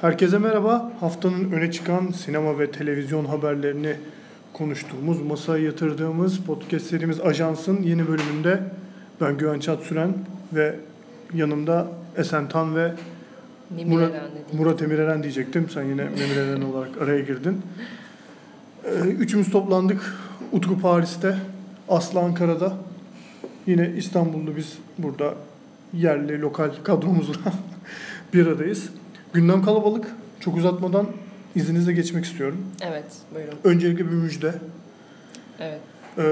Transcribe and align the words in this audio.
Herkese 0.00 0.38
merhaba. 0.38 0.92
Haftanın 1.00 1.52
öne 1.52 1.72
çıkan 1.72 2.10
sinema 2.10 2.58
ve 2.58 2.70
televizyon 2.70 3.24
haberlerini 3.24 3.96
konuştuğumuz, 4.52 5.22
masaya 5.22 5.64
yatırdığımız 5.64 6.38
podcast 6.38 6.86
serimiz 6.86 7.20
Ajans'ın 7.20 7.82
yeni 7.82 8.08
bölümünde 8.08 8.60
ben 9.20 9.38
Güven 9.38 9.60
Çat 9.60 9.82
Süren 9.82 10.14
ve 10.52 10.76
yanımda 11.34 11.88
Esen 12.16 12.48
Tan 12.48 12.76
ve 12.76 12.92
Murat, 13.86 14.14
Eren. 14.14 14.30
Murat 14.52 14.82
Emireren 14.82 15.22
diyecektim. 15.22 15.68
Sen 15.70 15.82
yine 15.82 16.04
Memir 16.04 16.36
Eren 16.36 16.62
olarak 16.62 17.02
araya 17.02 17.20
girdin. 17.20 17.62
Ee, 18.84 18.90
Üçümüz 18.98 19.50
toplandık. 19.50 20.14
Utku 20.52 20.80
Paris'te, 20.80 21.36
Aslı 21.88 22.20
Ankara'da. 22.20 22.72
Yine 23.66 23.92
İstanbul'da 23.96 24.56
biz 24.56 24.78
burada 24.98 25.34
yerli, 25.92 26.40
lokal 26.40 26.70
kadromuzla 26.84 27.52
bir 28.34 28.46
aradayız. 28.46 28.90
Gündem 29.32 29.62
kalabalık. 29.64 30.06
Çok 30.40 30.56
uzatmadan 30.56 31.06
izninizle 31.54 31.92
geçmek 31.92 32.24
istiyorum. 32.24 32.58
Evet 32.82 33.04
buyurun. 33.34 33.54
Öncelikle 33.64 34.04
bir 34.06 34.10
müjde. 34.16 34.54
Evet. 35.60 35.80
Ee, 36.18 36.22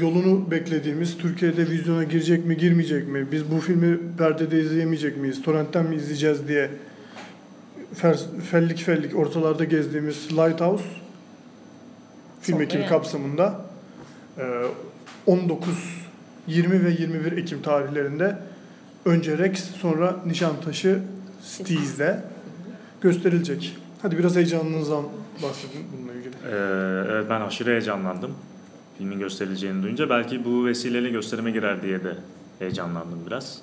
yolunu 0.00 0.50
beklediğimiz 0.50 1.18
Türkiye'de 1.18 1.70
vizyona 1.70 2.04
girecek 2.04 2.46
mi 2.46 2.56
girmeyecek 2.56 3.08
mi 3.08 3.26
biz 3.32 3.50
bu 3.50 3.60
filmi 3.60 3.98
perdede 4.18 4.60
izleyemeyecek 4.60 5.16
miyiz 5.16 5.42
torrentten 5.42 5.86
mi 5.86 5.96
izleyeceğiz 5.96 6.48
diye 6.48 6.70
fer- 7.96 8.40
fellik 8.50 8.78
fellik 8.78 9.16
ortalarda 9.16 9.64
gezdiğimiz 9.64 10.32
Lighthouse 10.32 10.84
film 12.40 12.62
ekibi 12.62 12.80
yani. 12.80 12.88
kapsamında 12.88 13.60
e, 14.38 14.42
19 15.26 15.68
20 16.46 16.84
ve 16.84 16.90
21 16.90 17.32
Ekim 17.32 17.62
tarihlerinde 17.62 18.36
önce 19.04 19.38
Rex 19.38 19.64
sonra 19.64 20.16
Nişantaşı 20.26 20.98
Steez'de 21.42 22.24
gösterilecek. 23.00 23.76
Hadi 24.02 24.18
biraz 24.18 24.36
heyecanınızdan 24.36 25.04
bahsedin 25.42 25.86
bununla 25.96 26.12
ilgili. 26.12 26.34
Ee, 26.34 27.10
evet 27.12 27.26
ben 27.30 27.40
aşırı 27.40 27.70
heyecanlandım. 27.70 28.34
Filmin 28.98 29.18
gösterileceğini 29.18 29.82
duyunca 29.82 30.10
belki 30.10 30.44
bu 30.44 30.66
vesileyle 30.66 31.08
gösterime 31.10 31.50
girer 31.50 31.82
diye 31.82 32.04
de 32.04 32.14
heyecanlandım 32.58 33.26
biraz. 33.26 33.58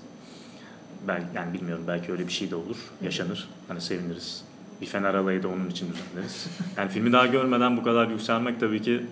Ben 1.08 1.23
yani 1.36 1.53
bilmiyorum 1.53 1.84
belki 1.88 2.11
öyle 2.11 2.28
bir 2.28 2.31
şey 2.34 2.52
de 2.52 2.56
olur, 2.56 2.78
yaşanır. 3.02 3.50
Hani 3.67 3.81
seviniriz. 3.81 4.44
Bir 4.81 4.86
Fener 4.86 5.14
alayı 5.14 5.44
da 5.44 5.47
onun 5.47 5.69
için 5.69 5.88
düzenleriz. 5.94 6.47
Yani 6.78 6.89
filmi 6.91 7.12
daha 7.14 7.25
görmeden 7.28 7.78
bu 7.78 7.84
kadar 7.84 8.08
yükselmek 8.08 8.59
tabii 8.59 8.81
ki 8.81 9.06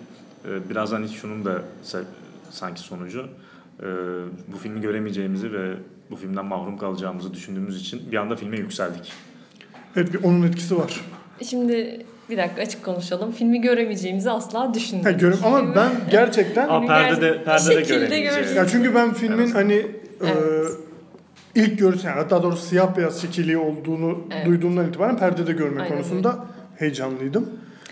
e, 0.48 0.70
biraz 0.70 0.92
hani 0.92 1.08
şunun 1.08 1.44
da 1.44 1.62
sa- 1.84 2.04
sanki 2.50 2.80
sonucu. 2.80 3.28
E, 3.82 3.86
bu 4.52 4.56
filmi 4.56 4.80
göremeyeceğimizi 4.80 5.52
ve 5.52 5.74
bu 6.10 6.16
filmden 6.16 6.44
mahrum 6.44 6.78
kalacağımızı 6.78 7.34
düşündüğümüz 7.34 7.80
için 7.80 8.12
bir 8.12 8.16
anda 8.16 8.36
filme 8.36 8.56
yükseldik. 8.56 9.12
Evet 9.96 10.14
bir 10.14 10.22
onun 10.24 10.42
etkisi 10.42 10.78
var. 10.78 11.00
Şimdi 11.42 12.06
bir 12.30 12.38
dakika 12.38 12.62
açık 12.62 12.84
konuşalım. 12.84 13.32
Filmi 13.32 13.60
göremeyeceğimizi 13.60 14.30
asla 14.30 14.60
Ha, 14.60 14.74
düşünmedik. 14.74 15.20
görüm 15.20 15.38
ama 15.44 15.74
ben 15.76 15.90
gerçekten 16.10 16.68
Aa, 16.68 16.86
perdede, 16.86 17.44
perdede 17.44 17.80
göremeyeceğiz. 17.82 18.56
Ya 18.56 18.66
çünkü 18.66 18.94
ben 18.94 19.12
filmin 19.14 19.38
Evet. 19.38 19.54
hani 19.54 19.86
Evet. 20.20 20.36
e, 21.54 21.60
ilk 21.60 21.78
görsen 21.78 22.12
hatta 22.12 22.42
doğrusu 22.42 22.66
siyah 22.66 22.96
beyaz 22.96 23.22
şekilli 23.22 23.58
olduğunu 23.58 24.18
Evet. 24.36 24.46
duyduğumdan 24.46 24.88
itibaren 24.88 25.18
perdede 25.18 25.52
görme 25.52 25.82
Aynen 25.82 25.94
konusunda 25.96 26.46
heyecanlıydım. 26.76 27.50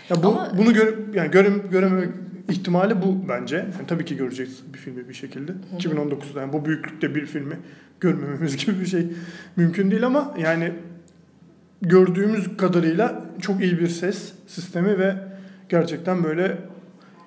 Ya 0.09 0.23
bu 0.23 0.27
Ama- 0.27 0.51
bunu 0.57 0.73
gör, 0.73 0.93
yani 1.13 1.31
görem, 1.31 1.61
göreme 1.71 2.07
ihtimali 2.49 3.01
bu 3.01 3.29
bence. 3.29 3.55
Yani 3.55 3.87
tabii 3.87 4.05
ki 4.05 4.17
göreceğiz 4.17 4.63
bir 4.73 4.77
filmi 4.77 5.09
bir 5.09 5.13
şekilde. 5.13 5.51
2019'da 5.77 6.41
yani 6.41 6.53
bu 6.53 6.65
büyüklükte 6.65 7.15
bir 7.15 7.25
filmi 7.25 7.57
görmememiz 7.99 8.57
gibi 8.65 8.79
bir 8.79 8.85
şey 8.85 9.07
mümkün 9.55 9.91
değil 9.91 10.05
ama 10.05 10.33
yani 10.39 10.73
gördüğümüz 11.81 12.57
kadarıyla 12.57 13.25
çok 13.41 13.61
iyi 13.61 13.79
bir 13.79 13.87
ses 13.87 14.33
sistemi 14.47 14.99
ve 14.99 15.15
gerçekten 15.69 16.23
böyle 16.23 16.57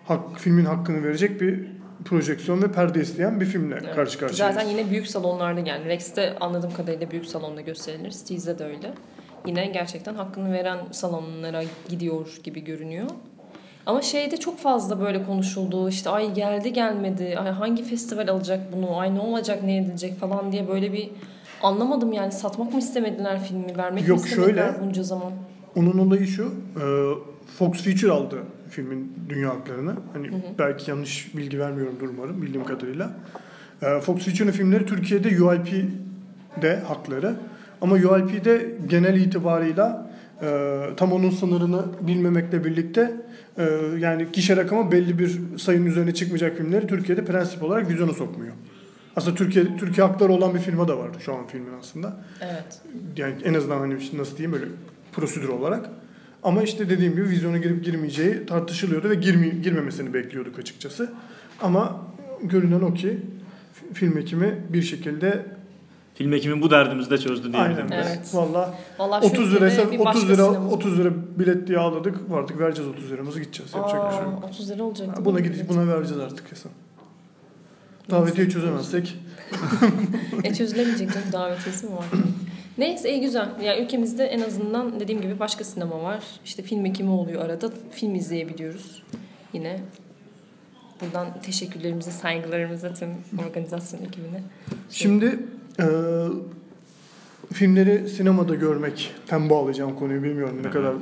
hak, 0.05 0.41
filmin 0.41 0.65
hakkını 0.65 1.05
verecek 1.05 1.41
bir 1.41 1.61
projeksiyon 2.05 2.62
ve 2.62 2.73
perde 2.73 3.01
isteyen 3.01 3.41
bir 3.41 3.47
filmle 3.47 3.78
Evet. 3.83 3.95
karşı 3.95 4.19
karşıyayız. 4.19 4.57
Zaten 4.57 4.69
yine 4.71 4.91
büyük 4.91 5.07
salonlarda 5.07 5.61
geldi. 5.61 5.89
Rex'te 5.89 6.39
anladığım 6.41 6.73
kadarıyla 6.73 7.11
büyük 7.11 7.27
salonda 7.27 7.61
gösterilir. 7.61 8.11
Steez'de 8.11 8.59
de 8.59 8.65
öyle. 8.65 8.95
Yine 9.47 9.67
gerçekten 9.67 10.15
hakkını 10.15 10.53
veren 10.53 10.78
salonlara 10.91 11.62
gidiyor 11.89 12.39
gibi 12.45 12.65
görünüyor. 12.65 13.07
Ama 13.88 14.03
şeyde 14.03 14.37
çok 14.37 14.59
fazla 14.59 15.00
böyle 15.00 15.25
konuşuldu. 15.25 15.88
İşte 15.88 16.10
ay 16.10 16.34
geldi 16.34 16.72
gelmedi. 16.72 17.38
Ay 17.38 17.50
hangi 17.50 17.84
festival 17.84 18.28
alacak 18.28 18.60
bunu? 18.76 18.97
Ay 18.99 19.15
ne 19.15 19.21
olacak 19.21 19.62
ne 19.65 19.76
edilecek 19.76 20.19
falan 20.21 20.53
diye 20.53 20.69
böyle 20.69 20.93
bir 20.93 21.10
anlamadım 21.62 22.12
yani. 22.12 22.32
Satmak 22.32 22.72
mı 22.72 22.78
istemediler 22.78 23.43
filmi? 23.43 23.77
Vermek 23.77 24.09
Yok, 24.09 24.19
mi 24.22 24.27
istemediler 24.28 24.66
şöyle- 24.72 24.87
bunca 24.87 25.03
zaman? 25.03 25.32
Onun 25.77 25.98
olayı 25.98 26.27
şu. 26.27 26.44
e, 26.44 26.82
Fox 27.59 27.82
Feature 27.82 28.10
aldı 28.12 28.37
filmin 28.71 29.12
dünya 29.28 29.48
haklarını. 29.50 29.93
Hani 30.12 30.31
belki 30.59 30.91
yanlış 30.91 31.37
bilgi 31.37 31.59
vermiyorumdur 31.60 32.09
umarım 32.09 32.43
bildiğim 32.43 32.65
kadarıyla. 32.66 33.10
E, 33.82 34.00
Fox 34.00 34.19
Feature'ın 34.25 34.53
filmleri 34.53 34.87
Türkiye'de 34.87 35.43
UIP'de 35.43 36.77
hakları. 36.77 37.34
Ama 37.81 37.94
UIP'de 37.94 38.71
genel 38.88 39.16
itibarıyla 39.21 40.10
e, 40.43 40.78
tam 40.97 41.12
onun 41.12 41.31
sınırını 41.31 41.82
bilmemekle 42.00 42.65
birlikte 42.65 43.12
yani 43.99 44.27
gişe 44.33 44.57
rakamı 44.57 44.93
belli 44.93 45.19
bir 45.19 45.39
sayının 45.59 45.87
üzerine 45.87 46.15
çıkmayacak 46.15 46.57
filmleri 46.57 46.87
Türkiye'de 46.87 47.25
prensip 47.25 47.63
olarak 47.63 47.91
vizyona 47.91 48.13
sokmuyor. 48.13 48.53
Aslında 49.17 49.35
Türkiye 49.35 49.77
Türkiye 49.77 50.07
hakları 50.07 50.33
olan 50.33 50.55
bir 50.55 50.59
firma 50.59 50.89
da 50.89 50.99
var 50.99 51.11
şu 51.21 51.35
an 51.35 51.47
filmin 51.47 51.73
aslında 51.81 52.17
Evet. 52.41 52.81
yani 53.17 53.35
en 53.45 53.55
azından 53.55 53.79
hani 53.79 53.95
nasıl 53.95 54.37
diyeyim 54.37 54.53
böyle 54.53 54.65
prosedür 55.13 55.49
olarak. 55.49 55.91
Ama 56.43 56.63
işte 56.63 56.91
dediğim 56.91 57.13
gibi 57.13 57.29
vizyona 57.29 57.59
girip 57.59 57.85
girmeyeceği 57.85 58.47
tartışılıyordu 58.47 59.11
ve 59.11 59.15
girme, 59.15 59.49
girmemesini 59.49 60.15
bekliyorduk 60.15 60.59
açıkçası. 60.59 61.13
Ama 61.61 62.07
görünen 62.43 62.81
o 62.81 62.95
ki 62.95 63.19
film 63.95 64.19
ekimi 64.19 64.55
bir 64.69 64.83
şekilde 64.83 65.45
Film 66.19 66.33
ekimi 66.33 66.62
bu 66.62 66.71
derdimizi 66.71 67.11
de 67.11 67.19
çözdü 67.19 67.56
aynen 67.56 67.77
diyebilirim. 67.77 67.93
Evet. 68.06 68.34
valla 68.34 68.75
Vallahi 68.99 69.27
30 69.27 69.51
şu 69.51 69.56
lira 69.56 69.67
ülkede 69.67 69.91
bir 69.93 69.99
30 69.99 70.05
başka 70.05 70.27
lira 70.29 70.43
sinema- 70.43 70.69
30 70.73 70.99
lira 70.99 71.11
bilet 71.39 71.67
diye 71.69 71.79
ağladık. 71.79 72.17
Artık 72.34 72.61
vereceğiz 72.61 72.91
30 72.91 73.11
liramızı 73.12 73.41
gideceğiz. 73.41 73.75
Yapacak 73.75 74.11
bir 74.12 74.17
şey 74.17 74.25
yok. 74.25 74.45
Aa, 74.45 74.47
30 74.47 74.71
lira 74.71 74.83
olacak. 74.83 75.09
Ha, 75.19 75.25
Buna 75.25 75.41
gideceğiz, 75.41 75.69
buna 75.69 75.89
vereceğiz 75.89 76.23
artık 76.23 76.49
kesin. 76.51 76.71
Davetiye 78.11 78.51
çözemezsek 78.51 79.17
E 80.45 80.55
çözülemeyecek 80.55 81.09
canım 81.15 81.33
davetiyesi 81.33 81.87
mi 81.87 81.93
var? 81.93 82.05
Neyse 82.78 83.11
iyi 83.11 83.21
güzel. 83.21 83.49
Yani 83.65 83.81
ülkemizde 83.83 84.25
en 84.25 84.41
azından 84.41 85.01
dediğim 85.01 85.21
gibi 85.21 85.39
başka 85.41 85.65
sinema 85.65 86.03
var. 86.03 86.25
İşte 86.45 86.62
film 86.62 86.87
ekimi 86.87 87.11
oluyor 87.11 87.45
arada. 87.45 87.71
Film 87.91 88.15
izleyebiliyoruz. 88.15 89.03
Yine 89.53 89.81
buradan 91.01 91.27
teşekkürlerimizi, 91.43 92.12
saygılarımızı 92.12 92.95
tüm 92.95 93.09
organizasyon 93.49 94.01
ekibine. 94.01 94.43
Şimdi 94.91 95.39
e, 95.81 95.84
filmleri 97.53 98.09
sinemada 98.09 98.55
görmekten 98.55 99.50
bağlayacağım 99.50 99.97
konuyu 99.97 100.22
bilmiyorum 100.22 100.56
ne 100.65 100.71
kadar 100.71 100.94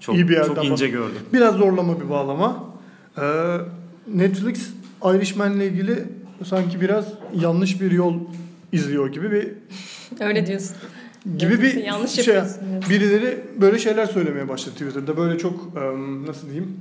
Çok, 0.00 0.14
İyi 0.14 0.28
bir 0.28 0.34
yerden 0.34 0.54
çok 0.54 0.64
ince 0.64 0.88
gördüm. 0.88 1.18
Biraz 1.32 1.54
zorlama 1.54 2.00
bir 2.00 2.10
bağlama. 2.10 2.64
Ee, 3.18 3.22
Netflix 4.14 4.70
Irishman'le 5.04 5.60
ilgili 5.60 6.04
sanki 6.44 6.80
biraz 6.80 7.06
yanlış 7.34 7.80
bir 7.80 7.90
yol 7.90 8.14
izliyor 8.72 9.12
gibi 9.12 9.30
bir 9.32 9.48
Öyle 10.20 10.46
diyorsun. 10.46 10.76
gibi 11.38 11.62
bir 11.62 11.74
Yanlış 11.74 12.10
şey. 12.10 12.34
yapıyorsun. 12.34 12.62
Birileri 12.90 13.40
böyle 13.60 13.78
şeyler 13.78 14.06
söylemeye 14.06 14.48
başladı 14.48 14.74
Twitter'da. 14.74 15.16
Böyle 15.16 15.38
çok 15.38 15.74
nasıl 16.26 16.46
diyeyim 16.46 16.76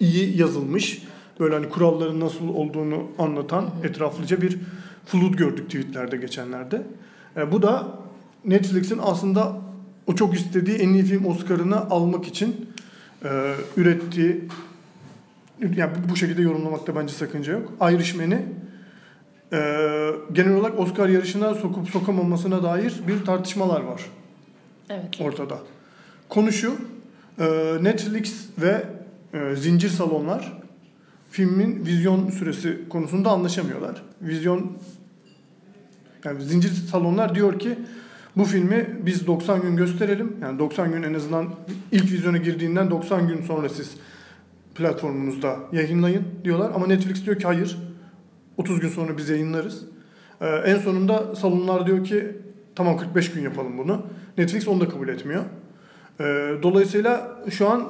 iyi 0.00 0.38
yazılmış. 0.38 1.02
Böyle 1.40 1.54
hani 1.54 1.68
kuralların 1.68 2.20
nasıl 2.20 2.48
olduğunu 2.48 3.02
anlatan 3.18 3.70
etraflıca 3.84 4.42
bir 4.42 4.58
flood 5.08 5.34
gördük 5.34 5.66
tweetlerde 5.66 6.16
geçenlerde. 6.16 6.82
E, 7.36 7.52
bu 7.52 7.62
da 7.62 7.98
Netflix'in 8.44 8.98
aslında 9.02 9.56
o 10.06 10.14
çok 10.14 10.34
istediği 10.34 10.76
en 10.76 10.88
iyi 10.88 11.02
film 11.02 11.26
Oscar'ını 11.26 11.90
almak 11.90 12.26
için 12.26 12.68
e, 13.24 13.54
ürettiği 13.76 14.44
yani 15.76 15.92
bu 16.10 16.16
şekilde 16.16 16.42
yorumlamakta 16.42 16.96
bence 16.96 17.12
sakınca 17.12 17.52
yok. 17.52 17.72
Irishman'i 17.90 18.46
e, 19.52 19.58
genel 20.32 20.56
olarak 20.56 20.78
Oscar 20.78 21.08
yarışına 21.08 21.54
sokup 21.54 21.90
sokamamasına 21.90 22.62
dair 22.62 22.94
bir 23.08 23.24
tartışmalar 23.24 23.80
var 23.80 24.02
Evet. 24.90 25.20
ortada. 25.20 25.58
Konu 26.28 26.52
şu, 26.52 26.76
e, 27.38 27.44
Netflix 27.80 28.46
ve 28.58 28.84
e, 29.34 29.56
zincir 29.56 29.88
salonlar 29.88 30.58
filmin 31.30 31.86
vizyon 31.86 32.30
süresi 32.30 32.78
konusunda 32.88 33.30
anlaşamıyorlar. 33.30 34.02
Vizyon 34.22 34.72
yani 36.24 36.42
zincir 36.42 36.68
salonlar 36.68 37.34
diyor 37.34 37.58
ki 37.58 37.78
bu 38.36 38.44
filmi 38.44 38.86
biz 39.06 39.26
90 39.26 39.62
gün 39.62 39.76
gösterelim. 39.76 40.36
Yani 40.42 40.58
90 40.58 40.92
gün 40.92 41.02
en 41.02 41.14
azından 41.14 41.54
ilk 41.92 42.12
vizyona 42.12 42.36
girdiğinden 42.36 42.90
90 42.90 43.28
gün 43.28 43.42
sonra 43.42 43.68
siz 43.68 43.96
platformunuzda 44.74 45.56
yayınlayın 45.72 46.24
diyorlar. 46.44 46.70
Ama 46.74 46.86
Netflix 46.86 47.26
diyor 47.26 47.38
ki 47.38 47.44
hayır. 47.44 47.78
30 48.56 48.80
gün 48.80 48.88
sonra 48.88 49.18
biz 49.18 49.28
yayınlarız. 49.28 49.84
Ee, 50.40 50.46
en 50.46 50.78
sonunda 50.78 51.36
salonlar 51.36 51.86
diyor 51.86 52.04
ki 52.04 52.36
tamam 52.74 52.96
45 52.96 53.32
gün 53.32 53.42
yapalım 53.42 53.78
bunu. 53.78 54.06
Netflix 54.38 54.68
onu 54.68 54.80
da 54.80 54.88
kabul 54.88 55.08
etmiyor. 55.08 55.44
Ee, 56.20 56.24
dolayısıyla 56.62 57.38
şu 57.50 57.68
an 57.68 57.88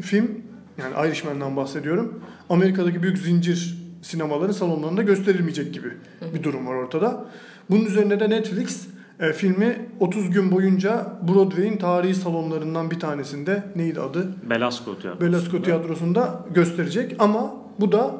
film 0.00 0.30
yani 0.78 1.08
Irishman'dan 1.08 1.56
bahsediyorum. 1.56 2.22
Amerika'daki 2.48 3.02
büyük 3.02 3.18
zincir 3.18 3.78
sinemaların 4.02 4.52
salonlarında 4.52 5.02
gösterilmeyecek 5.02 5.74
gibi 5.74 5.88
bir 6.34 6.42
durum 6.42 6.66
var 6.66 6.74
ortada. 6.74 7.24
Bunun 7.70 7.84
üzerine 7.84 8.20
de 8.20 8.30
Netflix 8.30 8.86
e, 9.20 9.32
filmi 9.32 9.86
30 10.00 10.30
gün 10.30 10.52
boyunca 10.52 11.06
Broadway'in 11.28 11.76
tarihi 11.76 12.14
salonlarından 12.14 12.90
bir 12.90 13.00
tanesinde 13.00 13.62
neydi 13.76 14.00
adı? 14.00 14.28
Belasco 14.50 14.98
tiyatrosu. 14.98 15.26
Belasco 15.32 15.62
Tiyatrosu'nda 15.62 16.44
gösterecek 16.54 17.16
ama 17.18 17.54
bu 17.80 17.92
da 17.92 18.14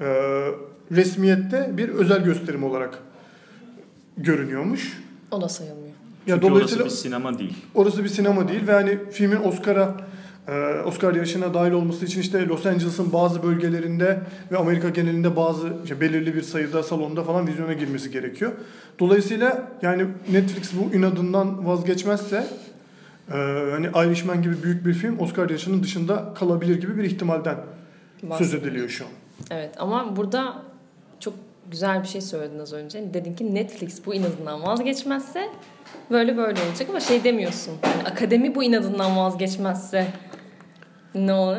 e, 0.00 0.06
resmiyette 0.92 1.70
bir 1.76 1.88
özel 1.88 2.24
gösterim 2.24 2.64
olarak 2.64 2.98
görünüyormuş. 4.16 5.02
O 5.30 5.40
da 5.40 5.48
sayılmıyor. 5.48 5.86
Ya 6.26 6.34
Çünkü 6.34 6.42
dolayısıyla 6.50 6.84
orası 6.84 6.96
bir 6.96 7.00
sinema 7.02 7.38
değil. 7.38 7.54
orası 7.74 8.04
bir 8.04 8.08
sinema 8.08 8.48
değil 8.48 8.66
ve 8.66 8.72
hani 8.72 8.98
filmin 9.10 9.36
Oscar'a 9.44 9.96
Oscar 10.84 11.14
yarışına 11.14 11.54
dahil 11.54 11.72
olması 11.72 12.04
için 12.04 12.20
işte 12.20 12.46
Los 12.46 12.66
Angeles'ın 12.66 13.12
bazı 13.12 13.42
bölgelerinde 13.42 14.20
ve 14.52 14.56
Amerika 14.56 14.88
genelinde 14.88 15.36
bazı 15.36 15.72
işte 15.84 16.00
belirli 16.00 16.34
bir 16.34 16.42
sayıda 16.42 16.82
salonda 16.82 17.22
falan 17.22 17.46
vizyona 17.46 17.72
girmesi 17.72 18.10
gerekiyor. 18.10 18.52
Dolayısıyla 18.98 19.68
yani 19.82 20.06
Netflix 20.32 20.72
bu 20.72 20.94
inadından 20.94 21.66
vazgeçmezse 21.66 22.46
e, 23.28 23.36
hani 23.70 23.86
Irishman 23.86 24.42
gibi 24.42 24.62
büyük 24.62 24.86
bir 24.86 24.94
film 24.94 25.18
Oscar 25.18 25.42
yarışının 25.50 25.82
dışında 25.82 26.34
kalabilir 26.34 26.80
gibi 26.80 26.96
bir 26.96 27.04
ihtimalden 27.04 27.56
söz 28.20 28.30
Bahsediyoruz. 28.30 28.68
ediliyor 28.68 28.88
şu 28.88 29.04
an. 29.04 29.10
Evet 29.50 29.74
ama 29.78 30.16
burada 30.16 30.62
çok 31.20 31.34
güzel 31.70 32.02
bir 32.02 32.08
şey 32.08 32.20
söyledin 32.20 32.58
az 32.58 32.72
önce. 32.72 33.14
Dedin 33.14 33.34
ki 33.34 33.54
Netflix 33.54 34.06
bu 34.06 34.14
inadından 34.14 34.62
vazgeçmezse 34.62 35.48
böyle 36.10 36.36
böyle 36.36 36.60
olacak 36.68 36.88
ama 36.90 37.00
şey 37.00 37.24
demiyorsun. 37.24 37.72
Yani 37.84 38.08
akademi 38.08 38.54
bu 38.54 38.62
inadından 38.62 39.16
vazgeçmezse 39.16 40.06
olur? 41.16 41.56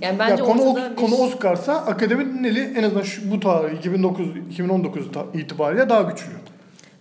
Yani 0.00 0.18
bence 0.18 0.42
ya 0.42 0.48
konu, 0.48 0.62
ortada 0.62 0.90
bir... 0.90 0.96
konu 0.96 1.14
Oscar'sa 1.14 1.74
akademinin 1.74 2.44
eli 2.44 2.60
en 2.78 2.82
azından 2.82 3.02
şu, 3.02 3.30
bu 3.30 3.40
tarih 3.40 3.78
2009 3.78 4.26
2019 4.50 5.12
ta- 5.12 5.26
itibariyle 5.34 5.88
daha 5.88 6.02
güçlü. 6.02 6.32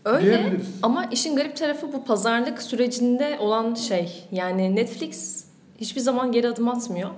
Öyle 0.05 0.53
ama 0.83 1.05
işin 1.05 1.35
garip 1.35 1.55
tarafı 1.55 1.93
bu 1.93 2.03
pazarlık 2.03 2.61
sürecinde 2.61 3.37
olan 3.39 3.73
şey. 3.73 4.23
Yani 4.31 4.75
Netflix 4.75 5.45
hiçbir 5.77 6.01
zaman 6.01 6.31
geri 6.31 6.47
adım 6.47 6.67
atmıyor. 6.67 7.09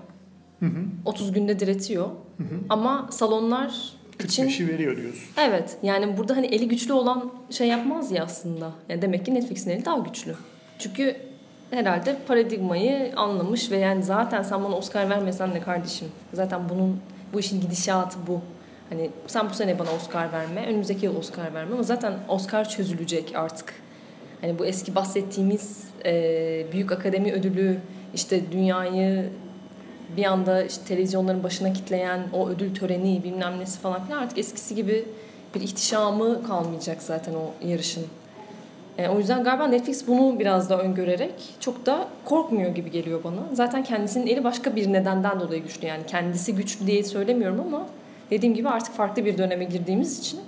30 1.05 1.31
günde 1.31 1.59
diretiyor. 1.59 2.07
Ama 2.69 3.07
salonlar 3.11 3.97
için 4.23 4.47
45'i 4.47 4.67
veriyor 4.67 4.97
diyorsun. 4.97 5.23
Evet 5.37 5.77
yani 5.83 6.17
burada 6.17 6.35
hani 6.35 6.45
eli 6.45 6.67
güçlü 6.67 6.93
olan 6.93 7.31
şey 7.49 7.67
yapmaz 7.67 8.11
ya 8.11 8.23
aslında. 8.23 8.71
Yani 8.89 9.01
demek 9.01 9.25
ki 9.25 9.35
Netflix'in 9.35 9.69
eli 9.69 9.85
daha 9.85 9.97
güçlü. 9.97 10.35
Çünkü 10.79 11.15
herhalde 11.71 12.17
paradigmayı 12.27 13.13
anlamış 13.15 13.71
ve 13.71 13.77
yani 13.77 14.03
zaten 14.03 14.43
sen 14.43 14.63
bana 14.63 14.75
Oscar 14.75 15.09
vermesen 15.09 15.53
de 15.53 15.59
kardeşim. 15.61 16.07
Zaten 16.33 16.69
bunun 16.69 16.99
bu 17.33 17.39
işin 17.39 17.61
gidişatı 17.61 18.17
bu. 18.27 18.41
Hani 18.89 19.09
sen 19.27 19.49
bu 19.49 19.53
sene 19.53 19.79
bana 19.79 19.91
Oscar 19.91 20.31
verme, 20.31 20.65
önümüzdeki 20.65 21.05
yıl 21.05 21.15
Oscar 21.15 21.53
verme 21.53 21.73
ama 21.73 21.83
zaten 21.83 22.13
Oscar 22.27 22.69
çözülecek 22.69 23.31
artık. 23.35 23.73
Hani 24.41 24.59
bu 24.59 24.65
eski 24.65 24.95
bahsettiğimiz 24.95 25.83
e, 26.05 26.65
büyük 26.71 26.91
akademi 26.91 27.33
ödülü 27.33 27.79
işte 28.13 28.51
dünyayı 28.51 29.29
bir 30.17 30.25
anda 30.25 30.63
işte 30.63 30.85
televizyonların 30.85 31.43
başına 31.43 31.73
kitleyen 31.73 32.27
o 32.33 32.49
ödül 32.49 32.75
töreni 32.75 33.23
bilmem 33.23 33.59
nesi 33.59 33.79
falan 33.79 34.05
filan 34.05 34.21
artık 34.21 34.37
eskisi 34.37 34.75
gibi 34.75 35.05
bir 35.55 35.61
ihtişamı 35.61 36.43
kalmayacak 36.47 37.01
zaten 37.01 37.33
o 37.33 37.67
yarışın. 37.67 38.05
E, 38.97 39.07
o 39.09 39.17
yüzden 39.19 39.43
galiba 39.43 39.67
Netflix 39.67 40.07
bunu 40.07 40.39
biraz 40.39 40.69
da 40.69 40.81
öngörerek 40.81 41.33
çok 41.59 41.85
da 41.85 42.07
korkmuyor 42.25 42.75
gibi 42.75 42.91
geliyor 42.91 43.23
bana. 43.23 43.35
Zaten 43.53 43.83
kendisinin 43.83 44.27
eli 44.27 44.43
başka 44.43 44.75
bir 44.75 44.93
nedenden 44.93 45.39
dolayı 45.39 45.63
güçlü. 45.63 45.87
Yani 45.87 46.03
kendisi 46.07 46.55
güçlü 46.55 46.87
diye 46.87 47.03
söylemiyorum 47.03 47.59
ama 47.67 47.87
dediğim 48.31 48.55
gibi 48.55 48.69
artık 48.69 48.93
farklı 48.95 49.25
bir 49.25 49.37
döneme 49.37 49.63
girdiğimiz 49.63 50.19
için 50.19 50.39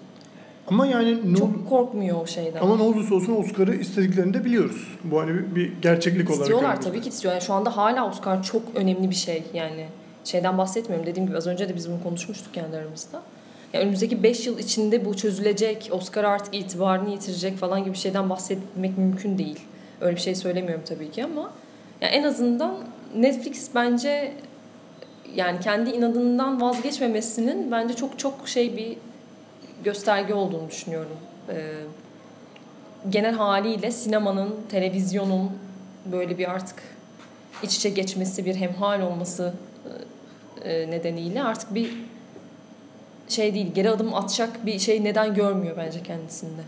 Ama 0.68 0.88
yani 0.88 1.18
ne, 1.34 1.36
ol- 1.36 1.40
çok 1.40 1.70
korkmuyor 1.70 2.22
o 2.22 2.28
şeyden. 2.28 2.62
ama 2.62 2.76
ne 2.76 2.84
olursa 2.84 3.16
olsun 3.16 3.36
Oscar'ı 3.36 3.76
istediklerini 3.76 4.34
de 4.34 4.46
biliyoruz. 4.46 4.88
Bu 5.04 5.22
hani 5.22 5.32
bir, 5.36 5.56
bir 5.56 5.72
gerçeklik 5.82 6.30
olarak. 6.30 6.42
İstiyorlar 6.42 6.82
tabii 6.82 7.02
ki 7.02 7.10
istiyor. 7.10 7.34
Yani 7.34 7.44
şu 7.44 7.54
anda 7.54 7.78
hala 7.78 8.10
Oscar 8.10 8.44
çok 8.44 8.62
önemli 8.76 9.10
bir 9.10 9.16
şey. 9.16 9.44
Yani 9.54 9.86
şeyden 10.24 10.58
bahsetmiyorum. 10.58 11.08
Dediğim 11.08 11.28
gibi 11.28 11.38
az 11.38 11.48
önce 11.48 11.70
de 11.70 11.76
biz 11.76 11.90
bunu 11.90 12.04
konuşmuştuk 12.04 12.54
kendi 12.54 12.78
aramızda. 12.78 13.22
Yani 13.74 13.84
önümüzdeki 13.84 14.24
5 14.24 14.48
yıl 14.48 14.60
içinde 14.60 15.06
bu 15.06 15.18
çözülecek, 15.18 15.90
Oscar 15.92 16.24
artık 16.24 16.56
itibarını 16.56 17.10
yitirecek 17.10 17.58
falan 17.58 17.80
gibi 17.80 17.94
bir 17.94 17.98
şeyden 17.98 18.30
bahsetmek 18.30 18.98
mümkün 18.98 19.38
değil. 19.38 19.60
Öyle 20.02 20.16
bir 20.16 20.22
şey 20.22 20.36
söylemiyorum 20.36 20.84
tabii 20.88 21.12
ki 21.12 21.24
ama 21.24 21.52
yani 22.02 22.12
en 22.12 22.24
azından 22.24 22.78
Netflix 23.16 23.70
bence 23.76 24.34
yani 25.36 25.60
kendi 25.60 25.90
inadından 25.90 26.62
vazgeçmemesinin 26.62 27.72
bence 27.72 27.94
çok 27.94 28.20
çok 28.20 28.48
şey 28.48 28.78
bir 28.78 28.98
gösterge 29.84 30.34
olduğunu 30.34 30.70
düşünüyorum. 30.70 31.18
Ee, 31.50 31.74
genel 33.10 33.34
haliyle 33.34 33.92
sinemanın, 33.92 34.56
televizyonun 34.70 35.52
böyle 36.06 36.38
bir 36.38 36.52
artık 36.52 36.84
iç 37.64 37.76
içe 37.76 37.90
geçmesi, 37.90 38.46
bir 38.46 38.56
hemhal 38.56 39.02
olması 39.02 39.54
e, 40.64 40.92
nedeniyle 40.92 41.44
artık 41.44 41.76
bir 41.76 41.94
şey 43.30 43.54
değil, 43.54 43.74
geri 43.74 43.90
adım 43.90 44.14
atacak 44.14 44.66
bir 44.66 44.80
şey 44.80 45.04
neden 45.04 45.34
görmüyor 45.34 45.78
bence 45.78 46.04
kendisinde. 46.04 46.62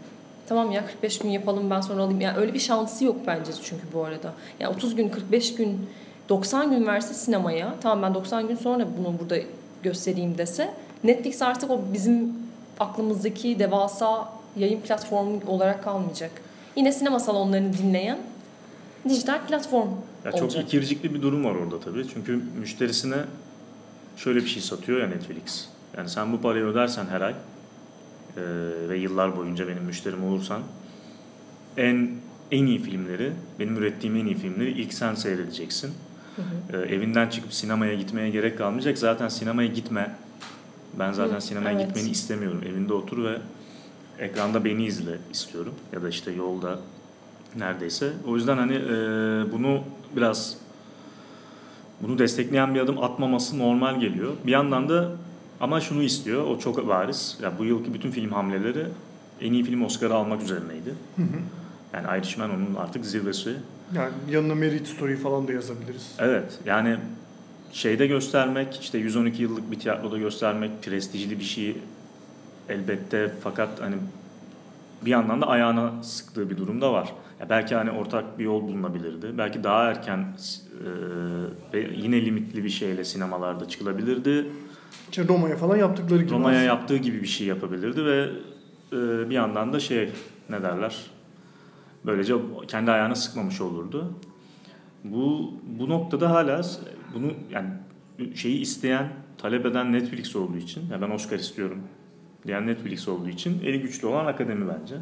Tamam 0.47 0.71
ya 0.71 0.85
45 0.85 1.19
gün 1.19 1.29
yapalım 1.29 1.69
ben 1.69 1.81
sonra 1.81 2.01
alayım. 2.01 2.21
Yani 2.21 2.37
öyle 2.37 2.53
bir 2.53 2.59
şansı 2.59 3.05
yok 3.05 3.15
bence 3.27 3.51
çünkü 3.63 3.83
bu 3.93 4.03
arada. 4.05 4.33
Yani 4.59 4.73
30 4.75 4.95
gün, 4.95 5.09
45 5.09 5.55
gün, 5.55 5.89
90 6.29 6.71
gün 6.71 6.87
verse 6.87 7.13
sinemaya, 7.13 7.75
tamam 7.81 8.01
ben 8.03 8.13
90 8.13 8.47
gün 8.47 8.55
sonra 8.55 8.87
bunu 8.99 9.19
burada 9.19 9.37
göstereyim 9.83 10.37
dese, 10.37 10.73
Netflix 11.03 11.41
artık 11.41 11.71
o 11.71 11.79
bizim 11.93 12.33
aklımızdaki 12.79 13.59
devasa 13.59 14.29
yayın 14.57 14.81
platformu 14.81 15.39
olarak 15.47 15.83
kalmayacak. 15.83 16.31
Yine 16.75 16.91
sinema 16.91 17.19
salonlarını 17.19 17.77
dinleyen 17.77 18.17
dijital 19.09 19.47
platform 19.47 19.89
Ya 20.25 20.31
çok 20.31 20.41
olacak. 20.41 20.63
ikircikli 20.63 21.13
bir 21.13 21.21
durum 21.21 21.45
var 21.45 21.55
orada 21.55 21.79
tabii. 21.79 22.07
Çünkü 22.13 22.39
müşterisine 22.59 23.17
şöyle 24.17 24.39
bir 24.39 24.47
şey 24.47 24.61
satıyor 24.61 25.01
ya 25.01 25.07
Netflix. 25.07 25.67
Yani 25.97 26.09
sen 26.09 26.33
bu 26.33 26.41
parayı 26.41 26.63
ödersen 26.65 27.05
her 27.05 27.21
ay 27.21 27.33
e, 27.33 28.43
ve 28.89 28.97
yıllar 28.97 29.37
boyunca 29.37 29.67
benim 29.67 29.83
müşterim 29.83 30.23
olursan 30.23 30.61
en 31.77 32.09
en 32.51 32.65
iyi 32.65 32.79
filmleri, 32.79 33.31
benim 33.59 33.77
ürettiğim 33.77 34.15
en 34.15 34.25
iyi 34.25 34.35
filmleri 34.35 34.71
ilk 34.71 34.93
sen 34.93 35.15
seyredeceksin. 35.15 35.93
E, 36.73 36.77
evinden 36.77 37.29
çıkıp 37.29 37.53
sinemaya 37.53 37.93
gitmeye 37.93 38.29
gerek 38.29 38.57
kalmayacak. 38.57 38.97
Zaten 38.97 39.27
sinemaya 39.27 39.67
gitme. 39.67 40.15
Ben 40.99 41.11
zaten 41.11 41.35
Hı, 41.35 41.41
sinemaya 41.41 41.79
evet. 41.79 41.87
gitmeni 41.87 42.09
istemiyorum. 42.09 42.61
Evinde 42.69 42.93
otur 42.93 43.23
ve 43.23 43.37
ekranda 44.19 44.65
beni 44.65 44.85
izle 44.85 45.17
istiyorum. 45.31 45.73
Ya 45.93 46.03
da 46.03 46.09
işte 46.09 46.31
yolda 46.31 46.79
neredeyse. 47.57 48.13
O 48.27 48.35
yüzden 48.35 48.57
hani 48.57 48.75
e, 48.75 48.89
bunu 49.51 49.83
biraz 50.15 50.57
bunu 52.01 52.19
destekleyen 52.19 52.75
bir 52.75 52.79
adım 52.79 53.03
atmaması 53.03 53.59
normal 53.59 53.99
geliyor. 53.99 54.33
Bir 54.45 54.51
yandan 54.51 54.89
da 54.89 55.11
ama 55.61 55.81
şunu 55.81 56.03
istiyor, 56.03 56.47
o 56.47 56.59
çok 56.59 56.87
bariz. 56.87 57.37
Ya 57.41 57.59
bu 57.59 57.65
yılki 57.65 57.93
bütün 57.93 58.11
film 58.11 58.31
hamleleri 58.31 58.85
en 59.41 59.53
iyi 59.53 59.63
film 59.63 59.85
Oscar'ı 59.85 60.13
almak 60.13 60.41
üzerineydi. 60.41 60.93
Yani 61.93 62.19
Irishman 62.19 62.49
onun 62.49 62.75
artık 62.75 63.05
zirvesi. 63.05 63.55
Yani 63.95 64.11
yanına 64.29 64.55
Merit 64.55 64.87
Story 64.87 65.15
falan 65.15 65.47
da 65.47 65.53
yazabiliriz. 65.53 66.15
Evet, 66.19 66.59
yani 66.65 66.97
şeyde 67.71 68.07
göstermek, 68.07 68.79
işte 68.81 68.97
112 68.97 69.41
yıllık 69.41 69.71
bir 69.71 69.79
tiyatroda 69.79 70.17
göstermek 70.17 70.83
prestijli 70.83 71.39
bir 71.39 71.43
şey 71.43 71.77
elbette 72.69 73.33
fakat 73.43 73.81
hani 73.81 73.95
bir 75.01 75.11
yandan 75.11 75.41
da 75.41 75.47
ayağına 75.47 76.03
sıktığı 76.03 76.49
bir 76.49 76.57
durum 76.57 76.81
da 76.81 76.93
var. 76.93 77.13
Ya 77.39 77.49
belki 77.49 77.75
hani 77.75 77.91
ortak 77.91 78.39
bir 78.39 78.43
yol 78.43 78.61
bulunabilirdi. 78.61 79.37
Belki 79.37 79.63
daha 79.63 79.83
erken 79.83 80.19
e, 80.19 80.89
ve 81.73 81.89
yine 81.95 82.25
limitli 82.25 82.63
bir 82.63 82.69
şeyle 82.69 83.03
sinemalarda 83.03 83.67
çıkılabilirdi. 83.67 84.47
İşte 85.09 85.27
Roma'ya 85.27 85.57
falan 85.57 85.77
yaptıkları 85.77 86.21
gibi. 86.21 86.31
Roma'ya 86.31 86.61
yaptığı 86.61 86.97
gibi 86.97 87.21
bir 87.21 87.27
şey 87.27 87.47
yapabilirdi 87.47 88.05
ve 88.05 88.29
e, 88.91 89.29
bir 89.29 89.35
yandan 89.35 89.73
da 89.73 89.79
şey 89.79 90.09
ne 90.49 90.63
derler 90.63 90.95
böylece 92.05 92.35
kendi 92.67 92.91
ayağına 92.91 93.15
sıkmamış 93.15 93.61
olurdu. 93.61 94.13
Bu 95.03 95.53
bu 95.79 95.89
noktada 95.89 96.29
hala 96.29 96.61
bunu 97.13 97.31
yani 97.51 97.69
şeyi 98.35 98.59
isteyen, 98.59 99.09
talep 99.37 99.65
eden 99.65 99.93
Netflix 99.93 100.35
olduğu 100.35 100.57
için 100.57 100.89
ya 100.91 101.01
ben 101.01 101.09
Oscar 101.09 101.39
istiyorum 101.39 101.81
diyen 102.47 102.67
Netflix 102.67 103.07
olduğu 103.07 103.29
için 103.29 103.61
eli 103.65 103.81
güçlü 103.81 104.07
olan 104.07 104.25
akademi 104.25 104.67
bence. 104.67 104.95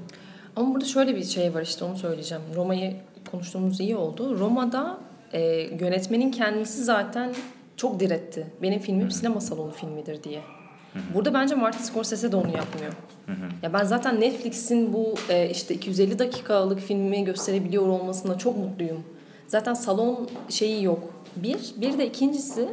Ama 0.55 0.73
burada 0.73 0.85
şöyle 0.85 1.15
bir 1.15 1.23
şey 1.23 1.53
var 1.53 1.61
işte 1.61 1.85
onu 1.85 1.97
söyleyeceğim. 1.97 2.43
Roma'yı 2.55 2.95
konuştuğumuz 3.31 3.79
iyi 3.79 3.95
oldu. 3.95 4.39
Roma'da 4.39 4.99
e, 5.33 5.41
yönetmenin 5.79 6.31
kendisi 6.31 6.83
zaten 6.83 7.33
çok 7.79 7.99
diretti. 7.99 8.47
Benim 8.61 8.79
filmim 8.79 9.11
sinema 9.11 9.41
salonu 9.41 9.71
filmidir 9.71 10.23
diye. 10.23 10.41
Burada 11.13 11.33
bence 11.33 11.55
Martin 11.55 11.83
Scorsese 11.83 12.31
de 12.31 12.35
onu 12.35 12.57
yapmıyor. 12.57 12.93
Ya 13.63 13.73
ben 13.73 13.83
zaten 13.83 14.21
Netflix'in 14.21 14.93
bu 14.93 15.13
e, 15.29 15.49
işte 15.49 15.73
250 15.73 16.19
dakikalık 16.19 16.79
filmi 16.79 17.23
gösterebiliyor 17.23 17.87
olmasına 17.87 18.37
çok 18.37 18.57
mutluyum. 18.57 19.03
Zaten 19.47 19.73
salon 19.73 20.29
şeyi 20.49 20.83
yok. 20.83 20.99
Bir, 21.35 21.59
bir 21.77 21.97
de 21.97 22.07
ikincisi 22.07 22.69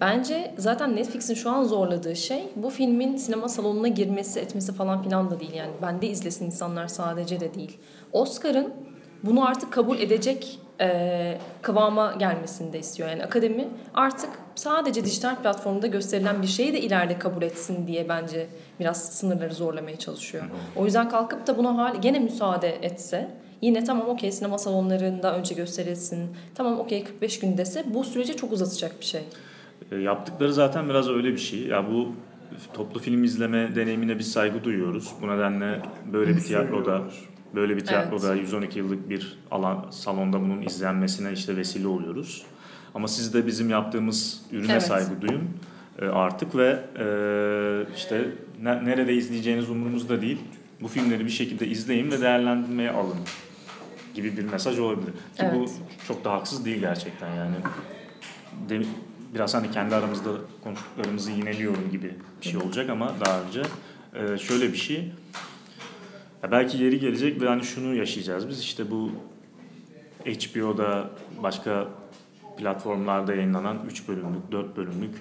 bence 0.00 0.54
zaten 0.58 0.96
Netflix'in 0.96 1.34
şu 1.34 1.50
an 1.50 1.64
zorladığı 1.64 2.16
şey 2.16 2.44
bu 2.56 2.70
filmin 2.70 3.16
sinema 3.16 3.48
salonuna 3.48 3.88
girmesi 3.88 4.40
etmesi 4.40 4.72
falan 4.72 5.02
filan 5.02 5.30
da 5.30 5.40
değil. 5.40 5.54
Yani 5.54 5.72
bende 5.82 6.08
izlesin 6.08 6.46
insanlar 6.46 6.88
sadece 6.88 7.40
de 7.40 7.54
değil. 7.54 7.78
Oscar'ın 8.12 8.72
bunu 9.22 9.46
artık 9.46 9.72
kabul 9.72 9.98
edecek 9.98 10.58
e, 10.82 11.38
kıvama 11.62 12.14
gelmesini 12.18 12.72
de 12.72 12.78
istiyor. 12.78 13.08
Yani 13.08 13.24
akademi 13.24 13.68
artık 13.94 14.30
sadece 14.54 15.04
dijital 15.04 15.36
platformda 15.36 15.86
gösterilen 15.86 16.42
bir 16.42 16.46
şeyi 16.46 16.72
de 16.72 16.80
ileride 16.80 17.18
kabul 17.18 17.42
etsin 17.42 17.86
diye 17.86 18.08
bence 18.08 18.46
biraz 18.80 19.12
sınırları 19.12 19.54
zorlamaya 19.54 19.98
çalışıyor. 19.98 20.44
O 20.76 20.84
yüzden 20.84 21.08
kalkıp 21.08 21.46
da 21.46 21.58
buna 21.58 21.76
hali 21.76 22.00
gene 22.00 22.18
müsaade 22.18 22.78
etse 22.82 23.30
yine 23.60 23.84
tamam 23.84 24.08
okey 24.08 24.32
sinema 24.32 24.58
salonlarında 24.58 25.36
önce 25.36 25.54
gösterilsin. 25.54 26.30
Tamam 26.54 26.80
okey 26.80 27.04
45 27.04 27.38
gün 27.38 27.58
dese 27.58 27.84
bu 27.94 28.04
süreci 28.04 28.36
çok 28.36 28.52
uzatacak 28.52 29.00
bir 29.00 29.04
şey. 29.04 29.22
E, 29.92 29.96
yaptıkları 29.96 30.52
zaten 30.52 30.88
biraz 30.88 31.08
öyle 31.08 31.32
bir 31.32 31.38
şey. 31.38 31.66
Ya 31.66 31.90
bu 31.90 32.12
toplu 32.74 33.00
film 33.00 33.24
izleme 33.24 33.76
deneyimine 33.76 34.18
biz 34.18 34.32
saygı 34.32 34.64
duyuyoruz. 34.64 35.12
Bu 35.22 35.28
nedenle 35.28 35.80
böyle 36.12 36.36
bir 36.36 36.40
tiyatroda. 36.40 37.02
Böyle 37.54 37.76
bir 37.76 37.84
tiyatroda 37.84 38.34
112 38.34 38.78
yıllık 38.78 39.10
bir 39.10 39.38
alan 39.50 39.86
salonda 39.90 40.40
bunun 40.40 40.62
izlenmesine 40.62 41.32
işte 41.32 41.56
vesile 41.56 41.86
oluyoruz. 41.86 42.42
Ama 42.94 43.08
siz 43.08 43.34
de 43.34 43.46
bizim 43.46 43.70
yaptığımız 43.70 44.42
ürüne 44.52 44.72
Evet. 44.72 44.82
saygı 44.82 45.20
duyun 45.22 45.42
e, 46.02 46.04
artık 46.06 46.56
ve 46.56 46.78
e, 46.98 47.94
işte 47.96 48.28
ne- 48.62 48.84
nerede 48.84 49.14
izleyeceğiniz 49.14 49.70
umurumuzda 49.70 50.22
değil. 50.22 50.38
Bu 50.80 50.88
filmleri 50.88 51.24
bir 51.24 51.30
şekilde 51.30 51.66
izleyin 51.66 52.10
ve 52.10 52.20
değerlendirmeye 52.20 52.90
alın 52.90 53.16
gibi 54.14 54.36
bir 54.36 54.44
mesaj 54.44 54.78
olabilir. 54.78 55.06
Ki 55.12 55.12
Evet. 55.38 55.54
bu 55.54 55.66
çok 56.08 56.24
da 56.24 56.32
haksız 56.32 56.64
değil 56.64 56.80
gerçekten 56.80 57.34
yani. 57.34 57.54
De, 58.68 58.82
biraz 59.34 59.54
hani 59.54 59.70
kendi 59.70 59.94
aramızda 59.94 60.30
konuştuklarımızı 60.64 61.30
yineliyorum 61.30 61.90
gibi 61.92 62.14
bir 62.42 62.46
şey 62.46 62.56
olacak 62.60 62.90
ama 62.90 63.14
daha 63.26 63.40
önce 63.42 63.62
e, 64.14 64.38
şöyle 64.38 64.72
bir 64.72 64.78
şey. 64.78 65.12
Ya 66.42 66.50
belki 66.50 66.82
yeri 66.82 67.00
gelecek 67.00 67.40
ve 67.40 67.48
hani 67.48 67.64
şunu 67.64 67.94
yaşayacağız 67.94 68.48
biz 68.48 68.60
işte 68.60 68.90
bu 68.90 69.10
HBO'da 70.24 71.10
başka 71.42 71.88
platformlarda 72.56 73.34
yayınlanan 73.34 73.78
3 73.86 74.08
bölümlük, 74.08 74.52
4 74.52 74.76
bölümlük 74.76 75.14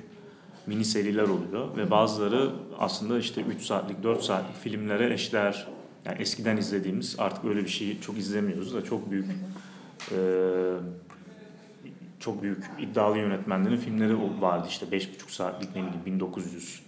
mini 0.67 0.85
seriler 0.85 1.23
oluyor 1.23 1.77
ve 1.77 1.91
bazıları 1.91 2.51
aslında 2.79 3.19
işte 3.19 3.41
3 3.41 3.61
saatlik, 3.61 4.03
4 4.03 4.23
saatlik 4.23 4.55
filmlere 4.55 5.13
eşler. 5.13 5.67
Yani 6.05 6.21
eskiden 6.21 6.57
izlediğimiz 6.57 7.15
artık 7.19 7.45
öyle 7.45 7.63
bir 7.63 7.69
şeyi 7.69 8.01
çok 8.01 8.17
izlemiyoruz 8.17 8.73
da 8.73 8.83
çok 8.83 9.11
büyük 9.11 9.25
e, 10.11 10.17
çok 12.19 12.43
büyük 12.43 12.63
iddialı 12.79 13.17
yönetmenlerin 13.17 13.77
filmleri 13.77 14.41
vardı 14.41 14.67
işte 14.69 14.85
5,5 14.85 15.07
saatlik 15.27 15.75
ne 15.75 15.81
bileyim 15.81 16.05
1900 16.05 16.81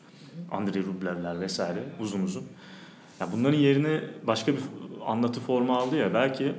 Andrei 0.51 0.83
Rublevler 0.83 1.41
vesaire 1.41 1.83
uzun 1.99 2.23
uzun. 2.23 2.43
Ya 3.20 3.32
bunların 3.32 3.58
yerine 3.58 4.01
başka 4.27 4.53
bir 4.53 4.60
anlatı 5.05 5.39
formu 5.39 5.74
aldı 5.74 5.96
ya 5.96 6.13
belki 6.13 6.53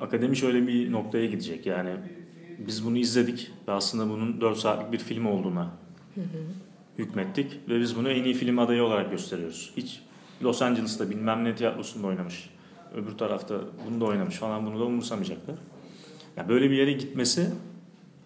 akademi 0.00 0.36
şöyle 0.36 0.66
bir 0.66 0.92
noktaya 0.92 1.26
gidecek 1.26 1.66
yani 1.66 1.90
biz 2.58 2.86
bunu 2.86 2.98
izledik 2.98 3.50
ve 3.68 3.72
aslında 3.72 4.08
bunun 4.08 4.40
4 4.40 4.58
saatlik 4.58 4.92
bir 4.92 4.98
film 4.98 5.26
olduğuna 5.26 5.70
hükmettik 6.98 7.60
ve 7.68 7.80
biz 7.80 7.96
bunu 7.96 8.10
en 8.10 8.24
iyi 8.24 8.34
film 8.34 8.58
adayı 8.58 8.82
olarak 8.82 9.10
gösteriyoruz. 9.10 9.72
Hiç 9.76 10.02
Los 10.42 10.62
Angeles'ta 10.62 11.10
bilmem 11.10 11.44
ne 11.44 11.54
tiyatrosunda 11.54 12.06
oynamış, 12.06 12.50
öbür 12.94 13.18
tarafta 13.18 13.60
bunu 13.86 14.00
da 14.00 14.04
oynamış 14.04 14.34
falan 14.34 14.66
bunu 14.66 14.80
da 14.80 14.84
umursamayacaklar. 14.84 15.56
Ya 16.36 16.48
böyle 16.48 16.70
bir 16.70 16.76
yere 16.76 16.92
gitmesi 16.92 17.50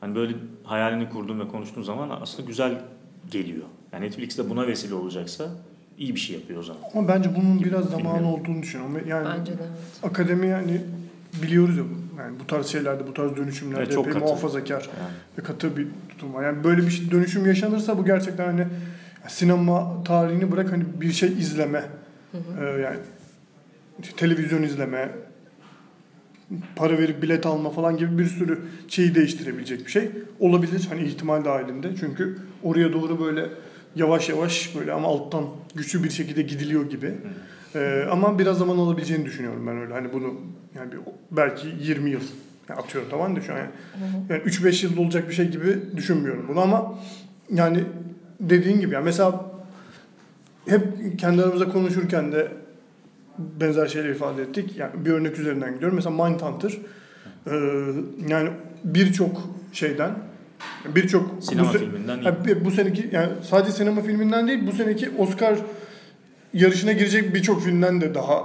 hani 0.01 0.15
böyle 0.15 0.35
hayalini 0.65 1.09
kurduğun 1.09 1.41
ve 1.41 1.49
konuştuğun 1.49 1.83
zaman 1.83 2.19
aslında 2.23 2.49
güzel 2.49 2.83
geliyor. 3.31 3.67
Yani 3.93 4.05
Netflix 4.05 4.39
de 4.39 4.51
buna 4.51 4.67
vesile 4.67 4.95
olacaksa 4.95 5.51
iyi 5.99 6.14
bir 6.14 6.21
şey 6.21 6.37
yapıyor 6.37 6.61
o 6.61 6.62
zaman. 6.62 6.83
Ama 6.95 7.09
bence 7.09 7.31
bunun 7.37 7.64
biraz 7.64 7.85
zamanı 7.85 8.19
Bilmiyorum. 8.19 8.40
olduğunu 8.40 8.62
düşünüyorum. 8.62 8.99
Yani 9.09 9.28
Bence 9.38 9.52
de 9.52 9.62
evet. 9.62 10.12
akademi 10.12 10.47
yani 10.47 10.81
biliyoruz 11.43 11.76
ya 11.76 11.85
yani 12.19 12.40
bu 12.40 12.47
tarz 12.47 12.67
şeylerde, 12.67 13.07
bu 13.07 13.14
tarz 13.14 13.37
dönüşümlerde 13.37 13.83
Evet, 13.83 13.93
çok 13.93 14.07
epey 14.07 14.12
katı. 14.14 14.25
muhafazakar 14.25 14.81
Yani. 15.00 15.11
ve 15.38 15.43
katı 15.43 15.76
bir 15.76 15.87
tutum 16.09 16.35
var. 16.35 16.45
Yani 16.45 16.64
böyle 16.64 16.83
bir 16.83 16.90
şey, 16.90 17.11
dönüşüm 17.11 17.47
yaşanırsa 17.47 17.99
bu 17.99 18.05
gerçekten 18.05 18.47
hani 18.47 18.67
sinema 19.28 20.05
tarihini 20.05 20.52
bırak 20.52 20.73
hani 20.73 20.85
bir 21.00 21.12
şey 21.12 21.33
izleme, 21.33 21.85
e, 22.35 22.64
yani 22.64 22.97
televizyon 24.17 24.62
izleme, 24.62 25.09
para 26.76 26.99
verip 26.99 27.23
bilet 27.23 27.47
alma 27.47 27.71
falan 27.71 27.97
gibi 27.97 28.19
bir 28.19 28.26
sürü 28.26 28.59
şeyi 28.88 29.14
değiştirebilecek 29.14 29.87
bir 29.87 29.90
şey 29.90 30.11
olabilir. 30.40 30.87
Hani 30.88 31.02
ihtimal 31.02 31.45
dahilinde. 31.45 31.97
Çünkü 32.00 32.38
oraya 32.62 32.93
doğru 32.93 33.21
böyle 33.21 33.47
yavaş 33.97 34.28
yavaş 34.28 34.76
böyle 34.78 34.92
ama 34.92 35.09
alttan 35.09 35.45
güçlü 35.75 36.04
bir 36.04 36.11
şekilde 36.11 36.42
gidiliyor 36.42 36.90
gibi. 36.90 37.14
Ee, 37.75 38.07
ama 38.11 38.38
biraz 38.38 38.59
zaman 38.59 38.78
alabileceğini 38.78 39.25
düşünüyorum 39.25 39.66
ben 39.66 39.78
öyle. 39.78 39.92
Hani 39.92 40.12
bunu 40.12 40.35
yani 40.75 40.92
bir, 40.92 40.99
belki 41.30 41.68
20 41.80 42.11
yıl 42.11 42.21
yani 42.68 42.80
atıyorum 42.80 43.11
tamam 43.11 43.37
da 43.37 43.40
şu 43.40 43.52
an 43.52 43.59
yani, 43.59 43.71
yani 44.28 44.42
3-5 44.42 44.87
yılda 44.87 45.00
olacak 45.00 45.28
bir 45.28 45.35
şey 45.35 45.49
gibi 45.49 45.78
düşünmüyorum 45.97 46.47
bunu 46.49 46.61
ama 46.61 46.99
yani 47.50 47.85
dediğin 48.40 48.80
gibi 48.80 48.95
yani 48.95 49.04
mesela 49.04 49.45
hep 50.68 50.83
kendi 51.18 51.42
aramızda 51.42 51.68
konuşurken 51.68 52.33
de 52.33 52.52
benzer 53.38 53.87
şeyleri 53.87 54.12
ifade 54.12 54.42
ettik. 54.42 54.76
Yani 54.76 55.04
bir 55.04 55.11
örnek 55.11 55.38
üzerinden 55.38 55.75
gidiyorum. 55.75 55.97
Mesela 55.97 56.25
Mindhunter 56.25 56.78
e, 57.47 57.54
yani 58.28 58.50
birçok 58.85 59.50
şeyden 59.73 60.11
birçok 60.95 61.35
Sinema 61.41 61.75
bu, 61.75 61.79
filminden 61.79 62.45
bir- 62.45 62.65
bu 62.65 62.71
seneki 62.71 63.09
yani 63.12 63.29
sadece 63.50 63.73
sinema 63.73 64.03
filminden 64.03 64.49
değil 64.49 64.67
bu 64.67 64.73
seneki 64.73 65.11
Oscar 65.19 65.59
yarışına 66.55 66.93
girecek 66.93 67.35
birçok 67.35 67.62
filmden 67.62 68.00
de 68.00 68.15
daha 68.15 68.43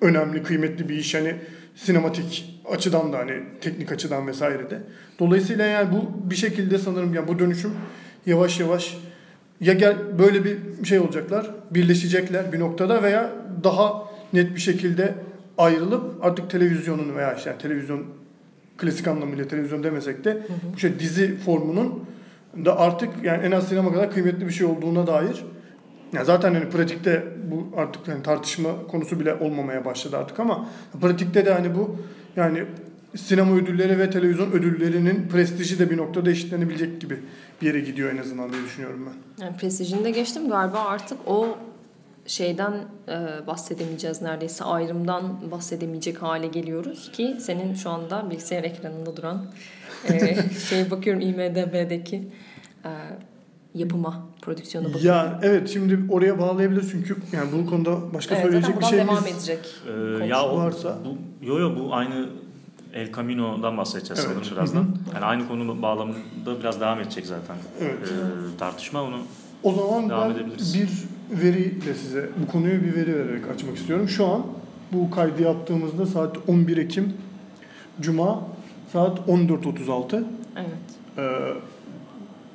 önemli, 0.00 0.42
kıymetli 0.42 0.88
bir 0.88 0.94
iş. 0.96 1.14
Yani 1.14 1.34
sinematik 1.74 2.60
açıdan 2.70 3.12
da 3.12 3.18
hani 3.18 3.32
teknik 3.60 3.92
açıdan 3.92 4.26
vesaire 4.26 4.70
de. 4.70 4.78
Dolayısıyla 5.18 5.64
yani 5.66 5.92
bu 5.92 6.30
bir 6.30 6.36
şekilde 6.36 6.78
sanırım 6.78 7.14
yani 7.14 7.28
bu 7.28 7.38
dönüşüm 7.38 7.70
yavaş 8.26 8.60
yavaş 8.60 8.96
ya 9.60 9.72
gel 9.72 9.96
böyle 10.18 10.44
bir 10.44 10.56
şey 10.84 10.98
olacaklar, 10.98 11.50
birleşecekler 11.70 12.52
bir 12.52 12.60
noktada 12.60 13.02
veya 13.02 13.30
daha 13.64 13.92
net 14.32 14.54
bir 14.54 14.60
şekilde 14.60 15.14
ayrılıp 15.58 16.24
artık 16.24 16.50
televizyonun 16.50 17.16
veya 17.16 17.34
işte 17.34 17.50
yani 17.50 17.60
televizyon 17.62 18.04
klasik 18.78 19.08
anlamıyla 19.08 19.48
televizyon 19.48 19.82
demesek 19.82 20.24
de 20.24 20.46
bu 20.74 20.78
şey 20.78 20.98
dizi 20.98 21.36
formunun 21.36 22.04
da 22.64 22.78
artık 22.78 23.08
yani 23.24 23.46
en 23.46 23.50
az 23.50 23.68
sinema 23.68 23.92
kadar 23.92 24.12
kıymetli 24.12 24.46
bir 24.46 24.52
şey 24.52 24.66
olduğuna 24.66 25.06
dair 25.06 25.44
ya 26.12 26.24
zaten 26.24 26.54
hani 26.54 26.68
pratikte 26.68 27.24
bu 27.50 27.80
artık 27.80 28.08
hani 28.08 28.22
tartışma 28.22 28.86
konusu 28.90 29.20
bile 29.20 29.34
olmamaya 29.34 29.84
başladı 29.84 30.16
artık 30.16 30.40
ama 30.40 30.68
pratikte 31.00 31.46
de 31.46 31.52
hani 31.52 31.74
bu 31.74 31.96
yani 32.36 32.64
sinema 33.16 33.54
ödülleri 33.56 33.98
ve 33.98 34.10
televizyon 34.10 34.50
ödüllerinin 34.50 35.28
prestiji 35.28 35.78
de 35.78 35.90
bir 35.90 35.96
noktada 35.96 36.30
eşitlenebilecek 36.30 37.00
gibi 37.00 37.18
bir 37.62 37.66
yere 37.66 37.80
gidiyor 37.80 38.12
en 38.12 38.18
azından 38.18 38.52
diye 38.52 38.62
düşünüyorum 38.62 39.06
ben. 39.06 39.44
Yani 39.44 39.56
prestijini 39.56 40.04
de 40.04 40.10
geçtim 40.10 40.48
galiba 40.48 40.78
artık 40.78 41.18
o 41.26 41.58
şeyden 42.28 42.72
e, 43.08 43.46
bahsedemeyeceğiz 43.46 44.22
neredeyse 44.22 44.64
ayrımdan 44.64 45.50
bahsedemeyecek 45.50 46.22
hale 46.22 46.46
geliyoruz 46.46 47.12
ki 47.12 47.36
senin 47.40 47.74
şu 47.74 47.90
anda 47.90 48.30
bilgisayar 48.30 48.64
ekranında 48.64 49.16
duran 49.16 49.46
e, 50.08 50.36
şey 50.68 50.90
bakıyorum 50.90 51.20
IMDB'deki 51.22 52.28
e, 52.84 52.90
yapıma, 53.74 54.26
prodüksiyona 54.42 54.86
bakıyorum. 54.94 55.08
Ya 55.08 55.40
evet 55.42 55.68
şimdi 55.68 56.12
oraya 56.12 56.38
bağlayabilir 56.38 56.88
çünkü 56.90 57.16
yani 57.32 57.52
bu 57.52 57.70
konuda 57.70 58.14
başka 58.14 58.34
evet, 58.34 58.44
söyleyecek 58.44 58.80
bir 58.80 58.84
şeyimiz 58.84 59.08
devam 59.14 59.26
edecek. 59.26 59.58
Ee, 60.20 60.26
ya 60.26 60.44
o, 60.44 60.58
varsa- 60.58 60.96
bu, 61.04 61.46
yo 61.46 61.58
yo 61.58 61.76
bu 61.76 61.94
aynı 61.94 62.28
El 62.94 63.12
Camino'dan 63.12 63.76
bahsedeceğiz 63.76 64.24
Evet. 64.26 64.36
sanırım 64.42 64.56
birazdan. 64.56 64.86
Yani 65.14 65.24
aynı 65.24 65.48
konu 65.48 65.82
bağlamında 65.82 66.60
biraz 66.60 66.80
devam 66.80 67.00
edecek 67.00 67.26
zaten 67.26 67.56
Evet. 67.80 67.94
ee, 68.02 68.58
tartışma 68.58 69.02
onu. 69.02 69.16
O 69.62 69.72
zaman 69.72 70.08
Devam 70.08 70.28
ben 70.30 70.34
edebiliriz. 70.34 70.74
bir 70.74 70.88
veriyle 71.30 71.94
size 72.02 72.28
bu 72.42 72.52
konuyu 72.52 72.82
bir 72.82 72.94
veri 72.94 73.14
vererek 73.14 73.48
açmak 73.54 73.76
istiyorum. 73.76 74.08
Şu 74.08 74.26
an 74.26 74.46
bu 74.92 75.10
kaydı 75.10 75.42
yaptığımızda 75.42 76.06
saat 76.06 76.36
11 76.48 76.76
Ekim 76.76 77.12
Cuma 78.00 78.46
saat 78.92 79.18
14.36. 79.18 80.22
Evet. 80.56 80.68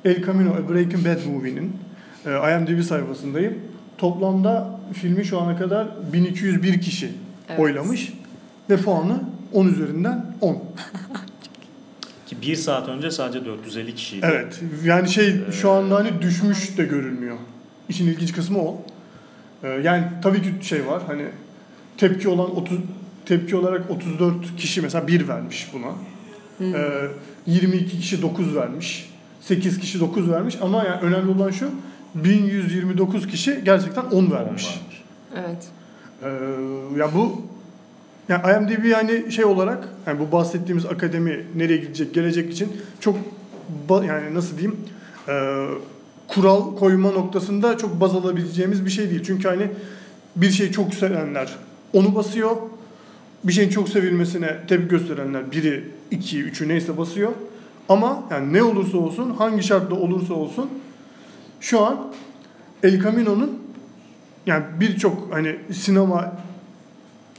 Ee, 0.04 0.10
El 0.10 0.24
Camino 0.26 0.50
A 0.50 0.68
Breaking 0.68 1.06
Bad 1.06 1.26
Movie'nin 1.32 1.72
e, 2.26 2.30
IMDb 2.30 2.82
sayfasındayım. 2.82 3.54
Toplamda 3.98 4.80
filmi 4.92 5.24
şu 5.24 5.40
ana 5.40 5.56
kadar 5.56 5.88
1201 6.12 6.80
kişi 6.80 7.12
Evet. 7.48 7.60
oylamış 7.60 8.12
ve 8.70 8.76
puanı 8.76 9.20
10 9.52 9.66
üzerinden 9.66 10.26
10. 10.40 10.54
Ki 12.26 12.36
bir 12.42 12.56
saat 12.56 12.88
önce 12.88 13.10
sadece 13.10 13.44
450 13.44 13.94
kişiydi. 13.94 14.26
Evet. 14.30 14.60
Yani 14.84 15.08
şey 15.08 15.34
şu 15.52 15.70
anda 15.70 15.94
hani 15.94 16.22
düşmüş 16.22 16.78
de 16.78 16.84
görülmüyor. 16.84 17.36
İşin 17.88 18.06
ilginç 18.06 18.32
kısmı 18.32 18.58
o. 18.58 18.82
Ee, 19.62 19.68
yani 19.68 20.04
tabii 20.22 20.42
ki 20.42 20.66
şey 20.66 20.86
var 20.86 21.02
hani 21.06 21.24
tepki 21.96 22.28
olan 22.28 22.56
30 22.56 22.78
tepki 23.26 23.56
olarak 23.56 23.90
34 23.90 24.56
kişi 24.56 24.82
mesela 24.82 25.06
1 25.06 25.28
vermiş 25.28 25.70
buna. 25.72 25.92
Ee, 26.60 27.08
22 27.46 28.00
kişi 28.00 28.22
9 28.22 28.56
vermiş. 28.56 29.10
8 29.40 29.80
kişi 29.80 30.00
9 30.00 30.30
vermiş 30.30 30.56
ama 30.60 30.84
yani 30.84 31.00
önemli 31.00 31.30
olan 31.30 31.50
şu 31.50 31.70
1129 32.14 33.26
kişi 33.26 33.60
gerçekten 33.64 34.04
10 34.04 34.30
vermiş. 34.30 34.80
Evet. 35.34 35.68
Ee, 36.22 36.28
ya 36.98 37.14
bu 37.14 37.42
yani 38.28 38.42
IMDb 38.52 38.84
yani 38.84 39.32
şey 39.32 39.44
olarak 39.44 39.88
yani 40.06 40.18
bu 40.18 40.32
bahsettiğimiz 40.32 40.86
akademi 40.86 41.46
nereye 41.56 41.76
gidecek 41.76 42.14
gelecek 42.14 42.52
için 42.52 42.72
çok 43.00 43.16
yani 43.90 44.34
nasıl 44.34 44.58
diyeyim 44.58 44.80
e, 45.28 45.32
kural 46.28 46.76
koyma 46.76 47.10
noktasında 47.10 47.78
çok 47.78 48.00
baz 48.00 48.14
alabileceğimiz 48.14 48.84
bir 48.84 48.90
şey 48.90 49.10
değil. 49.10 49.22
Çünkü 49.26 49.48
hani 49.48 49.70
bir 50.36 50.50
şey 50.50 50.72
çok 50.72 50.94
sevenler 50.94 51.56
onu 51.92 52.14
basıyor. 52.14 52.56
Bir 53.44 53.52
şeyin 53.52 53.70
çok 53.70 53.88
sevilmesine 53.88 54.56
tepki 54.68 54.88
gösterenler 54.88 55.52
biri, 55.52 55.84
iki, 56.10 56.42
üçü 56.42 56.68
neyse 56.68 56.98
basıyor. 56.98 57.32
Ama 57.88 58.22
yani 58.30 58.52
ne 58.52 58.62
olursa 58.62 58.98
olsun, 58.98 59.30
hangi 59.30 59.62
şartta 59.62 59.94
olursa 59.94 60.34
olsun 60.34 60.70
şu 61.60 61.80
an 61.80 62.12
El 62.82 63.02
Camino'nun 63.02 63.58
yani 64.46 64.64
birçok 64.80 65.34
hani 65.34 65.56
sinema 65.72 66.32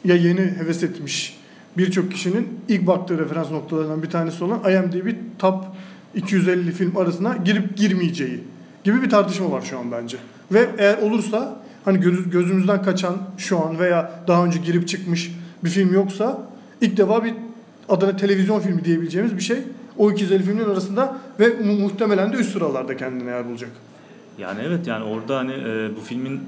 ya 0.03 0.15
yeni 0.15 0.41
heves 0.41 0.83
etmiş 0.83 1.37
birçok 1.77 2.11
kişinin 2.11 2.47
ilk 2.67 2.87
baktığı 2.87 3.17
referans 3.17 3.51
noktalarından 3.51 4.03
bir 4.03 4.09
tanesi 4.09 4.43
olan 4.43 4.59
IMDb 4.71 5.13
Top 5.39 5.63
250 6.15 6.71
film 6.71 6.97
arasına 6.97 7.37
girip 7.37 7.77
girmeyeceği 7.77 8.43
gibi 8.85 9.01
bir 9.01 9.09
tartışma 9.09 9.51
var 9.51 9.61
şu 9.61 9.79
an 9.79 9.91
bence. 9.91 10.17
Ve 10.51 10.69
eğer 10.77 10.97
olursa 10.97 11.55
hani 11.85 11.99
göz- 11.99 12.29
gözümüzden 12.29 12.83
kaçan 12.83 13.17
şu 13.37 13.65
an 13.65 13.79
veya 13.79 14.11
daha 14.27 14.45
önce 14.45 14.59
girip 14.59 14.87
çıkmış 14.87 15.31
bir 15.63 15.69
film 15.69 15.93
yoksa 15.93 16.41
ilk 16.81 16.97
defa 16.97 17.23
bir 17.23 17.33
adına 17.89 18.17
televizyon 18.17 18.59
filmi 18.59 18.85
diyebileceğimiz 18.85 19.35
bir 19.37 19.41
şey 19.41 19.57
o 19.97 20.11
250 20.11 20.43
filmin 20.43 20.63
arasında 20.65 21.17
ve 21.39 21.47
mu- 21.47 21.79
muhtemelen 21.79 22.33
de 22.33 22.37
üst 22.37 22.53
sıralarda 22.53 22.97
kendine 22.97 23.29
yer 23.29 23.47
bulacak. 23.49 23.69
Yani 24.37 24.59
evet 24.65 24.87
yani 24.87 25.03
orada 25.03 25.37
hani 25.37 25.51
e, 25.53 25.89
bu 25.95 26.01
filmin 26.01 26.39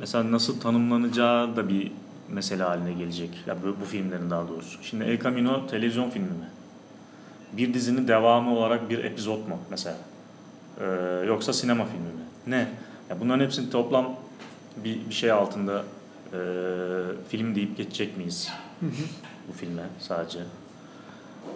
mesela 0.00 0.30
nasıl 0.32 0.60
tanımlanacağı 0.60 1.56
da 1.56 1.68
bir 1.68 1.92
mesele 2.32 2.62
haline 2.62 2.92
gelecek. 2.92 3.30
Ya 3.46 3.56
bu, 3.62 3.76
bu 3.80 3.84
filmlerin 3.84 4.30
daha 4.30 4.48
doğrusu. 4.48 4.78
Şimdi 4.82 5.04
El 5.04 5.20
Camino 5.20 5.66
televizyon 5.66 6.10
filmi 6.10 6.26
mi? 6.26 6.48
Bir 7.52 7.74
dizinin 7.74 8.08
devamı 8.08 8.56
olarak 8.56 8.90
bir 8.90 9.04
epizod 9.04 9.38
mu 9.48 9.58
mesela? 9.70 9.96
Ee, 10.80 10.84
yoksa 11.26 11.52
sinema 11.52 11.84
filmi 11.84 12.06
mi? 12.06 12.24
Ne? 12.46 12.68
Ya 13.10 13.20
bunların 13.20 13.44
hepsini 13.44 13.70
toplam 13.70 14.14
bir, 14.84 15.08
bir 15.08 15.14
şey 15.14 15.30
altında 15.30 15.84
e, 16.32 16.38
film 17.28 17.54
deyip 17.54 17.76
geçecek 17.76 18.16
miyiz? 18.16 18.50
bu 19.48 19.52
filme 19.52 19.82
sadece. 19.98 20.38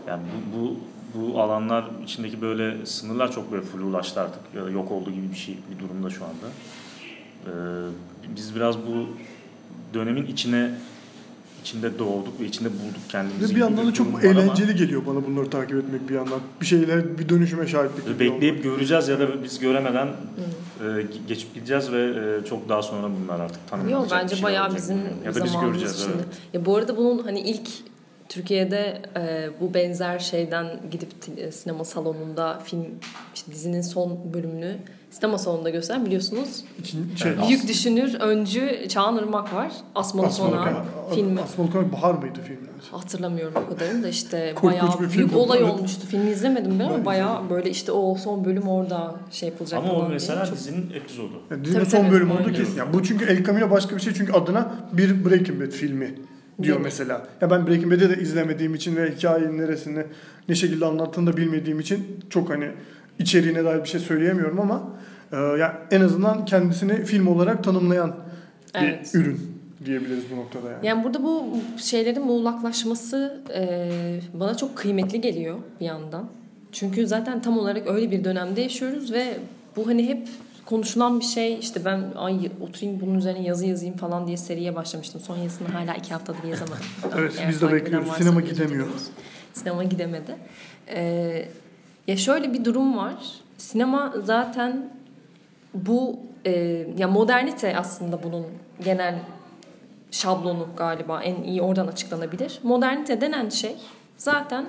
Yani 0.07 0.23
bu, 0.53 0.59
bu 0.59 0.77
bu 1.15 1.41
alanlar 1.41 1.85
içindeki 2.05 2.43
böyle 2.43 2.87
sınırlar 2.87 3.33
çok 3.33 3.53
böyle 3.53 3.63
flulaştı 3.63 4.21
artık 4.21 4.41
ya 4.57 4.65
da 4.65 4.71
yok 4.71 4.91
oldu 4.91 5.11
gibi 5.11 5.31
bir 5.31 5.37
şey 5.37 5.59
bir 5.71 5.79
durumda 5.79 6.11
şu 6.11 6.25
anda. 6.25 6.47
Ee, 7.47 7.51
biz 8.37 8.57
biraz 8.57 8.79
bu 8.79 9.09
dönemin 9.95 10.27
içine 10.27 10.75
içinde 11.63 11.99
doğduk 11.99 12.41
ve 12.41 12.45
içinde 12.45 12.69
bulduk 12.69 13.01
kendimizi. 13.09 13.53
Ve 13.53 13.57
bir 13.57 13.61
yandan 13.61 13.87
da 13.87 13.95
çok 13.95 14.07
var 14.15 14.25
ama 14.25 14.41
eğlenceli 14.41 14.77
geliyor 14.77 15.07
bana 15.07 15.27
bunları 15.27 15.51
takip 15.51 15.77
etmek 15.77 16.09
bir 16.09 16.15
yandan. 16.15 16.41
Bir 16.61 16.67
şeyler, 16.67 17.19
bir 17.19 17.29
dönüşüme 17.29 17.67
şahitlik 17.67 18.21
Bekleyip 18.21 18.63
göreceğiz 18.63 19.09
ya 19.09 19.19
da 19.21 19.43
biz 19.43 19.59
göremeden 19.59 20.07
e, 20.07 21.07
geçip 21.29 21.55
gideceğiz 21.55 21.93
ve 21.93 22.03
e, 22.03 22.45
çok 22.49 22.69
daha 22.69 22.83
sonra 22.83 23.09
bunlar 23.23 23.41
artık 23.41 23.69
tanımlanacak. 23.69 24.01
Yok 24.01 24.11
bir 24.11 24.17
bence 24.17 24.35
şey 24.37 24.45
bayağı 24.45 24.65
olacak 24.65 24.81
bizim 24.83 24.99
ya 25.25 25.35
da 25.35 25.45
biz 25.45 25.53
göreceğiz. 25.61 25.97
şimdi. 25.99 26.17
Evet. 26.17 26.27
Ya 26.53 26.67
bu 26.67 26.77
arada 26.77 26.97
bunun 26.97 27.19
hani 27.19 27.41
ilk 27.41 27.69
Türkiye'de 28.29 29.03
e, 29.17 29.51
bu 29.61 29.75
benzer 29.75 30.19
şeyden 30.19 30.67
gidip 30.91 31.23
t- 31.23 31.53
sinema 31.53 31.85
salonunda 31.85 32.59
film 32.65 32.85
işte 33.35 33.53
dizinin 33.53 33.83
son 33.83 34.19
bölümünü 34.35 34.77
sinema 35.11 35.39
salonunda 35.39 35.71
gösteren 35.71 36.07
biliyorsunuz. 36.07 36.65
Şey, 37.17 37.33
Büyük 37.49 37.69
düşünür, 37.69 38.15
öncü 38.21 38.89
Çağan 38.89 39.19
Irmak 39.19 39.55
var. 39.55 39.73
Asmalı 39.95 40.31
Sona 40.31 40.85
filmi. 41.15 41.41
Asmalı 41.41 41.73
Kara 41.73 41.93
Bahar 41.93 42.15
mıydı 42.15 42.39
filmin? 42.47 42.69
Hatırlamıyorum 42.91 43.55
o 43.67 43.69
kadarını 43.69 44.03
da 44.03 44.09
işte 44.09 44.55
bayağı 44.63 45.01
bir 45.01 45.11
büyük 45.13 45.33
oldu, 45.33 45.39
olay 45.39 45.59
evet. 45.63 45.71
olmuştu. 45.71 46.07
Filmi 46.07 46.31
izlemedim 46.31 46.71
ben 46.71 46.79
Ben 46.79 46.85
ama 46.85 47.05
bayağı 47.05 47.51
böyle 47.51 47.71
işte 47.71 47.93
o 47.93 48.15
son 48.15 48.45
bölüm 48.45 48.69
orada 48.69 49.15
şey 49.31 49.49
yapılacak 49.49 49.81
Ama 49.83 49.93
o 49.93 50.01
diye. 50.01 50.09
mesela 50.09 50.47
Çok- 50.47 50.55
dizinin 50.55 50.91
epizodu. 50.95 51.33
Yani 51.51 51.65
dizinin 51.65 51.81
Tabii, 51.81 51.91
son 51.91 51.99
tabii, 51.99 52.11
bölümü 52.11 52.33
oldu 52.33 52.53
kesin. 52.53 52.77
Yani 52.77 52.93
bu 52.93 53.03
çünkü 53.03 53.25
El 53.25 53.45
Camino 53.45 53.71
başka 53.71 53.97
bir 53.97 54.01
şey 54.01 54.15
çünkü 54.15 54.33
adına 54.33 54.73
bir 54.93 55.25
Breaking 55.25 55.63
Bad 55.63 55.71
filmi 55.71 56.15
diyor 56.63 56.77
Değil 56.77 56.85
mesela. 56.85 57.27
Ya 57.41 57.51
ben 57.51 57.67
Breaking 57.67 57.93
Bad'i 57.93 58.11
de 58.11 58.23
izlemediğim 58.23 58.75
için 58.75 58.97
ve 58.97 59.13
hikayenin 59.17 59.59
neresini 59.59 60.05
ne 60.49 60.55
şekilde 60.55 60.87
anlattığını 60.87 61.33
da 61.33 61.37
bilmediğim 61.37 61.81
için 61.81 62.21
çok 62.31 62.51
hani 62.51 62.71
içeriğine 63.19 63.65
dair 63.65 63.83
bir 63.85 63.89
şey 63.89 64.01
söyleyemiyorum 64.01 64.61
ama 64.61 64.83
e, 65.33 65.37
ya 65.37 65.79
en 65.91 66.01
azından 66.01 66.45
kendisini 66.45 67.05
film 67.05 67.27
olarak 67.27 67.65
tanımlayan 67.65 68.17
bir 68.75 68.81
Evet. 68.81 69.15
ürün 69.15 69.59
diyebiliriz 69.85 70.25
bu 70.33 70.37
noktada 70.37 70.71
yani. 70.71 70.87
Yani 70.87 71.05
burada 71.05 71.23
bu 71.23 71.57
şeylerin 71.77 72.25
muğlaklaşması 72.25 73.41
e, 73.55 73.91
bana 74.35 74.57
çok 74.57 74.77
kıymetli 74.77 75.21
geliyor 75.21 75.57
bir 75.81 75.87
yandan. 75.87 76.29
Çünkü 76.73 77.07
zaten 77.07 77.43
tam 77.43 77.59
olarak 77.59 77.87
öyle 77.87 78.11
bir 78.11 78.25
dönemde 78.25 78.61
yaşıyoruz 78.61 79.13
ve 79.13 79.37
bu 79.77 79.87
hani 79.87 80.09
hep 80.09 80.29
konuşulan 80.67 81.21
bir 81.21 81.25
şey 81.25 81.59
işte 81.59 81.85
ben 81.85 82.05
ay 82.17 82.51
oturayım 82.61 83.01
bunun 83.01 83.15
üzerine 83.15 83.43
yazı 83.43 83.67
yazayım 83.67 83.97
falan 83.97 84.27
diye 84.27 84.37
seriye 84.37 84.77
başlamıştım. 84.77 85.21
Son 85.21 85.37
yazısını 85.37 85.69
hala 85.69 85.95
iki 85.95 86.13
haftadır 86.15 86.45
yazamadım. 86.49 86.85
Evet, 87.19 87.33
Eğer 87.39 87.49
biz 87.49 87.63
de 87.63 87.73
bekliyoruz. 87.73 88.09
Sinema 88.13 88.41
gidemiyor. 88.41 88.87
Sinema 89.53 89.85
gidemedi. 89.85 90.37
Ee, 90.89 91.49
ya 92.09 92.17
şöyle 92.17 92.53
bir 92.53 92.65
durum 92.65 92.97
var. 92.97 93.15
Sinema 93.59 94.15
zaten 94.25 94.91
bu 95.75 96.21
e, 96.45 96.51
ya 96.99 97.09
modernite 97.09 97.77
aslında 97.77 98.23
bunun 98.23 98.45
genel 98.85 99.15
şablonu 100.11 100.69
galiba 100.77 101.23
en 101.23 101.43
iyi 101.43 101.63
oradan 101.63 101.87
açıklanabilir. 101.87 102.59
Modernite 102.63 103.21
denen 103.21 103.49
şey 103.49 103.77
zaten 104.17 104.67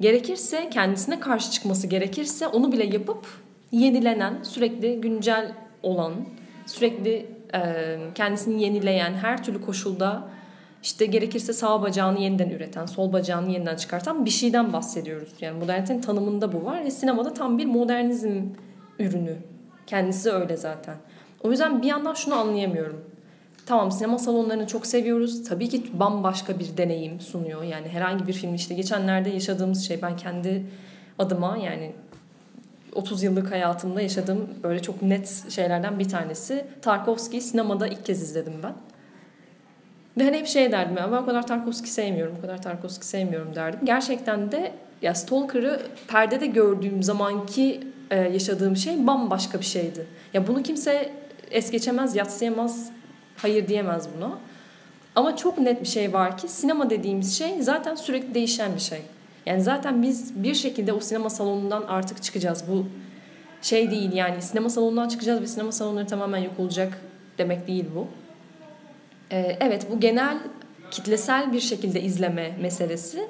gerekirse 0.00 0.70
kendisine 0.70 1.20
karşı 1.20 1.50
çıkması 1.50 1.86
gerekirse 1.86 2.46
onu 2.46 2.72
bile 2.72 2.84
yapıp 2.84 3.26
yenilenen, 3.72 4.42
sürekli 4.42 5.00
güncel 5.00 5.52
olan, 5.82 6.12
sürekli 6.66 7.26
e, 7.54 7.98
kendisini 8.14 8.62
yenileyen, 8.62 9.14
her 9.14 9.44
türlü 9.44 9.60
koşulda 9.60 10.28
işte 10.82 11.06
gerekirse 11.06 11.52
sağ 11.52 11.82
bacağını 11.82 12.20
yeniden 12.20 12.50
üreten, 12.50 12.86
sol 12.86 13.12
bacağını 13.12 13.50
yeniden 13.50 13.76
çıkartan 13.76 14.24
bir 14.24 14.30
şeyden 14.30 14.72
bahsediyoruz. 14.72 15.32
Yani 15.40 15.58
modernitenin 15.58 16.00
tanımında 16.00 16.52
bu 16.52 16.64
var 16.64 16.84
ve 16.84 16.90
sinemada 16.90 17.34
tam 17.34 17.58
bir 17.58 17.66
modernizm 17.66 18.42
ürünü. 18.98 19.36
Kendisi 19.86 20.30
öyle 20.30 20.56
zaten. 20.56 20.96
O 21.42 21.50
yüzden 21.50 21.82
bir 21.82 21.86
yandan 21.86 22.14
şunu 22.14 22.34
anlayamıyorum. 22.34 23.04
Tamam 23.66 23.92
sinema 23.92 24.18
salonlarını 24.18 24.66
çok 24.66 24.86
seviyoruz. 24.86 25.44
Tabii 25.48 25.68
ki 25.68 25.82
bambaşka 25.92 26.58
bir 26.58 26.76
deneyim 26.76 27.20
sunuyor. 27.20 27.62
Yani 27.62 27.88
herhangi 27.88 28.26
bir 28.26 28.32
film 28.32 28.54
işte 28.54 28.74
geçenlerde 28.74 29.30
yaşadığımız 29.30 29.86
şey 29.86 30.02
ben 30.02 30.16
kendi 30.16 30.66
adıma 31.18 31.56
yani 31.56 31.92
30 32.94 33.22
yıllık 33.22 33.50
hayatımda 33.50 34.00
yaşadığım 34.00 34.48
böyle 34.62 34.82
çok 34.82 35.02
net 35.02 35.44
şeylerden 35.48 35.98
bir 35.98 36.08
tanesi. 36.08 36.66
Tarkovski'yi 36.82 37.42
sinemada 37.42 37.86
ilk 37.86 38.04
kez 38.04 38.22
izledim 38.22 38.54
ben. 38.62 38.74
Ve 40.18 40.24
hani 40.24 40.36
hep 40.36 40.46
şey 40.46 40.72
derdim 40.72 40.96
ya 40.96 41.12
ben 41.12 41.16
o 41.16 41.26
kadar 41.26 41.46
Tarkovski 41.46 41.90
sevmiyorum, 41.90 42.34
o 42.38 42.40
kadar 42.40 42.62
Tarkovski 42.62 43.06
sevmiyorum 43.06 43.54
derdim. 43.54 43.80
Gerçekten 43.84 44.52
de 44.52 44.72
ya 45.02 45.14
Stalker'ı 45.14 45.82
perdede 46.08 46.46
gördüğüm 46.46 47.02
zamanki 47.02 47.80
e, 48.10 48.16
yaşadığım 48.16 48.76
şey 48.76 49.06
bambaşka 49.06 49.60
bir 49.60 49.64
şeydi. 49.64 50.06
Ya 50.34 50.46
bunu 50.46 50.62
kimse 50.62 51.12
es 51.50 51.70
geçemez, 51.70 52.16
yatsıyamaz, 52.16 52.90
hayır 53.36 53.68
diyemez 53.68 54.08
buna. 54.16 54.30
Ama 55.14 55.36
çok 55.36 55.58
net 55.58 55.80
bir 55.80 55.88
şey 55.88 56.12
var 56.12 56.38
ki 56.38 56.48
sinema 56.48 56.90
dediğimiz 56.90 57.38
şey 57.38 57.62
zaten 57.62 57.94
sürekli 57.94 58.34
değişen 58.34 58.74
bir 58.74 58.80
şey. 58.80 59.02
Yani 59.46 59.62
zaten 59.62 60.02
biz 60.02 60.42
bir 60.42 60.54
şekilde 60.54 60.92
o 60.92 61.00
sinema 61.00 61.30
salonundan 61.30 61.84
artık 61.88 62.22
çıkacağız. 62.22 62.64
Bu 62.70 62.86
şey 63.62 63.90
değil 63.90 64.12
yani 64.12 64.42
sinema 64.42 64.70
salonundan 64.70 65.08
çıkacağız 65.08 65.40
ve 65.40 65.46
sinema 65.46 65.72
salonları 65.72 66.06
tamamen 66.06 66.38
yok 66.38 66.60
olacak 66.60 67.00
demek 67.38 67.66
değil 67.66 67.84
bu. 67.94 68.06
Ee, 69.32 69.56
evet 69.60 69.86
bu 69.90 70.00
genel 70.00 70.38
kitlesel 70.90 71.52
bir 71.52 71.60
şekilde 71.60 72.02
izleme 72.02 72.56
meselesi 72.60 73.28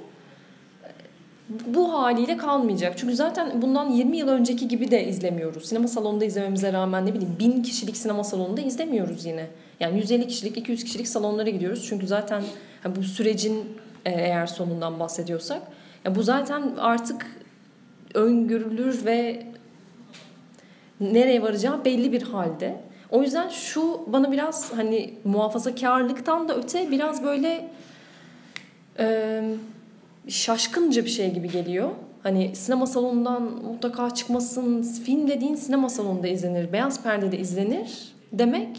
bu 1.48 1.92
haliyle 1.92 2.36
kalmayacak. 2.36 2.98
Çünkü 2.98 3.16
zaten 3.16 3.62
bundan 3.62 3.90
20 3.90 4.16
yıl 4.16 4.28
önceki 4.28 4.68
gibi 4.68 4.90
de 4.90 5.06
izlemiyoruz. 5.06 5.68
Sinema 5.68 5.88
salonunda 5.88 6.24
izlememize 6.24 6.72
rağmen 6.72 7.06
ne 7.06 7.14
bileyim 7.14 7.36
bin 7.38 7.62
kişilik 7.62 7.96
sinema 7.96 8.24
salonunda 8.24 8.60
izlemiyoruz 8.60 9.24
yine. 9.24 9.46
Yani 9.80 9.98
150 9.98 10.26
kişilik, 10.26 10.56
200 10.56 10.84
kişilik 10.84 11.08
salonlara 11.08 11.50
gidiyoruz. 11.50 11.86
Çünkü 11.88 12.06
zaten 12.06 12.42
bu 12.96 13.02
sürecin 13.02 13.64
e, 14.04 14.10
eğer 14.10 14.46
sonundan 14.46 15.00
bahsediyorsak 15.00 15.62
ya 16.04 16.14
bu 16.14 16.22
zaten 16.22 16.62
artık 16.78 17.26
öngörülür 18.14 19.04
ve 19.04 19.46
nereye 21.00 21.42
varacağı 21.42 21.84
belli 21.84 22.12
bir 22.12 22.22
halde. 22.22 22.80
O 23.10 23.22
yüzden 23.22 23.48
şu 23.48 24.00
bana 24.06 24.32
biraz 24.32 24.72
hani 24.72 25.14
muhafazakarlıktan 25.24 26.48
da 26.48 26.56
öte 26.56 26.90
biraz 26.90 27.24
böyle 27.24 27.70
e, 28.98 29.42
şaşkınca 30.28 31.04
bir 31.04 31.10
şey 31.10 31.34
gibi 31.34 31.50
geliyor. 31.50 31.90
Hani 32.22 32.56
sinema 32.56 32.86
salonundan 32.86 33.42
mutlaka 33.42 34.10
çıkmasın, 34.10 34.82
film 34.82 35.28
dediğin 35.28 35.54
sinema 35.54 35.88
salonunda 35.88 36.28
izlenir, 36.28 36.72
beyaz 36.72 37.02
perdede 37.02 37.38
izlenir 37.38 38.12
demek 38.32 38.78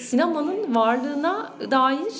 sinemanın 0.00 0.74
varlığına 0.74 1.52
dair 1.70 2.12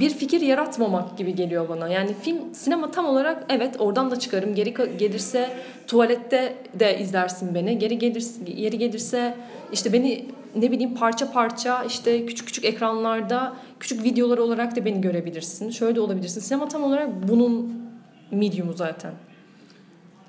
bir 0.00 0.10
fikir 0.10 0.40
yaratmamak 0.40 1.18
gibi 1.18 1.34
geliyor 1.34 1.68
bana. 1.68 1.88
Yani 1.88 2.14
film, 2.22 2.54
sinema 2.54 2.90
tam 2.90 3.06
olarak 3.06 3.44
evet 3.48 3.76
oradan 3.78 4.10
da 4.10 4.18
çıkarım. 4.18 4.54
Geri 4.54 4.74
gelirse 4.98 5.50
tuvalette 5.86 6.54
de 6.74 6.98
izlersin 6.98 7.54
beni. 7.54 7.78
Geri 7.78 7.98
gelirse, 7.98 8.44
geri 8.44 8.78
gelirse 8.78 9.34
işte 9.72 9.92
beni 9.92 10.26
ne 10.56 10.70
bileyim 10.70 10.94
parça 10.94 11.32
parça 11.32 11.84
işte 11.84 12.26
küçük 12.26 12.46
küçük 12.46 12.64
ekranlarda 12.64 13.52
küçük 13.80 14.04
videolar 14.04 14.38
olarak 14.38 14.76
da 14.76 14.84
beni 14.84 15.00
görebilirsin. 15.00 15.70
Şöyle 15.70 15.96
de 15.96 16.00
olabilirsin. 16.00 16.40
Sinema 16.40 16.68
tam 16.68 16.82
olarak 16.82 17.28
bunun 17.28 17.82
medium'u 18.30 18.72
zaten. 18.72 19.12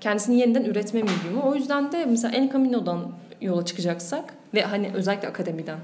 Kendisini 0.01 0.39
yeniden 0.39 0.63
üretme 0.63 1.01
medium'u. 1.01 1.49
O 1.49 1.55
yüzden 1.55 1.91
de 1.91 2.05
mesela 2.05 2.35
El 2.35 2.51
Camino'dan 2.51 3.11
yola 3.41 3.65
çıkacaksak 3.65 4.33
ve 4.53 4.61
hani 4.61 4.91
özellikle 4.93 5.27
akademiden 5.27 5.77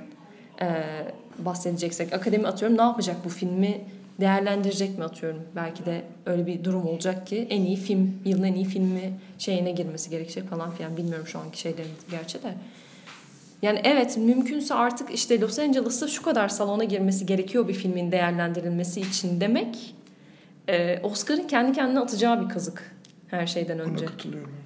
eee 0.61 1.13
bahsedeceksek 1.45 2.13
akademi 2.13 2.47
atıyorum 2.47 2.77
ne 2.77 2.81
yapacak 2.81 3.15
bu 3.25 3.29
filmi 3.29 3.81
değerlendirecek 4.21 4.97
mi 4.97 5.03
atıyorum 5.03 5.41
belki 5.55 5.85
de 5.85 6.01
öyle 6.25 6.47
bir 6.47 6.63
durum 6.63 6.87
olacak 6.87 7.27
ki 7.27 7.47
en 7.49 7.61
iyi 7.61 7.75
film 7.75 8.13
yılın 8.25 8.43
en 8.43 8.53
iyi 8.53 8.65
filmi 8.65 9.13
şeyine 9.37 9.71
girmesi 9.71 10.09
gerekecek 10.09 10.49
falan 10.49 10.71
filan 10.71 10.97
bilmiyorum 10.97 11.27
şu 11.27 11.39
anki 11.39 11.59
şeylerin 11.59 11.91
gerçi 12.11 12.43
de. 12.43 12.53
Yani 13.61 13.81
evet 13.83 14.17
mümkünse 14.17 14.73
artık 14.73 15.11
işte 15.11 15.41
Los 15.41 15.59
Angeles'ta 15.59 16.07
şu 16.07 16.23
kadar 16.23 16.49
salona 16.49 16.83
girmesi 16.83 17.25
gerekiyor 17.25 17.67
bir 17.67 17.73
filmin 17.73 18.11
değerlendirilmesi 18.11 19.01
için 19.01 19.41
demek 19.41 19.95
e, 20.69 20.99
Oscar'ın 21.03 21.47
kendi 21.47 21.73
kendine 21.73 21.99
atacağı 21.99 22.43
bir 22.43 22.49
kazık 22.49 22.95
her 23.27 23.47
şeyden 23.47 23.79
önce. 23.79 24.05
katılıyorum 24.05 24.51
evet. 24.53 24.58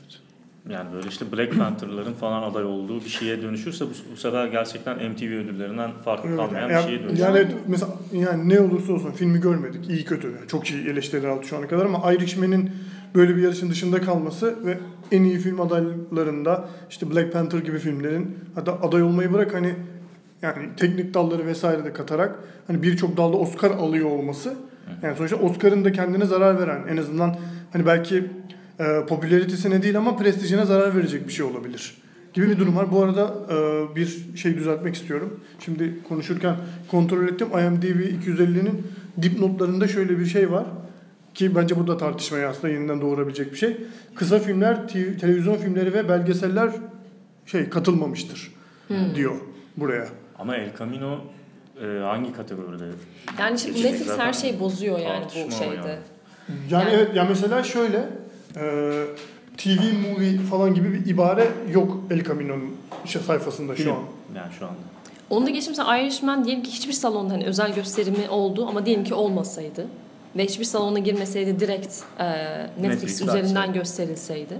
Yani 0.69 0.93
böyle 0.93 1.07
işte 1.07 1.25
Black 1.31 1.57
Panther'ların 1.57 2.13
falan 2.13 2.43
aday 2.43 2.63
olduğu 2.63 2.99
bir 2.99 3.09
şeye 3.09 3.41
dönüşürse 3.41 3.85
bu, 3.85 3.89
bu 4.11 4.17
sefer 4.17 4.47
gerçekten 4.47 5.11
MTV 5.11 5.23
ödüllerinden 5.23 5.91
farkı 6.05 6.27
Evet, 6.27 6.37
kalmayan 6.37 6.69
yani, 6.69 6.83
bir 6.83 6.87
şeye 6.89 7.03
dönüşür. 7.03 7.23
yani 7.23 7.47
mesela 7.67 7.91
yani 8.13 8.49
ne 8.49 8.59
olursa 8.59 8.93
olsun 8.93 9.11
filmi 9.11 9.41
görmedik. 9.41 9.89
iyi 9.89 10.05
kötü. 10.05 10.27
Yani 10.27 10.47
çok 10.47 10.69
iyi 10.69 10.87
eleştiriler 10.87 11.27
aldı 11.27 11.45
şu 11.45 11.57
ana 11.57 11.67
kadar 11.67 11.85
ama 11.85 12.13
Irishman'in 12.13 12.71
böyle 13.15 13.35
bir 13.35 13.41
yarışın 13.41 13.69
dışında 13.69 14.01
kalması 14.01 14.65
ve 14.65 14.77
en 15.11 15.23
iyi 15.23 15.37
film 15.39 15.61
adaylarında 15.61 16.69
işte 16.89 17.11
Black 17.11 17.33
Panther 17.33 17.59
gibi 17.59 17.79
filmlerin 17.79 18.37
hatta 18.55 18.73
aday 18.81 19.03
olmayı 19.03 19.33
bırak 19.33 19.53
hani 19.53 19.73
yani 20.41 20.69
teknik 20.77 21.13
dalları 21.13 21.45
vesaire 21.45 21.85
de 21.85 21.93
katarak 21.93 22.35
hani 22.67 22.83
birçok 22.83 23.17
dalda 23.17 23.37
Oscar 23.37 23.71
alıyor 23.71 24.09
olması 24.09 24.53
yani 25.01 25.15
sonuçta 25.17 25.37
Oscar'ın 25.37 25.85
da 25.85 25.91
kendine 25.91 26.25
zarar 26.25 26.59
veren 26.59 26.81
en 26.89 26.97
azından 26.97 27.35
hani 27.73 27.85
belki 27.85 28.23
e, 28.79 29.05
popülaritesine 29.07 29.83
değil 29.83 29.97
ama 29.97 30.17
prestijine 30.17 30.65
zarar 30.65 30.95
verecek 30.95 31.27
bir 31.27 31.33
şey 31.33 31.45
olabilir 31.45 32.03
gibi 32.33 32.49
bir 32.49 32.59
durum 32.59 32.75
var. 32.75 32.91
Bu 32.91 33.03
arada 33.03 33.33
e, 33.49 33.95
bir 33.95 34.35
şey 34.35 34.57
düzeltmek 34.57 34.95
istiyorum. 34.95 35.39
Şimdi 35.59 35.93
konuşurken 36.09 36.55
kontrol 36.91 37.27
ettim. 37.27 37.47
IMDb 37.47 37.99
250'nin 38.25 38.87
dipnotlarında 39.21 39.87
şöyle 39.87 40.19
bir 40.19 40.25
şey 40.25 40.51
var. 40.51 40.65
Ki 41.33 41.55
bence 41.55 41.77
bu 41.77 41.87
da 41.87 41.97
tartışmaya 41.97 42.49
aslında 42.49 42.73
yeniden 42.73 43.01
doğurabilecek 43.01 43.51
bir 43.51 43.57
şey. 43.57 43.77
Kısa 44.15 44.39
filmler, 44.39 44.87
TV 44.87 45.17
televizyon 45.19 45.55
filmleri 45.55 45.93
ve 45.93 46.09
belgeseller 46.09 46.71
şey 47.45 47.69
katılmamıştır 47.69 48.51
diyor 49.15 49.35
buraya. 49.77 50.07
Ama 50.39 50.55
El 50.55 50.69
Camino 50.79 51.19
e, 51.81 51.85
hangi 51.99 52.33
kategoride? 52.33 52.83
Yani 53.39 53.59
şimdi 53.59 53.83
Netflix 53.83 54.17
her 54.17 54.33
şeyi 54.33 54.59
bozuyor 54.59 54.99
yani 54.99 55.25
bu 55.47 55.51
şeyde. 55.51 55.75
yani. 55.75 55.87
Yani, 55.87 55.99
Yani- 56.69 56.89
evet 56.93 57.15
ya 57.15 57.25
mesela 57.25 57.63
şöyle 57.63 58.09
e, 58.55 58.61
TV 59.57 60.09
movie 60.09 60.37
falan 60.37 60.73
gibi 60.73 60.93
bir 60.93 61.05
ibare 61.05 61.47
yok 61.71 61.97
El 62.11 62.23
Camino'nun 62.23 62.75
işte 63.05 63.19
sayfasında 63.19 63.75
şu 63.75 63.83
Film. 63.83 63.91
an. 63.95 64.03
Yani 64.35 64.53
şu 64.59 64.65
anda. 64.65 64.77
Onu 65.29 65.45
da 65.45 65.49
geçtim 65.49 65.71
mesela 65.77 65.97
Irishman 65.97 66.45
diyelim 66.45 66.63
ki 66.63 66.71
hiçbir 66.71 66.93
salonda 66.93 67.33
hani 67.33 67.45
özel 67.45 67.75
gösterimi 67.75 68.29
oldu 68.29 68.65
ama 68.69 68.85
diyelim 68.85 69.03
ki 69.03 69.13
olmasaydı 69.13 69.87
ve 70.35 70.43
hiçbir 70.43 70.65
salona 70.65 70.99
girmeseydi 70.99 71.59
direkt 71.59 71.95
e, 72.19 72.25
Netflix, 72.25 72.81
Netflix 72.81 73.21
üzerinden 73.21 73.55
açsaydı. 73.55 73.73
gösterilseydi. 73.73 74.53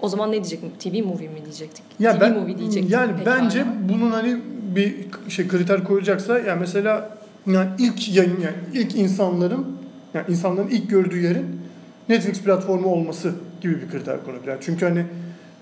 O 0.00 0.08
zaman 0.08 0.28
ne 0.28 0.32
diyecek? 0.32 0.80
TV 0.80 1.06
movie 1.06 1.28
mi 1.28 1.44
diyecektik? 1.44 1.84
Ya 1.98 2.18
TV 2.18 2.20
ben 2.20 2.38
movie 2.38 2.58
diyecektik. 2.58 2.92
yani 2.92 3.16
pekala. 3.16 3.36
bence 3.36 3.64
bunun 3.88 4.10
hani 4.10 4.36
bir 4.76 4.94
şey 5.28 5.48
kriter 5.48 5.84
koyacaksa 5.84 6.38
yani 6.38 6.60
mesela 6.60 7.18
yani 7.46 7.68
ilk 7.78 8.16
yayın 8.16 8.40
yani 8.40 8.56
ilk 8.74 8.94
insanların 8.94 9.66
yani 10.14 10.26
insanların 10.28 10.68
ilk 10.68 10.90
gördüğü 10.90 11.20
yerin 11.22 11.60
Netflix 12.08 12.42
platformu 12.42 12.88
olması 12.88 13.32
gibi 13.60 13.80
bir 13.82 13.90
kriter 13.90 14.24
konabilir. 14.24 14.54
Çünkü 14.60 14.84
hani 14.86 15.06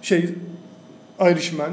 şey 0.02 0.34
Irishman 1.20 1.70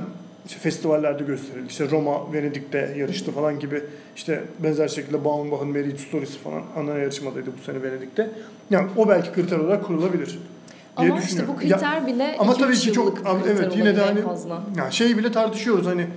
işte 0.48 0.60
festivallerde 0.60 1.24
gösterildi. 1.24 1.66
İşte 1.70 1.92
Roma, 1.92 2.34
Venedik'te 2.34 2.96
yarıştı 2.98 3.32
falan 3.32 3.60
gibi 3.60 3.84
işte 4.16 4.44
benzer 4.64 4.88
şekilde 4.88 5.26
Baumbach'ın 5.26 5.68
Marriage 5.68 5.98
Stories'i 5.98 6.38
falan 6.40 6.62
ana 6.78 6.98
yarışmadaydı 6.98 7.50
bu 7.60 7.64
sene 7.66 7.84
Venedik'te. 7.84 8.30
Yani 8.70 8.88
o 8.98 9.10
belki 9.10 9.32
kriter 9.32 9.58
olarak 9.60 9.86
kurulabilir 9.86 10.40
diye 11.00 11.12
ama 11.12 11.22
işte 11.22 11.44
bu 11.48 11.52
Ya- 11.52 11.58
kriter 11.78 12.08
bile 12.08 12.36
ama 12.40 12.54
2-3 12.54 12.58
tabii 12.60 12.76
ki 12.76 12.94
çok- 12.94 13.18
kriter 13.18 13.36
evet, 13.48 13.78
yine 13.78 13.96
de 13.96 14.02
hani- 14.02 14.20
yani 14.78 14.94
şey 14.94 15.18
bile 15.18 15.32
tartışıyoruz 15.32 15.86
hani 15.86 16.08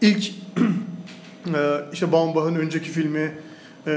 ilk 0.00 0.28
e, 1.46 1.60
işte 1.92 2.12
Baumbach'ın 2.12 2.54
önceki 2.54 2.90
filmi 2.90 3.32
e, 3.86 3.92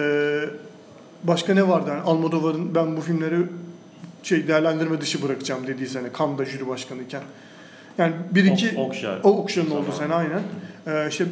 başka 1.24 1.54
ne 1.54 1.68
vardı 1.68 1.90
yani 1.90 2.02
Almodovar'ın 2.02 2.76
ben 2.76 2.98
bu 2.98 3.02
filmleri 3.02 3.38
şey 4.24 4.48
değerlendirme 4.48 5.02
dışı 5.02 5.24
bırakacağım 5.24 5.68
dediği 5.68 5.88
sene 5.88 6.08
Cannes'da 6.20 6.46
jüri 6.46 6.68
başkanıyken. 6.68 7.22
Yani 7.98 8.14
bir 8.32 8.46
iki 8.46 8.78
Okşar. 8.78 9.20
o 9.24 9.38
Okşan'ın 9.38 9.72
olduğu 9.72 9.92
Zamanı. 9.92 9.96
sene 9.96 10.14
aynen. 10.14 10.42
E, 10.88 11.10
işte 11.10 11.26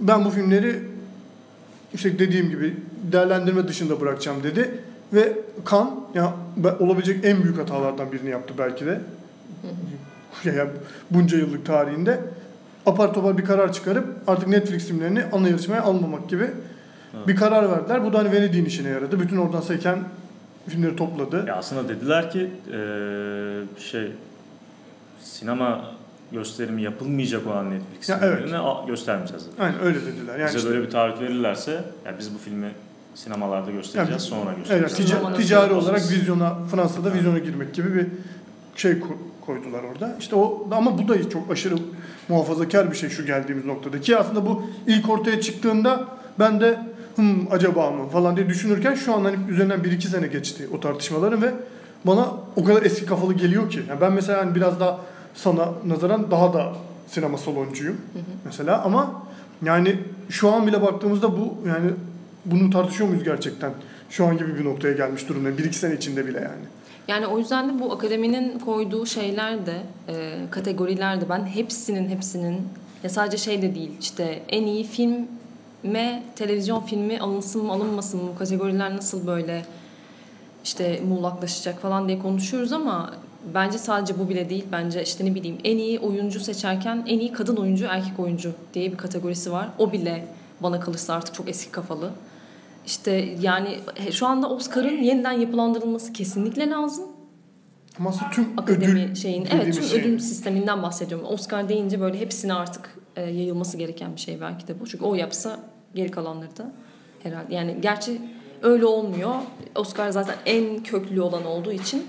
ben 0.00 0.24
bu 0.24 0.30
filmleri 0.30 0.76
işte 1.94 2.18
dediğim 2.18 2.50
gibi 2.50 2.76
değerlendirme 3.12 3.68
dışında 3.68 4.00
bırakacağım 4.00 4.42
dedi 4.42 4.70
ve 5.12 5.32
Kan 5.64 6.00
ya 6.14 6.34
olabilecek 6.80 7.24
en 7.24 7.42
büyük 7.42 7.58
hatalardan 7.58 8.12
birini 8.12 8.30
yaptı 8.30 8.54
belki 8.58 8.86
de. 8.86 9.00
Yani 10.44 10.70
bunca 11.10 11.38
yıllık 11.38 11.66
tarihinde 11.66 12.20
apar 12.86 13.14
topar 13.14 13.38
bir 13.38 13.44
karar 13.44 13.72
çıkarıp 13.72 14.06
artık 14.26 14.48
Netflix 14.48 14.86
filmlerini 14.86 15.22
ana 15.32 15.48
yarışmaya 15.48 15.82
almamak 15.82 16.28
gibi 16.28 16.44
bir 17.28 17.36
karar 17.36 17.70
verdiler. 17.70 18.04
Bu 18.04 18.12
da 18.12 18.18
hani 18.18 18.32
Venedik'in 18.32 18.64
işine 18.64 18.88
yaradı. 18.88 19.20
Bütün 19.20 19.36
oradan 19.36 19.60
seken 19.60 19.98
filmleri 20.68 20.96
topladı. 20.96 21.44
Ya 21.48 21.56
aslında 21.56 21.88
dediler 21.88 22.30
ki 22.30 22.50
e, 22.72 23.80
şey 23.80 24.12
sinema 25.22 25.84
gösterimi 26.32 26.82
yapılmayacak 26.82 27.46
olan 27.46 27.70
Netflix 27.70 28.08
Ya 28.08 28.20
evet. 28.22 28.36
filmlerini 28.38 28.58
a- 28.58 28.86
göstermeyeceğiz. 28.86 29.46
dedi. 29.46 29.54
Aynen 29.62 29.80
öyle 29.82 29.98
dediler. 30.06 30.38
Yani 30.38 30.48
Bize 30.48 30.58
işte, 30.58 30.70
böyle 30.70 30.82
bir 30.82 30.90
taahhüt 30.90 31.20
verirlerse 31.20 31.72
ya 32.06 32.14
biz 32.18 32.34
bu 32.34 32.38
filmi 32.38 32.70
sinemalarda 33.14 33.70
göstereceğiz 33.70 34.10
Yani- 34.30 34.40
sonra 34.40 34.50
evet, 34.50 34.58
göstereceğiz. 34.58 34.92
tica- 35.12 35.18
Sinema 35.18 35.34
ticari 35.36 35.72
olarak 35.72 36.00
vizyona 36.10 36.54
Fransa'da 36.70 37.14
vizyona 37.14 37.38
girmek 37.38 37.74
gibi 37.74 37.94
bir 37.94 38.06
şey 38.76 38.92
ko- 38.92 39.16
koydular 39.46 39.82
orada. 39.82 40.16
İşte 40.20 40.36
o 40.36 40.68
ama 40.70 40.98
bu 40.98 41.08
da 41.08 41.30
çok 41.30 41.50
aşırı 41.50 41.74
muhafazakar 42.28 42.90
bir 42.90 42.96
şey 42.96 43.10
şu 43.10 43.26
geldiğimiz 43.26 43.64
noktada 43.64 44.00
ki 44.00 44.16
aslında 44.16 44.46
bu 44.46 44.62
ilk 44.86 45.08
ortaya 45.10 45.40
çıktığında 45.40 46.04
ben 46.38 46.60
de 46.60 46.78
hım 47.18 47.48
acaba 47.50 47.90
mı 47.90 48.08
falan 48.08 48.36
diye 48.36 48.48
düşünürken 48.48 48.94
şu 48.94 49.14
an 49.14 49.24
hani 49.24 49.36
üzerinden 49.50 49.80
1-2 49.80 50.00
sene 50.00 50.26
geçti 50.26 50.68
o 50.74 50.80
tartışmaların 50.80 51.42
ve 51.42 51.50
bana 52.04 52.32
o 52.56 52.64
kadar 52.64 52.82
eski 52.82 53.06
kafalı 53.06 53.34
geliyor 53.34 53.70
ki. 53.70 53.80
Yani 53.88 54.00
ben 54.00 54.12
mesela 54.12 54.38
hani 54.38 54.54
biraz 54.54 54.80
daha 54.80 55.00
sana 55.34 55.68
nazaran 55.86 56.30
daha 56.30 56.52
da 56.52 56.72
sinema 57.06 57.38
saloncuyum 57.38 57.96
mesela 58.44 58.82
ama 58.84 59.22
yani 59.64 59.96
şu 60.28 60.52
an 60.52 60.66
bile 60.66 60.82
baktığımızda 60.82 61.36
bu 61.36 61.54
yani 61.66 61.90
bunu 62.44 62.70
tartışıyor 62.70 63.08
muyuz 63.08 63.24
gerçekten? 63.24 63.72
Şu 64.10 64.26
an 64.26 64.38
gibi 64.38 64.58
bir 64.58 64.64
noktaya 64.64 64.94
gelmiş 64.94 65.28
durumda. 65.28 65.50
1-2 65.50 65.72
sene 65.72 65.94
içinde 65.94 66.26
bile 66.26 66.38
yani. 66.38 66.64
Yani 67.08 67.26
o 67.26 67.38
yüzden 67.38 67.68
de 67.68 67.80
bu 67.80 67.92
akademinin 67.92 68.58
koyduğu 68.58 69.06
şeyler 69.06 69.66
de 69.66 69.82
e, 70.08 70.34
kategoriler 70.50 71.20
de 71.20 71.28
ben 71.28 71.46
hepsinin 71.46 72.08
hepsinin 72.08 72.68
ya 73.02 73.10
sadece 73.10 73.36
şey 73.36 73.62
de 73.62 73.74
değil 73.74 73.90
işte 74.00 74.42
en 74.48 74.62
iyi 74.62 74.84
filme 75.82 76.22
televizyon 76.36 76.80
filmi 76.80 77.20
alınsın 77.20 77.64
mı 77.64 77.72
alınmasın 77.72 78.24
mı 78.24 78.30
bu 78.34 78.38
kategoriler 78.38 78.96
nasıl 78.96 79.26
böyle 79.26 79.64
işte 80.64 81.00
muğlaklaşacak 81.08 81.80
falan 81.82 82.08
diye 82.08 82.18
konuşuyoruz 82.18 82.72
ama 82.72 83.14
bence 83.54 83.78
sadece 83.78 84.18
bu 84.18 84.28
bile 84.28 84.50
değil 84.50 84.64
bence 84.72 85.02
işte 85.02 85.24
ne 85.24 85.34
bileyim 85.34 85.58
en 85.64 85.78
iyi 85.78 85.98
oyuncu 85.98 86.40
seçerken 86.40 87.04
en 87.06 87.18
iyi 87.18 87.32
kadın 87.32 87.56
oyuncu 87.56 87.84
erkek 87.84 88.18
oyuncu 88.18 88.52
diye 88.74 88.92
bir 88.92 88.96
kategorisi 88.96 89.52
var 89.52 89.68
o 89.78 89.92
bile 89.92 90.24
bana 90.60 90.80
kalırsa 90.80 91.14
artık 91.14 91.34
çok 91.34 91.48
eski 91.48 91.70
kafalı. 91.70 92.10
İşte 92.86 93.34
yani 93.40 93.78
şu 94.10 94.26
anda 94.26 94.48
Oscar'ın 94.48 95.02
yeniden 95.02 95.32
yapılandırılması 95.32 96.12
kesinlikle 96.12 96.70
lazım. 96.70 97.04
Ama 98.00 98.12
tüm 98.32 98.48
akademi 98.56 99.04
ödül 99.04 99.14
şeyin 99.14 99.48
evet 99.50 99.74
tüm 99.74 99.84
şey. 99.84 100.00
ödül 100.00 100.18
sisteminden 100.18 100.82
bahsediyorum. 100.82 101.26
Oscar 101.26 101.68
deyince 101.68 102.00
böyle 102.00 102.20
hepsine 102.20 102.54
artık 102.54 102.97
e, 103.18 103.22
yayılması 103.22 103.76
gereken 103.76 104.16
bir 104.16 104.20
şey 104.20 104.40
belki 104.40 104.68
de 104.68 104.80
bu. 104.80 104.86
Çünkü 104.86 105.04
o 105.04 105.14
yapsa 105.14 105.60
geri 105.94 106.10
kalanları 106.10 106.56
da 106.56 106.72
herhalde. 107.22 107.54
Yani 107.54 107.76
gerçi 107.80 108.20
öyle 108.62 108.86
olmuyor. 108.86 109.34
Oscar 109.74 110.10
zaten 110.10 110.36
en 110.46 110.82
köklü 110.82 111.20
olan 111.20 111.46
olduğu 111.46 111.72
için 111.72 112.06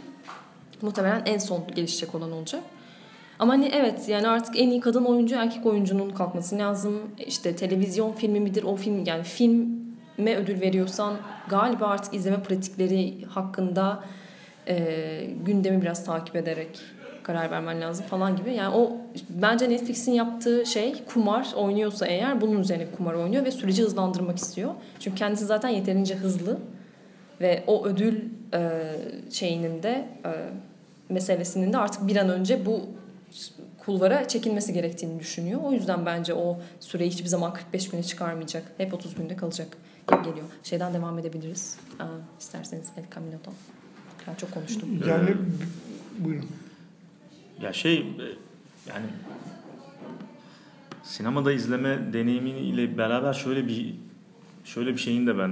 muhtemelen 0.81 1.21
en 1.25 1.37
son 1.37 1.63
gelişecek 1.75 2.15
olan 2.15 2.31
olacak. 2.31 2.63
Ama 3.39 3.53
hani 3.53 3.65
evet 3.73 4.09
yani 4.09 4.27
artık 4.27 4.59
en 4.59 4.69
iyi 4.69 4.79
kadın 4.79 5.05
oyuncu 5.05 5.35
erkek 5.35 5.65
oyuncunun 5.65 6.09
kalkması 6.09 6.57
lazım. 6.57 7.01
İşte 7.27 7.55
televizyon 7.55 8.13
filmi 8.13 8.39
midir 8.39 8.63
o 8.63 8.75
film 8.75 9.05
yani 9.05 9.23
filme 9.23 10.35
ödül 10.35 10.61
veriyorsan 10.61 11.13
galiba 11.49 11.87
artık 11.87 12.13
izleme 12.13 12.43
pratikleri 12.43 13.25
hakkında 13.25 14.03
e, 14.67 15.29
gündemi 15.45 15.81
biraz 15.81 16.05
takip 16.05 16.35
ederek 16.35 16.79
karar 17.23 17.51
vermen 17.51 17.81
lazım 17.81 18.05
falan 18.05 18.35
gibi. 18.35 18.53
Yani 18.53 18.75
o 18.75 18.97
bence 19.29 19.69
Netflix'in 19.69 20.11
yaptığı 20.11 20.65
şey 20.65 21.03
kumar 21.05 21.53
oynuyorsa 21.55 22.07
eğer 22.07 22.41
bunun 22.41 22.59
üzerine 22.59 22.91
kumar 22.97 23.13
oynuyor 23.13 23.45
ve 23.45 23.51
süreci 23.51 23.83
hızlandırmak 23.83 24.37
istiyor. 24.37 24.71
Çünkü 24.99 25.17
kendisi 25.17 25.45
zaten 25.45 25.69
yeterince 25.69 26.15
hızlı 26.15 26.57
ve 27.41 27.63
o 27.67 27.85
ödül 27.85 28.21
e, 28.53 28.91
şeyinin 29.31 29.83
de 29.83 30.07
e, 30.25 30.31
meselesinin 31.09 31.73
de 31.73 31.77
artık 31.77 32.07
bir 32.07 32.15
an 32.15 32.29
önce 32.29 32.65
bu 32.65 32.81
kulvara 33.77 34.27
çekilmesi 34.27 34.73
gerektiğini 34.73 35.19
düşünüyor. 35.19 35.59
O 35.63 35.71
yüzden 35.71 36.05
bence 36.05 36.33
o 36.33 36.59
süreyi 36.79 37.11
hiçbir 37.11 37.27
zaman 37.29 37.53
45 37.53 37.89
güne 37.89 38.03
çıkarmayacak. 38.03 38.63
Hep 38.77 38.93
30 38.93 39.15
günde 39.15 39.35
kalacak 39.35 39.77
gibi 40.11 40.19
geliyor. 40.23 40.45
Şeyden 40.63 40.93
devam 40.93 41.19
edebiliriz. 41.19 41.77
Aa, 41.99 42.03
isterseniz 42.39 42.87
El 42.97 43.03
Camino'dan. 43.15 43.53
Ben 44.27 44.35
çok 44.35 44.51
konuştum. 44.51 44.89
Yani 45.07 45.29
Ee, 45.29 45.35
buyurun. 46.25 46.49
Ya 47.61 47.73
şey 47.73 47.97
e, 47.97 48.03
yani 48.89 49.05
sinemada 51.03 51.51
izleme 51.51 52.13
deneyimiyle 52.13 52.97
beraber 52.97 53.33
şöyle 53.33 53.67
bir 53.67 53.95
şöyle 54.65 54.93
bir 54.93 54.97
şeyin 55.01 55.27
de 55.27 55.37
ben 55.37 55.49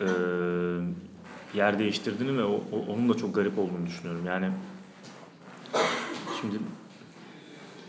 e, 0.00 0.06
yer 1.54 1.78
değiştirdiğini 1.78 2.38
ve 2.38 2.44
o, 2.44 2.64
o- 2.72 2.92
onun 2.92 3.08
da 3.08 3.14
çok 3.16 3.34
garip 3.34 3.58
olduğunu 3.58 3.86
düşünüyorum. 3.86 4.26
Yani 4.26 4.50
şimdi 6.40 6.56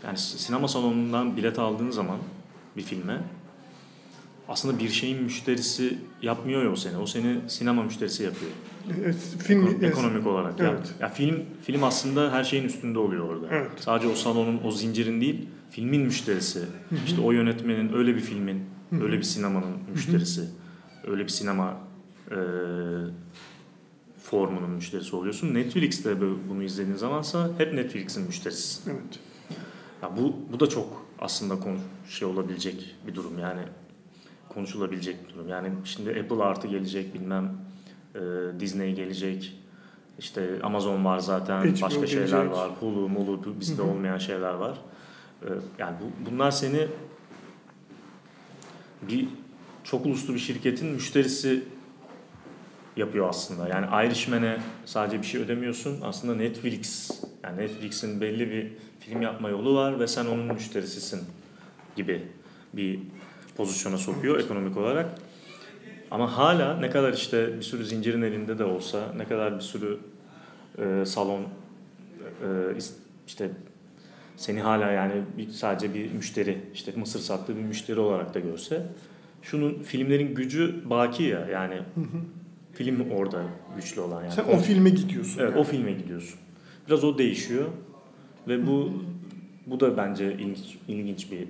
yani 0.04 0.18
sinema 0.18 0.68
salonundan 0.68 1.36
bilet 1.36 1.58
aldığın 1.58 1.90
zaman 1.90 2.18
bir 2.76 2.82
filme 2.82 3.20
aslında 4.48 4.78
bir 4.78 4.88
şeyin 4.88 5.22
müşterisi 5.22 5.98
yapmıyor 6.22 6.64
ya 6.64 6.70
o 6.70 6.76
seni. 6.76 6.96
O 6.96 7.06
seni 7.06 7.50
sinema 7.50 7.82
müşterisi 7.82 8.22
yapıyor. 8.22 8.52
Film 9.38 9.66
Eko- 9.66 9.86
ekonomik 9.86 10.26
olarak. 10.26 10.54
Evet. 10.60 10.94
ya 11.00 11.08
film 11.08 11.42
film 11.62 11.84
aslında 11.84 12.32
her 12.32 12.44
şeyin 12.44 12.64
üstünde 12.64 12.98
oluyor 12.98 13.28
orada. 13.28 13.46
Evet. 13.50 13.70
Sadece 13.80 14.08
o 14.08 14.14
salonun, 14.14 14.60
o 14.64 14.70
zincirin 14.70 15.20
değil, 15.20 15.48
filmin 15.70 16.00
müşterisi. 16.02 16.60
İşte 17.06 17.20
o 17.20 17.32
yönetmenin, 17.32 17.92
öyle 17.92 18.14
bir 18.16 18.20
filmin, 18.20 18.62
öyle 19.02 19.18
bir 19.18 19.22
sinemanın 19.22 19.76
müşterisi. 19.92 20.48
Öyle 21.06 21.22
bir 21.24 21.28
sinema 21.28 21.76
e, 22.30 22.36
formunun 24.18 24.70
müşterisi 24.70 25.16
oluyorsun. 25.16 25.54
Netflix'te 25.54 26.20
bu- 26.20 26.38
bunu 26.48 26.62
izlediğin 26.62 26.96
zamansa 26.96 27.50
hep 27.58 27.72
Netflix'in 27.74 28.26
müşterisisin. 28.26 28.90
Evet. 28.90 29.18
Ya 30.02 30.16
bu 30.16 30.36
bu 30.52 30.60
da 30.60 30.66
çok 30.68 31.06
aslında 31.18 31.58
konu 31.60 31.76
şey 32.08 32.28
olabilecek 32.28 32.96
bir 33.06 33.14
durum 33.14 33.38
yani 33.38 33.60
konuşulabilecek 34.48 35.28
bir 35.28 35.34
durum. 35.34 35.48
Yani 35.48 35.68
şimdi 35.84 36.10
Apple 36.10 36.42
artı 36.42 36.68
gelecek 36.68 37.14
bilmem 37.14 37.52
e, 38.16 38.60
Disney 38.60 38.94
gelecek. 38.94 39.56
işte 40.18 40.48
Amazon 40.62 41.04
var 41.04 41.18
zaten, 41.18 41.60
HBO 41.60 41.82
başka 41.82 42.06
şeyler 42.06 42.26
gelecek. 42.26 42.52
var. 42.52 42.70
Hulu, 42.80 43.08
Mulu 43.08 43.60
bizde 43.60 43.82
olmayan 43.82 44.18
şeyler 44.18 44.54
var. 44.54 44.78
E, 45.42 45.48
yani 45.78 45.96
bu, 46.00 46.30
bunlar 46.30 46.50
seni 46.50 46.88
bir 49.02 49.28
çok 49.84 50.06
uluslu 50.06 50.34
bir 50.34 50.38
şirketin 50.38 50.88
müşterisi 50.88 51.62
yapıyor 52.96 53.28
aslında. 53.28 53.68
Yani 53.68 54.06
Irishman'e 54.06 54.58
sadece 54.84 55.22
bir 55.22 55.26
şey 55.26 55.40
ödemiyorsun. 55.40 56.00
Aslında 56.02 56.34
Netflix, 56.34 57.10
yani 57.44 57.56
Netflix'in 57.58 58.20
belli 58.20 58.50
bir 58.50 58.72
film 59.00 59.22
yapma 59.22 59.48
yolu 59.48 59.74
var 59.74 60.00
ve 60.00 60.06
sen 60.06 60.26
onun 60.26 60.54
müşterisisin 60.54 61.20
gibi 61.96 62.22
bir 62.72 62.98
pozisyona 63.56 63.98
sokuyor 63.98 64.40
ekonomik 64.40 64.76
olarak. 64.76 65.06
Ama 66.10 66.36
hala 66.36 66.76
ne 66.76 66.90
kadar 66.90 67.12
işte 67.12 67.56
bir 67.56 67.62
sürü 67.62 67.84
zincirin 67.84 68.22
elinde 68.22 68.58
de 68.58 68.64
olsa, 68.64 69.12
ne 69.16 69.24
kadar 69.24 69.56
bir 69.56 69.60
sürü 69.60 69.98
e, 70.78 71.04
salon 71.06 71.40
e, 71.40 71.46
işte 73.26 73.50
seni 74.36 74.60
hala 74.60 74.90
yani 74.90 75.12
bir, 75.38 75.48
sadece 75.48 75.94
bir 75.94 76.12
müşteri, 76.12 76.58
işte 76.74 76.92
mısır 76.96 77.20
sattığı 77.20 77.56
bir 77.56 77.62
müşteri 77.62 78.00
olarak 78.00 78.34
da 78.34 78.40
görse, 78.40 78.82
şunun 79.42 79.82
filmlerin 79.82 80.34
gücü 80.34 80.90
baki 80.90 81.22
ya 81.22 81.46
yani 81.46 81.78
film 82.72 83.10
orada 83.10 83.42
güçlü 83.76 84.00
olan 84.00 84.22
yani. 84.22 84.32
Sen 84.32 84.44
o 84.44 84.58
filme 84.58 84.90
gidiyorsun. 84.90 85.40
Evet 85.40 85.50
yani. 85.50 85.60
o 85.60 85.64
filme 85.64 85.92
gidiyorsun. 85.92 86.38
Biraz 86.88 87.04
o 87.04 87.18
değişiyor 87.18 87.64
ve 88.48 88.66
bu 88.66 88.92
bu 89.66 89.80
da 89.80 89.96
bence 89.96 90.32
ilginç, 90.32 90.78
ilginç 90.88 91.32
bir 91.32 91.48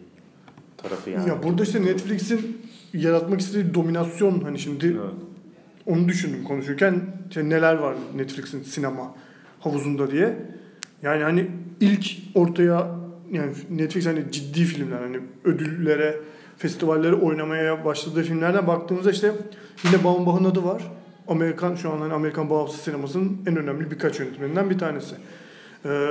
tarafı 0.77 1.11
yani. 1.11 1.29
Ya 1.29 1.43
burada 1.43 1.63
işte 1.63 1.83
Netflix'in 1.83 2.59
yaratmak 2.97 3.41
istediği 3.41 3.75
dominasyon 3.75 4.41
hani 4.41 4.59
şimdi 4.59 4.87
Evet. 4.87 5.15
onu 5.87 6.09
düşündüm 6.09 6.45
konuşurken 6.45 7.01
işte 7.29 7.49
neler 7.49 7.75
var 7.75 7.95
Netflix'in 8.17 8.63
sinema 8.63 9.15
havuzunda 9.61 10.11
diye. 10.11 10.37
Yani 11.03 11.23
hani 11.23 11.51
ilk 11.81 12.07
ortaya 12.35 12.91
yani 13.33 13.53
Netflix 13.71 14.07
hani 14.07 14.33
ciddi 14.33 14.65
filmler 14.65 14.99
hani 15.01 15.19
ödüllere, 15.45 16.17
festivallere 16.59 17.15
oynamaya 17.15 17.85
başladığı 17.85 18.23
filmlerden 18.23 18.67
baktığımızda 18.67 19.11
işte 19.11 19.33
yine 19.85 20.05
Baumbach'ın 20.05 20.45
adı 20.45 20.65
var. 20.65 20.83
Amerikan 21.29 21.75
şu 21.75 21.93
an 21.93 21.99
hani 21.99 22.13
Amerikan 22.13 22.51
bağımsız 22.51 22.81
sinemasının 22.81 23.39
en 23.47 23.57
önemli 23.57 23.91
birkaç 23.91 24.21
yönetmeninden 24.21 24.71
bir 24.71 24.79
tanesi. 24.79 25.15
Ee, 25.85 26.11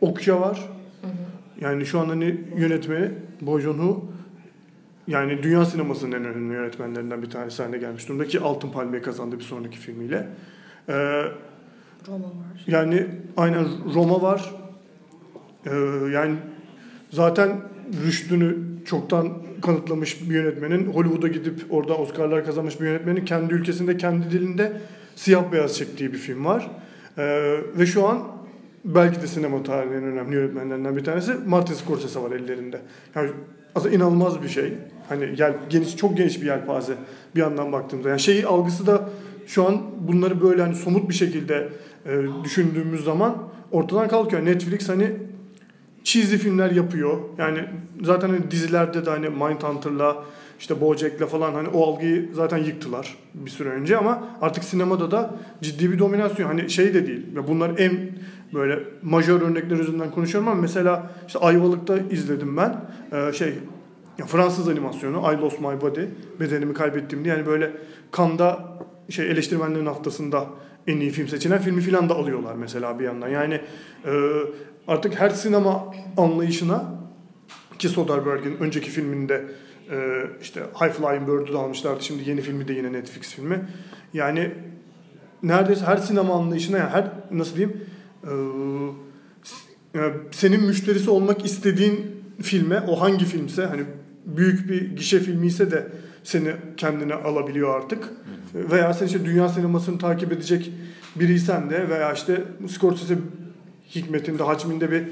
Okya 0.00 0.40
var. 0.40 0.68
Yani 1.60 1.86
şu 1.86 2.00
an 2.00 2.08
hani 2.08 2.40
yönetmeni 2.56 3.10
Bong 3.40 3.62
Joon-ho 3.62 4.04
yani 5.06 5.42
dünya 5.42 5.64
sinemasının 5.64 6.12
en 6.12 6.24
önemli 6.24 6.54
yönetmenlerinden 6.54 7.22
bir 7.22 7.30
tanesi 7.30 7.62
haline 7.62 7.78
gelmiş 7.78 8.08
durumda 8.08 8.26
ki 8.26 8.40
Altın 8.40 8.70
Palmiye 8.70 9.02
kazandı 9.02 9.38
bir 9.38 9.44
sonraki 9.44 9.78
filmiyle. 9.78 10.28
Ee, 10.88 11.22
Roma 12.08 12.26
var. 12.26 12.64
yani 12.66 13.06
aynen 13.36 13.66
Roma 13.94 14.22
var. 14.22 14.54
Ee, 15.66 15.70
yani 16.12 16.36
zaten 17.10 17.60
rüştünü 18.06 18.56
çoktan 18.86 19.32
kanıtlamış 19.62 20.30
bir 20.30 20.34
yönetmenin 20.34 20.86
Hollywood'a 20.92 21.28
gidip 21.28 21.64
orada 21.70 21.96
Oscar'lar 21.96 22.44
kazanmış 22.44 22.80
bir 22.80 22.86
yönetmenin 22.86 23.24
kendi 23.24 23.54
ülkesinde 23.54 23.96
kendi 23.96 24.30
dilinde 24.30 24.80
siyah 25.16 25.52
beyaz 25.52 25.76
çektiği 25.76 26.12
bir 26.12 26.18
film 26.18 26.44
var. 26.44 26.70
Ee, 27.18 27.56
ve 27.78 27.86
şu 27.86 28.08
an 28.08 28.22
belki 28.84 29.22
de 29.22 29.26
sinema 29.26 29.62
tarihinin 29.62 29.96
en 29.96 30.02
önemli 30.02 30.34
yönetmenlerinden 30.34 30.96
bir 30.96 31.04
tanesi 31.04 31.34
Martin 31.46 31.74
Scorsese 31.74 32.22
var 32.22 32.30
ellerinde. 32.30 32.80
Yani 33.14 33.30
aslında 33.74 33.94
inanılmaz 33.94 34.42
bir 34.42 34.48
şey. 34.48 34.72
Hani 35.08 35.34
yel, 35.38 35.54
geniş 35.70 35.96
çok 35.96 36.16
geniş 36.16 36.40
bir 36.40 36.46
yelpaze 36.46 36.94
bir 37.34 37.40
yandan 37.40 37.72
baktığımızda. 37.72 38.08
Yani 38.08 38.20
şey 38.20 38.44
algısı 38.44 38.86
da 38.86 39.08
şu 39.46 39.66
an 39.66 39.82
bunları 39.98 40.42
böyle 40.42 40.62
hani 40.62 40.74
somut 40.74 41.08
bir 41.08 41.14
şekilde 41.14 41.68
e, 42.06 42.22
düşündüğümüz 42.44 43.04
zaman 43.04 43.36
ortadan 43.72 44.08
kalkıyor. 44.08 44.44
Netflix 44.44 44.88
hani 44.88 45.12
cheesy 46.04 46.36
filmler 46.36 46.70
yapıyor. 46.70 47.18
Yani 47.38 47.58
zaten 48.02 48.28
hani 48.28 48.50
dizilerde 48.50 49.06
de 49.06 49.10
hani 49.10 49.28
Mindhunter'la 49.28 50.24
işte 50.60 50.80
BoJack'le 50.80 51.26
falan 51.26 51.54
hani 51.54 51.68
o 51.68 51.86
algıyı 51.86 52.28
zaten 52.32 52.58
yıktılar 52.58 53.16
bir 53.34 53.50
süre 53.50 53.68
önce 53.68 53.96
ama 53.96 54.28
artık 54.40 54.64
sinemada 54.64 55.10
da 55.10 55.34
ciddi 55.62 55.92
bir 55.92 55.98
dominasyon. 55.98 56.46
Hani 56.46 56.70
şey 56.70 56.94
de 56.94 57.06
değil. 57.06 57.26
Ve 57.34 57.48
bunlar 57.48 57.78
en 57.78 58.10
böyle 58.54 58.78
majör 59.02 59.42
örnekler 59.42 59.76
üzerinden 59.76 60.10
konuşuyorum 60.10 60.48
ama 60.48 60.60
mesela 60.60 61.10
işte 61.26 61.38
Ayvalık'ta 61.38 61.98
izledim 61.98 62.56
ben. 62.56 62.80
Ee, 63.12 63.32
şey 63.32 63.54
ya 64.18 64.26
Fransız 64.26 64.68
animasyonu 64.68 65.32
I 65.32 65.40
Lost 65.40 65.60
My 65.60 65.80
Body 65.80 66.04
bedenimi 66.40 66.74
kaybettim 66.74 67.24
diye 67.24 67.34
yani 67.34 67.46
böyle 67.46 67.72
Cannes'da 68.16 68.78
şey 69.08 69.30
eleştirmenlerin 69.30 69.86
haftasında 69.86 70.46
en 70.86 71.00
iyi 71.00 71.10
film 71.10 71.28
seçilen 71.28 71.58
filmi 71.58 71.80
filan 71.80 72.08
da 72.08 72.14
alıyorlar 72.14 72.54
mesela 72.54 72.98
bir 72.98 73.04
yandan. 73.04 73.28
Yani 73.28 73.60
e, 74.04 74.12
artık 74.88 75.20
her 75.20 75.30
sinema 75.30 75.94
anlayışına 76.16 76.84
ki 77.78 77.88
Soderbergh'in 77.88 78.56
önceki 78.60 78.90
filminde 78.90 79.44
e, 79.90 80.22
işte 80.42 80.60
High 80.80 80.92
Flying 80.92 81.28
Bird'ü 81.28 81.52
de 81.52 81.58
almışlardı. 81.58 82.04
Şimdi 82.04 82.30
yeni 82.30 82.40
filmi 82.40 82.68
de 82.68 82.72
yine 82.72 82.92
Netflix 82.92 83.34
filmi. 83.34 83.68
Yani 84.14 84.52
neredeyse 85.42 85.84
her 85.84 85.96
sinema 85.96 86.34
anlayışına 86.34 86.78
yani 86.78 86.90
her 86.90 87.10
nasıl 87.30 87.56
diyeyim 87.56 87.80
e, 88.24 88.32
e, 89.98 90.12
senin 90.30 90.64
müşterisi 90.64 91.10
olmak 91.10 91.44
istediğin 91.44 92.06
filme 92.42 92.80
o 92.88 93.00
hangi 93.00 93.24
filmse 93.24 93.66
hani 93.66 93.82
büyük 94.26 94.68
bir 94.68 94.96
gişe 94.96 95.20
filmi 95.20 95.46
ise 95.46 95.70
de 95.70 95.86
seni 96.24 96.52
kendine 96.76 97.14
alabiliyor 97.14 97.76
artık. 97.76 98.08
Veya 98.54 98.94
sen 98.94 99.06
işte 99.06 99.24
dünya 99.24 99.48
sinemasını 99.48 99.98
takip 99.98 100.32
edecek 100.32 100.72
biriysen 101.16 101.70
de 101.70 101.88
veya 101.88 102.12
işte 102.12 102.44
Scorsese 102.68 103.18
hikmetinde, 103.94 104.42
hacminde 104.42 104.90
bir 104.90 105.02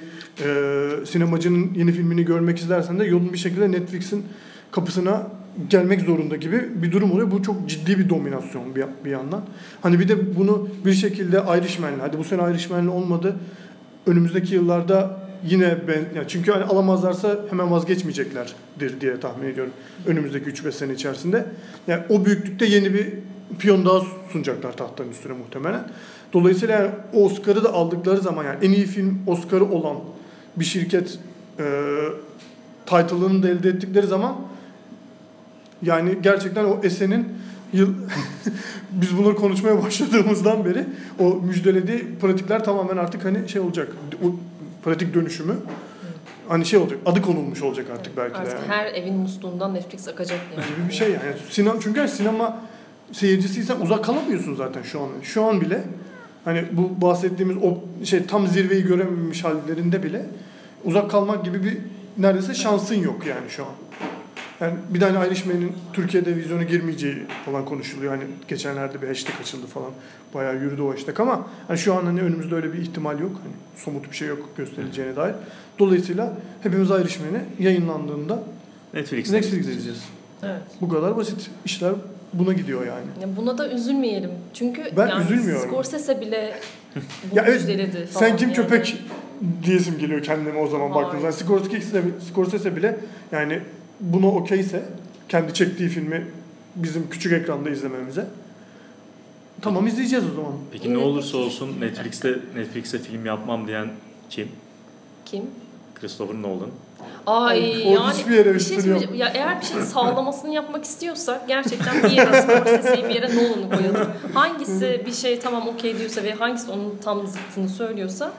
e, 0.44 1.06
sinemacının 1.06 1.74
yeni 1.74 1.92
filmini 1.92 2.24
görmek 2.24 2.58
istersen 2.58 2.98
de 2.98 3.04
yolun 3.04 3.32
bir 3.32 3.38
şekilde 3.38 3.72
Netflix'in 3.72 4.24
kapısına 4.70 5.26
gelmek 5.70 6.00
zorunda 6.00 6.36
gibi 6.36 6.82
bir 6.82 6.92
durum 6.92 7.12
oluyor. 7.12 7.30
Bu 7.30 7.42
çok 7.42 7.68
ciddi 7.68 7.98
bir 7.98 8.08
dominasyon 8.08 8.74
bir, 8.74 8.84
bir 9.04 9.10
yandan. 9.10 9.44
Hani 9.82 10.00
bir 10.00 10.08
de 10.08 10.36
bunu 10.36 10.68
bir 10.84 10.92
şekilde 10.92 11.42
Irishman'le, 11.58 12.00
hadi 12.00 12.18
bu 12.18 12.24
sene 12.24 12.50
Irishman'le 12.50 12.88
olmadı. 12.88 13.36
Önümüzdeki 14.06 14.54
yıllarda 14.54 15.23
yine 15.46 15.76
ben, 15.88 16.18
ya 16.18 16.28
çünkü 16.28 16.52
hani 16.52 16.64
alamazlarsa 16.64 17.40
hemen 17.50 17.70
vazgeçmeyeceklerdir 17.70 19.00
diye 19.00 19.20
tahmin 19.20 19.48
ediyorum. 19.48 19.72
Önümüzdeki 20.06 20.50
3-5 20.50 20.72
sene 20.72 20.92
içerisinde. 20.92 21.46
Yani 21.86 22.02
o 22.08 22.24
büyüklükte 22.24 22.66
yeni 22.66 22.94
bir 22.94 23.06
piyon 23.58 23.86
daha 23.86 24.00
sunacaklar 24.32 24.76
tahtların 24.76 25.10
üstüne 25.10 25.32
muhtemelen. 25.32 25.88
Dolayısıyla 26.32 26.74
yani 26.80 26.90
Oscar'ı 27.12 27.64
da 27.64 27.72
aldıkları 27.72 28.20
zaman 28.20 28.44
yani 28.44 28.66
en 28.66 28.72
iyi 28.72 28.86
film 28.86 29.18
Oscar'ı 29.26 29.70
olan 29.70 29.96
bir 30.56 30.64
şirket 30.64 31.18
e, 31.58 31.64
title'ını 32.86 33.42
da 33.42 33.48
elde 33.48 33.68
ettikleri 33.68 34.06
zaman 34.06 34.36
yani 35.82 36.18
gerçekten 36.22 36.64
o 36.64 36.80
esenin 36.82 37.28
yıl 37.72 37.94
biz 38.90 39.18
bunları 39.18 39.34
konuşmaya 39.34 39.82
başladığımızdan 39.82 40.64
beri 40.64 40.84
o 41.18 41.34
müjdelediği 41.34 42.04
pratikler 42.20 42.64
tamamen 42.64 42.96
artık 42.96 43.24
hani 43.24 43.48
şey 43.48 43.60
olacak. 43.60 43.88
O 44.24 44.26
pratik 44.84 45.14
dönüşümü 45.14 45.54
hani 46.48 46.66
şey 46.66 46.78
olacak. 46.78 46.98
Adı 47.06 47.22
konulmuş 47.22 47.62
olacak 47.62 47.86
artık 47.94 48.16
belki 48.16 48.34
de 48.34 48.38
Artık 48.38 48.58
yani. 48.58 48.66
her 48.68 48.86
evin 48.86 49.14
musluğundan 49.14 49.74
Netflix 49.74 50.08
akacak 50.08 50.40
yani. 50.56 50.66
gibi 50.66 50.88
bir 50.88 50.94
şey 50.94 51.08
yani. 51.08 51.34
Sinema 51.50 51.80
çünkü 51.80 52.08
sinema 52.08 52.58
seyircisiysen 53.12 53.80
uzak 53.80 54.04
kalamıyorsun 54.04 54.54
zaten 54.54 54.82
şu 54.82 55.00
an. 55.00 55.08
Şu 55.22 55.44
an 55.44 55.60
bile 55.60 55.84
hani 56.44 56.64
bu 56.72 57.00
bahsettiğimiz 57.00 57.56
o 57.62 57.78
şey 58.04 58.26
tam 58.26 58.46
zirveyi 58.46 58.82
görememiş 58.82 59.44
hallerinde 59.44 60.02
bile 60.02 60.26
uzak 60.84 61.10
kalmak 61.10 61.44
gibi 61.44 61.64
bir 61.64 61.78
neredeyse 62.18 62.54
şansın 62.54 62.94
yok 62.94 63.26
yani 63.26 63.50
şu 63.50 63.62
an. 63.64 63.70
Yani 64.60 64.74
bir 64.88 65.00
tane 65.00 65.26
Irishman'in 65.26 65.72
Türkiye'de 65.92 66.36
vizyona 66.36 66.62
girmeyeceği 66.62 67.16
falan 67.44 67.64
konuşuluyor. 67.64 68.12
Hani 68.16 68.24
geçenlerde 68.48 69.02
bir 69.02 69.08
hashtag 69.08 69.40
açıldı 69.40 69.66
falan. 69.66 69.90
Bayağı 70.34 70.56
yürüdü 70.56 70.82
o 70.82 70.92
hashtag 70.92 71.20
ama 71.20 71.46
hani 71.68 71.78
şu 71.78 71.94
an 71.94 72.04
hani 72.04 72.20
önümüzde 72.20 72.54
öyle 72.54 72.72
bir 72.72 72.78
ihtimal 72.78 73.20
yok. 73.20 73.32
Hani 73.42 73.52
somut 73.76 74.10
bir 74.10 74.16
şey 74.16 74.28
yok 74.28 74.48
gösterileceğine 74.56 75.16
dair. 75.16 75.34
Dolayısıyla 75.78 76.32
hepimiz 76.62 76.90
Irishman'i 76.90 77.40
yayınlandığında 77.58 78.42
Netflix'te. 78.94 79.36
Netflix 79.36 79.60
izleyeceğiz. 79.60 80.02
Evet. 80.42 80.62
Bu 80.80 80.88
kadar 80.88 81.16
basit. 81.16 81.50
İşler 81.64 81.92
buna 82.32 82.52
gidiyor 82.52 82.86
yani. 82.86 83.06
Ya 83.22 83.36
buna 83.36 83.58
da 83.58 83.70
üzülmeyelim. 83.70 84.30
Çünkü 84.54 84.82
Ben 84.96 85.06
yani 85.06 85.24
üzülmüyorum. 85.24 85.68
Scorsese 85.68 86.20
bile 86.20 86.54
Ya 87.34 87.44
evet, 87.46 87.60
müjdeledi 87.60 88.06
falan. 88.06 88.26
Sen 88.26 88.36
kim 88.36 88.48
yani. 88.48 88.56
köpek 88.56 89.02
diyesim 89.62 89.98
geliyor 89.98 90.22
kendime 90.22 90.58
o 90.58 90.66
zaman 90.66 90.94
baktığımda. 90.94 91.32
Scorsese, 91.32 92.02
Scorsese 92.30 92.76
bile 92.76 92.96
yani 93.32 93.60
buna 94.00 94.26
okeyse 94.26 94.82
kendi 95.28 95.54
çektiği 95.54 95.88
filmi 95.88 96.26
bizim 96.76 97.10
küçük 97.10 97.32
ekranda 97.32 97.70
izlememize 97.70 98.26
tamam 99.62 99.86
izleyeceğiz 99.86 100.24
o 100.32 100.34
zaman. 100.34 100.52
Peki 100.72 100.94
ne 100.94 100.98
olursa 100.98 101.38
olsun 101.38 101.80
Netflix'te 101.80 102.38
Netflix'e 102.56 102.98
film 102.98 103.26
yapmam 103.26 103.66
diyen 103.66 103.88
kim? 104.30 104.48
Kim? 105.24 105.42
Christopher 106.00 106.42
Nolan. 106.42 106.70
Ay 107.26 107.82
O 107.86 107.90
yani 107.90 108.12
hiçbir 108.12 108.34
yere 108.34 108.54
bir 108.54 108.60
şey 108.60 108.80
söyleyeceğim. 108.80 109.14
Ya 109.14 109.28
eğer 109.34 109.60
bir 109.60 109.66
şeyin 109.66 109.82
sağlamasını 109.82 110.54
yapmak 110.54 110.84
istiyorsak 110.84 111.48
gerçekten 111.48 112.02
bir 112.02 112.10
yere 112.10 112.42
Scorsese'yi 112.42 113.04
bir 113.04 113.14
yere 113.14 113.36
Nolan'ı 113.36 113.70
koyalım. 113.70 114.10
Hangisi 114.34 115.02
bir 115.06 115.12
şey 115.12 115.38
tamam 115.38 115.68
okey 115.68 115.98
diyorsa 115.98 116.22
ve 116.22 116.32
hangisi 116.32 116.70
onun 116.70 116.96
tam 117.04 117.26
zıttını 117.26 117.68
söylüyorsa 117.68 118.32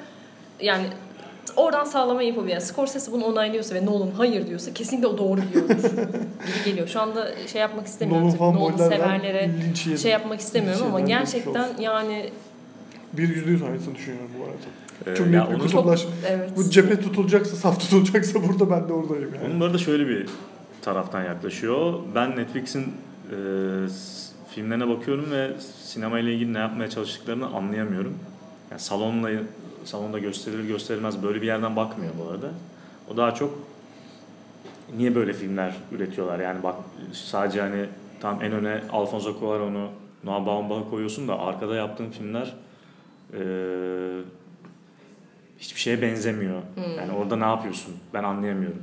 yani 0.60 0.88
oradan 1.56 1.86
sağlama 1.86 2.22
yapabilir. 2.24 2.52
Yani 2.54 2.62
Scorsese 2.62 3.12
bunu 3.12 3.26
onaylıyorsa 3.26 3.76
ve 3.76 3.86
Nolan 3.86 4.12
hayır 4.18 4.48
diyorsa 4.48 4.74
kesinlikle 4.74 5.08
o 5.08 5.18
doğru 5.18 5.42
diyordur 5.54 5.76
gibi 6.48 6.64
geliyor. 6.66 6.88
Şu 6.88 7.02
anda 7.02 7.48
şey 7.48 7.62
yapmak 7.62 7.88
istemiyorum. 7.88 8.34
Nolan 8.40 8.56
Nolan 8.56 8.78
severlere 8.78 9.52
şey 10.02 10.12
yapmak 10.12 10.40
istemiyorum 10.40 10.86
ama 10.88 11.00
gerçekten 11.00 11.70
yani 11.80 12.30
Bir 13.14 13.30
yüzde 13.30 13.52
yüz 13.52 13.64
aynısını 13.64 13.96
düşünüyorum 13.96 14.30
bu 14.40 14.44
arada. 14.44 15.12
Ee, 15.12 15.16
Çok 15.16 15.28
ya 15.28 15.44
net 15.44 15.56
bir 15.56 15.60
kutuplaş. 15.60 16.06
evet. 16.28 16.50
Bu 16.58 16.70
cephe 16.70 17.02
tutulacaksa, 17.02 17.56
saf 17.56 17.80
tutulacaksa 17.80 18.40
burada 18.48 18.70
ben 18.70 18.90
de 18.90 18.94
oradayım 18.94 19.30
yani. 19.36 19.54
onun 19.54 19.62
arada 19.62 19.78
şöyle 19.78 20.08
bir 20.08 20.26
taraftan 20.82 21.24
yaklaşıyor. 21.24 21.94
Ben 22.16 22.36
Netflix'in 22.36 22.82
e, 22.84 23.38
filmlerine 24.50 24.88
bakıyorum 24.90 25.32
ve 25.32 25.52
sinema 25.84 26.20
ile 26.20 26.34
ilgili 26.34 26.54
ne 26.54 26.58
yapmaya 26.60 26.90
çalıştıklarını 26.90 27.48
anlayamıyorum. 27.48 28.14
Yani 28.72 28.82
salonla 28.82 29.30
salonda 29.86 30.20
gösterilir 30.20 30.68
gösterilmez 30.68 31.24
böyle 31.24 31.42
bir 31.42 31.48
yerden 31.48 31.76
bakmıyor 31.76 32.14
bu 32.20 32.32
arada. 32.32 32.50
O 33.14 33.18
daha 33.18 33.34
çok 33.34 33.60
niye 34.98 35.16
böyle 35.16 35.34
filmler 35.34 35.76
üretiyorlar? 35.92 36.40
Yani 36.40 36.64
bak 36.64 36.76
sadece 37.14 37.62
hani 37.62 37.86
tam 38.20 38.44
en 38.44 38.52
öne 38.52 38.82
Alfonso 38.92 39.40
Cuarón'u, 39.40 39.88
Noah 40.24 40.46
Baumbach'ı 40.46 40.90
koyuyorsun 40.90 41.28
da 41.28 41.40
arkada 41.40 41.76
yaptığın 41.76 42.10
filmler 42.10 42.54
e, 43.34 43.42
hiçbir 45.60 45.80
şeye 45.80 46.02
benzemiyor. 46.02 46.62
Yani 46.98 47.12
orada 47.12 47.36
ne 47.36 47.46
yapıyorsun? 47.46 47.94
Ben 48.14 48.24
anlayamıyorum. 48.24 48.82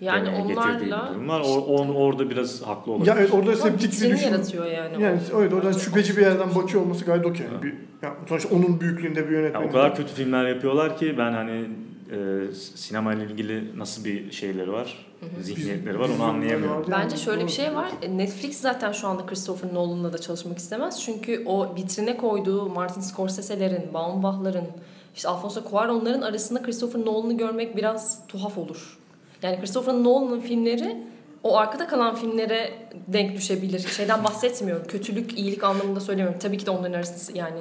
Yani 0.00 0.26
demeye 0.26 0.42
onlarla 0.44 1.10
durum 1.14 1.28
var. 1.28 1.40
O, 1.40 1.94
orada 1.94 2.30
biraz 2.30 2.62
haklı 2.62 2.92
olabilir. 2.92 3.10
Ya 3.10 3.16
evet 3.18 3.34
orada 3.34 3.56
septik 3.56 3.92
bir 3.92 3.96
vitrini 3.96 4.12
düşün. 4.12 4.28
yaratıyor 4.30 4.66
yani. 4.66 5.02
Yani 5.02 5.20
o. 5.34 5.40
evet 5.40 5.52
oradan 5.52 5.72
şüpheci 5.72 6.16
bir 6.16 6.22
yerden 6.22 6.54
bakıyor 6.54 6.82
olması 6.82 7.04
gayet 7.04 7.26
okey. 7.26 7.46
Yani 7.46 7.62
bir, 7.62 7.74
ya, 8.02 8.16
sonuçta 8.28 8.54
onun 8.54 8.80
büyüklüğünde 8.80 9.28
bir 9.28 9.32
yönetmen. 9.32 9.68
o 9.68 9.72
kadar 9.72 9.96
kötü 9.96 10.14
filmler 10.14 10.48
yapıyorlar 10.48 10.98
ki 10.98 11.18
ben 11.18 11.32
hani 11.32 11.68
e, 12.10 12.54
sinema 12.54 13.14
ile 13.14 13.24
ilgili 13.24 13.78
nasıl 13.78 14.04
bir 14.04 14.32
şeyleri 14.32 14.72
var, 14.72 15.06
zihniyetleri 15.40 15.98
var 15.98 16.08
onu 16.16 16.24
anlayamıyorum. 16.24 16.84
Bence 16.90 17.16
şöyle 17.16 17.44
bir 17.44 17.50
şey 17.50 17.74
var. 17.74 17.90
Netflix 18.10 18.60
zaten 18.60 18.92
şu 18.92 19.08
anda 19.08 19.26
Christopher 19.26 19.74
Nolan'la 19.74 20.12
da 20.12 20.18
çalışmak 20.18 20.58
istemez. 20.58 21.02
Çünkü 21.04 21.42
o 21.46 21.76
vitrine 21.76 22.16
koyduğu 22.16 22.68
Martin 22.68 23.00
Scorsese'lerin, 23.00 23.94
Baumbach'ların, 23.94 24.66
işte 25.14 25.28
Alfonso 25.28 25.60
Cuarón'ların 25.60 26.22
arasında 26.22 26.62
Christopher 26.62 27.00
Nolan'ı 27.00 27.36
görmek 27.36 27.76
biraz 27.76 28.26
tuhaf 28.26 28.58
olur. 28.58 28.98
Yani 29.42 29.60
Christopher 29.60 29.94
Nolan'ın 29.94 30.40
filmleri 30.40 30.96
o 31.42 31.56
arkada 31.56 31.86
kalan 31.86 32.14
filmlere 32.14 32.70
denk 33.08 33.36
düşebilir. 33.36 33.78
Şeyden 33.78 34.24
bahsetmiyorum. 34.24 34.86
Kötülük, 34.86 35.38
iyilik 35.38 35.64
anlamında 35.64 36.00
söylemiyorum. 36.00 36.38
Tabii 36.38 36.58
ki 36.58 36.66
de 36.66 36.70
onların 36.70 36.92
arasında 36.92 37.38
yani 37.38 37.60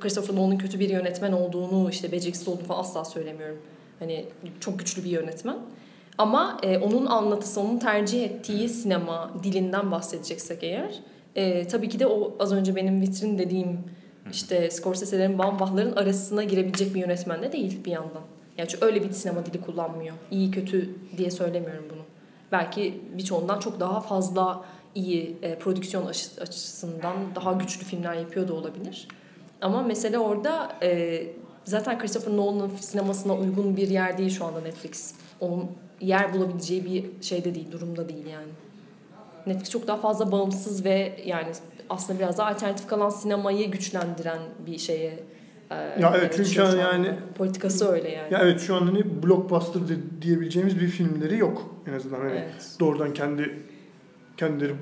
Christopher 0.00 0.36
Nolan'ın 0.36 0.58
kötü 0.58 0.80
bir 0.80 0.88
yönetmen 0.88 1.32
olduğunu, 1.32 1.90
işte 1.90 2.12
beceriksiz 2.12 2.48
olduğunu 2.48 2.66
falan 2.66 2.80
asla 2.80 3.04
söylemiyorum. 3.04 3.58
Hani 3.98 4.24
çok 4.60 4.78
güçlü 4.78 5.04
bir 5.04 5.10
yönetmen. 5.10 5.56
Ama 6.18 6.60
e, 6.62 6.78
onun 6.78 7.06
anlatısı, 7.06 7.60
onun 7.60 7.78
tercih 7.78 8.24
ettiği 8.24 8.68
sinema 8.68 9.30
dilinden 9.42 9.90
bahsedeceksek 9.90 10.62
eğer, 10.62 11.00
e, 11.34 11.68
tabii 11.68 11.88
ki 11.88 12.00
de 12.00 12.06
o 12.06 12.36
az 12.40 12.52
önce 12.52 12.76
benim 12.76 13.00
vitrin 13.00 13.38
dediğim 13.38 13.78
işte 14.32 14.70
Scorsese'lerin, 14.70 15.38
Baumbach'ların 15.38 15.96
arasına 15.96 16.44
girebilecek 16.44 16.94
bir 16.94 17.00
yönetmen 17.00 17.42
de 17.42 17.52
değil 17.52 17.84
bir 17.84 17.90
yandan. 17.90 18.22
Yani 18.58 18.68
çünkü 18.68 18.84
öyle 18.84 19.02
bir 19.02 19.12
sinema 19.12 19.46
dili 19.46 19.60
kullanmıyor. 19.60 20.14
İyi 20.30 20.50
kötü 20.50 20.90
diye 21.16 21.30
söylemiyorum 21.30 21.84
bunu. 21.90 22.02
Belki 22.52 23.00
birçoğundan 23.16 23.58
çok 23.60 23.80
daha 23.80 24.00
fazla 24.00 24.64
iyi 24.94 25.36
e, 25.42 25.58
prodüksiyon 25.58 26.06
açı- 26.06 26.40
açısından 26.40 27.16
daha 27.34 27.52
güçlü 27.52 27.84
filmler 27.84 28.14
yapıyor 28.14 28.48
da 28.48 28.54
olabilir. 28.54 29.08
Ama 29.60 29.82
mesele 29.82 30.18
orada 30.18 30.76
e, 30.82 31.22
zaten 31.64 31.98
Christopher 31.98 32.36
Nolan'ın 32.36 32.70
sinemasına 32.80 33.34
uygun 33.34 33.76
bir 33.76 33.88
yer 33.88 34.18
değil 34.18 34.30
şu 34.30 34.44
anda 34.44 34.60
Netflix. 34.60 35.14
Onun 35.40 35.70
yer 36.00 36.34
bulabileceği 36.34 36.84
bir 36.84 37.04
şeyde 37.22 37.54
değil, 37.54 37.72
durumda 37.72 38.08
değil 38.08 38.26
yani. 38.26 38.48
Netflix 39.46 39.70
çok 39.70 39.86
daha 39.86 39.96
fazla 39.96 40.32
bağımsız 40.32 40.84
ve 40.84 41.20
yani 41.26 41.48
aslında 41.90 42.18
biraz 42.18 42.38
daha 42.38 42.48
alternatif 42.48 42.86
kalan 42.86 43.10
sinemayı 43.10 43.70
güçlendiren 43.70 44.38
bir 44.66 44.78
şeye 44.78 45.18
Ya 45.70 46.14
evet, 46.18 46.32
çünkü 46.36 46.50
şu 46.50 46.64
anda. 46.66 46.76
yani- 46.76 47.14
politikası 47.38 47.88
öyle 47.88 48.08
yani. 48.10 48.32
Ya 48.32 48.38
evet 48.42 48.60
şu 48.60 48.74
an 48.74 48.80
hani 48.80 49.22
blockbuster 49.22 49.82
diyebileceğimiz 50.22 50.80
bir 50.80 50.88
filmleri 50.88 51.38
yok 51.38 51.74
en 51.86 51.92
azından. 51.92 52.18
Hani 52.18 52.32
Evet. 52.32 52.76
doğrudan 52.80 53.14
kendi 53.14 53.62
kendileri 54.36 54.72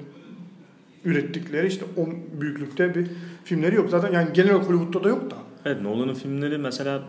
ürettikleri 1.05 1.67
işte 1.67 1.85
o 1.97 2.07
büyüklükte 2.41 2.95
bir 2.95 3.07
filmleri 3.45 3.75
yok. 3.75 3.91
Zaten 3.91 4.13
yani 4.13 4.33
genel 4.33 4.51
olarak 4.55 4.69
Hollywood'da 4.69 5.05
da 5.05 5.09
yok 5.09 5.31
da. 5.31 5.37
Evet 5.65 5.83
Nolan'ın 5.83 6.15
filmleri 6.15 6.59
mesela 6.59 7.03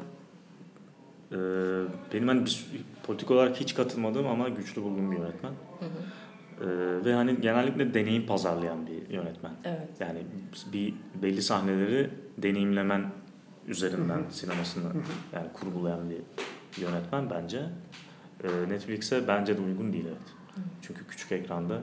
e, 1.31 1.37
benim 2.13 2.27
hani 2.27 2.45
bir, 2.45 2.65
politik 3.03 3.31
olarak 3.31 3.55
hiç 3.55 3.75
katılmadığım 3.75 4.27
ama 4.27 4.49
güçlü 4.49 4.81
bulduğum 4.81 5.11
bir 5.11 5.17
yönetmen. 5.17 5.51
Hı 5.79 5.85
hı. 5.85 6.69
E, 6.69 7.05
ve 7.05 7.13
hani 7.13 7.41
genellikle 7.41 7.93
deneyim 7.93 8.25
pazarlayan 8.25 8.87
bir 8.87 9.13
yönetmen. 9.15 9.51
Evet. 9.63 9.89
Yani 9.99 10.19
bir 10.73 10.93
belli 11.21 11.41
sahneleri 11.41 12.09
deneyimlemen 12.37 13.05
üzerinden 13.67 14.23
sinemasını 14.31 14.85
yani 15.33 15.47
kurgulayan 15.53 16.09
bir 16.09 16.21
yönetmen 16.81 17.29
bence. 17.29 17.61
E, 18.43 18.69
Netflix'e 18.69 19.27
bence 19.27 19.57
de 19.57 19.61
uygun 19.61 19.93
değil 19.93 20.05
evet. 20.07 20.27
Çünkü 20.81 21.07
küçük 21.07 21.31
ekranda 21.31 21.81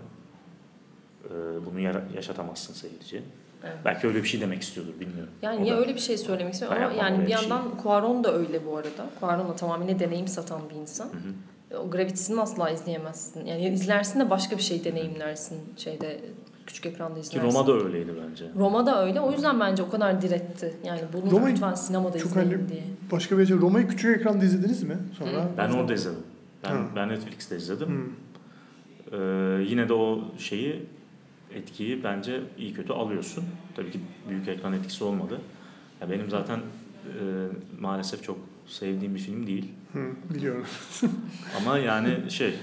Ee, 1.25 1.31
bunu 1.67 1.81
yaşatamazsın 2.17 2.75
seyirciye. 2.75 3.23
Evet. 3.65 3.77
Belki 3.85 4.07
öyle 4.07 4.23
bir 4.23 4.29
şey 4.29 4.41
demek 4.41 4.63
istiyordur 4.63 5.01
bilmiyorum. 5.01 5.33
Yani 5.43 5.63
O 5.63 5.65
ya 5.65 5.77
da- 5.77 5.81
öyle 5.81 5.95
bir 5.95 6.01
şey 6.01 6.19
söylemek 6.19 6.53
istiyorum 6.55 6.79
Ben 6.81 6.87
ama 6.87 6.95
yani 6.95 7.27
bir 7.27 7.33
şey. 7.37 7.49
yandan 7.49 7.63
Cuarón 7.83 8.25
da 8.25 8.35
öyle 8.35 8.67
bu 8.67 8.77
arada. 8.77 9.07
Cuarón 9.21 9.49
da 9.49 9.57
tamamıyla 9.57 9.99
deneyim 9.99 10.29
satan 10.29 10.61
bir 10.71 10.75
insan. 10.75 11.05
Hı 11.07 11.11
hı. 11.77 11.79
O 11.79 11.91
Gravity'sini 11.91 12.41
asla 12.41 12.71
izleyemezsin. 12.71 13.47
Yani 13.47 13.69
izlersin 13.69 14.21
de 14.21 14.31
başka 14.31 14.57
bir 14.57 14.63
şey 14.63 14.85
deneyimlersin 14.85 15.59
şeyde 15.77 16.21
küçük 16.67 16.87
ekranda 16.87 17.15
Ki 17.15 17.21
izlersin. 17.21 17.49
Roma 17.49 17.67
da 17.67 17.73
öyleydi 17.73 18.13
bence. 18.31 18.45
Roma 18.59 18.87
da 18.87 19.05
öyle. 19.07 19.21
O 19.21 19.33
yüzden 19.33 19.61
bence 19.61 19.83
o 19.83 19.91
kadar 19.91 20.23
diretti. 20.23 20.77
Yani 20.85 21.01
bunu 21.13 21.31
Roma'yı 21.31 21.55
lütfen 21.55 21.75
sinemada 21.75 22.19
çok 22.19 22.31
izleyin 22.31 22.51
hani- 22.51 22.69
diye. 22.69 22.83
Başka 23.13 23.39
bir 23.39 23.47
şey. 23.47 23.57
Roma'yı 23.57 23.89
küçük 23.89 24.17
ekranda 24.21 24.45
izlediniz 24.45 24.83
mi? 24.83 24.99
Sonra. 25.19 25.45
Hı. 25.45 25.49
Ben 25.59 25.71
orada 25.71 25.95
izledim. 25.95 26.19
Ben, 26.65 26.71
Ha. 26.71 26.85
ben 26.97 27.09
Netflix'te 27.09 27.57
izledim. 27.57 27.89
Hı. 27.89 29.17
Ee, 29.17 29.63
yine 29.69 29.89
de 29.89 29.93
o 29.93 30.25
şeyi 30.39 30.83
etkiyi 31.55 32.05
bence 32.05 32.41
iyi 32.59 32.75
kötü 32.75 32.93
alıyorsun. 32.93 33.45
Tabii 33.77 33.91
ki 33.91 34.01
büyük 34.29 34.49
ekran 34.49 34.73
etkisi 34.73 35.05
olmadı. 35.05 35.41
Ya 36.01 36.11
benim 36.11 36.31
zaten 36.31 36.59
e, 36.59 37.13
maalesef 37.81 38.23
çok 38.23 38.39
sevdiğim 38.67 39.15
bir 39.15 39.21
film 39.21 39.47
değil. 39.47 39.73
Hı, 39.93 39.99
biliyorum. 40.35 40.67
Ama 41.61 41.79
yani 41.79 42.31
şey 42.31 42.55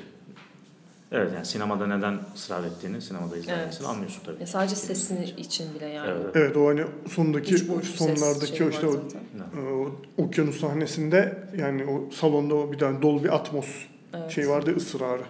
evet 1.12 1.32
yani 1.36 1.46
sinemada 1.46 1.88
neden 1.88 2.20
ısrar 2.36 2.64
ettiğini, 2.64 3.02
sinemada 3.02 3.38
izlemesini 3.38 3.78
Evet. 3.80 3.90
anlıyorsun 3.90 4.22
tabii. 4.26 4.40
Ya 4.42 4.48
sadece 4.48 4.76
sesini 4.76 5.26
için 5.26 5.76
bile 5.76 5.86
yani. 5.86 6.10
Evet. 6.12 6.36
Evet 6.36 6.58
o 6.58 6.68
hani 6.68 6.82
sondaki 7.10 7.58
sonlardaki 7.84 8.64
o 8.64 8.70
işte 8.70 8.88
o, 8.88 8.94
e, 8.94 9.60
o 9.74 9.92
okyanus 10.24 10.60
sahnesinde 10.60 11.38
yani 11.58 11.86
o 11.86 12.12
salonda 12.12 12.56
o 12.56 12.72
bir 12.72 12.78
tane 12.78 13.02
dolu 13.02 13.24
bir 13.24 13.36
atmos 13.36 13.68
Evet. 14.14 14.32
şey 14.32 14.50
vardı 14.50 14.76
ısrarı. 14.78 15.22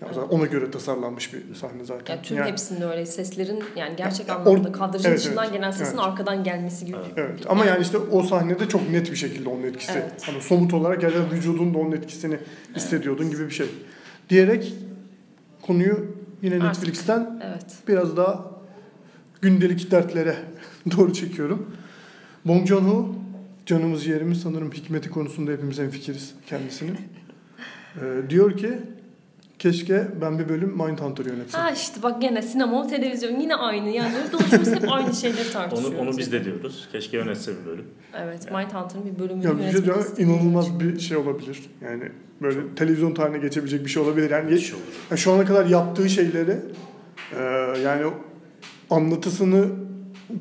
Yani 0.00 0.12
Evet. 0.16 0.26
ona 0.30 0.46
göre 0.46 0.70
tasarlanmış 0.70 1.34
bir 1.34 1.54
sahne 1.54 1.84
zaten. 1.84 2.14
Yani 2.14 2.22
tüm 2.24 2.36
Yani- 2.36 2.50
hepsinde 2.50 2.86
öyle 2.86 3.06
seslerin 3.06 3.64
yani 3.76 3.96
gerçek 3.96 4.28
Ya, 4.28 4.34
anlamda 4.36 4.68
or- 4.68 4.72
kadrajın 4.72 5.08
evet, 5.08 5.18
dışından 5.18 5.44
evet. 5.44 5.54
gelen 5.54 5.70
sesin 5.70 5.94
Evet. 5.96 6.06
arkadan 6.06 6.44
gelmesi 6.44 6.86
gibi. 6.86 6.96
Evet. 7.04 7.12
Evet 7.16 7.40
ama 7.48 7.64
yani 7.64 7.82
işte 7.82 7.98
o 7.98 8.22
sahnede 8.22 8.68
çok 8.68 8.90
net 8.90 9.10
bir 9.10 9.16
şekilde 9.16 9.48
onun 9.48 9.62
etkisi. 9.62 9.92
Evet. 9.92 10.22
Hani 10.26 10.42
somut 10.42 10.74
olarak 10.74 11.00
gerçekten 11.00 11.30
vücudun 11.30 11.74
da 11.74 11.78
onun 11.78 11.92
etkisini 11.92 12.38
hissediyordun 12.76 13.30
gibi 13.30 13.46
bir 13.46 13.54
şey. 13.54 13.66
Diyerek 14.30 14.74
konuyu 15.66 16.16
yine 16.42 16.54
Artık. 16.54 16.66
Netflix'ten 16.68 17.40
Evet. 17.44 17.76
biraz 17.88 18.16
daha 18.16 18.50
gündelik 19.40 19.90
dertlere 19.90 20.36
doğru 20.96 21.12
çekiyorum. 21.12 21.70
Bong 22.44 22.66
Joon-ho 22.68 23.14
canımız 23.66 24.06
yerimiz 24.06 24.40
sanırım 24.40 24.72
hikmeti 24.72 25.10
konusunda 25.10 25.52
hepimiz 25.52 25.78
hemfikiriz 25.78 26.34
kendisinin. 26.46 26.96
Ee, 28.02 28.30
diyor 28.30 28.56
ki 28.56 28.78
keşke 29.58 30.08
ben 30.20 30.38
bir 30.38 30.48
bölüm 30.48 30.68
Mindhunter 30.68 31.24
yönetsem. 31.24 31.60
Ha 31.60 31.70
işte 31.70 32.02
bak 32.02 32.22
gene 32.22 32.42
sinema, 32.42 32.82
o 32.82 32.86
televizyon 32.86 33.40
yine 33.40 33.54
aynı. 33.54 33.88
Yani 33.88 34.14
otururuz 34.34 34.74
hep 34.74 34.92
aynı 34.92 35.14
şeyleri 35.14 35.50
tartışıyoruz. 35.52 35.98
Onu, 36.00 36.08
onu 36.08 36.18
biz 36.18 36.32
de 36.32 36.44
diyoruz. 36.44 36.88
Keşke 36.92 37.16
yönetse 37.16 37.52
bir 37.60 37.70
bölüm. 37.70 37.84
Evet, 38.14 38.52
Mindhunter'ın 38.52 39.04
bir 39.14 39.18
bölümünü 39.18 39.44
Ya 39.44 39.58
bir 39.58 39.62
yönetmek 39.62 39.96
istediğim 40.00 40.30
inanılmaz 40.30 40.66
için. 40.66 40.80
bir 40.80 41.00
şey 41.00 41.16
olabilir. 41.16 41.62
Yani 41.84 42.02
böyle 42.42 42.74
televizyon 42.76 43.14
tarihine 43.14 43.38
geçebilecek 43.38 43.84
bir 43.84 43.90
şey 43.90 44.02
olabilir. 44.02 44.30
Yani 44.30 44.50
Bir 44.50 44.58
şey 44.58 44.74
olur. 44.74 44.84
Ya 45.10 45.16
şu 45.16 45.32
ana 45.32 45.44
kadar 45.44 45.66
yaptığı 45.66 46.08
şeyleri 46.10 46.56
e, 47.38 47.42
yani 47.84 48.12
anlatısını 48.90 49.66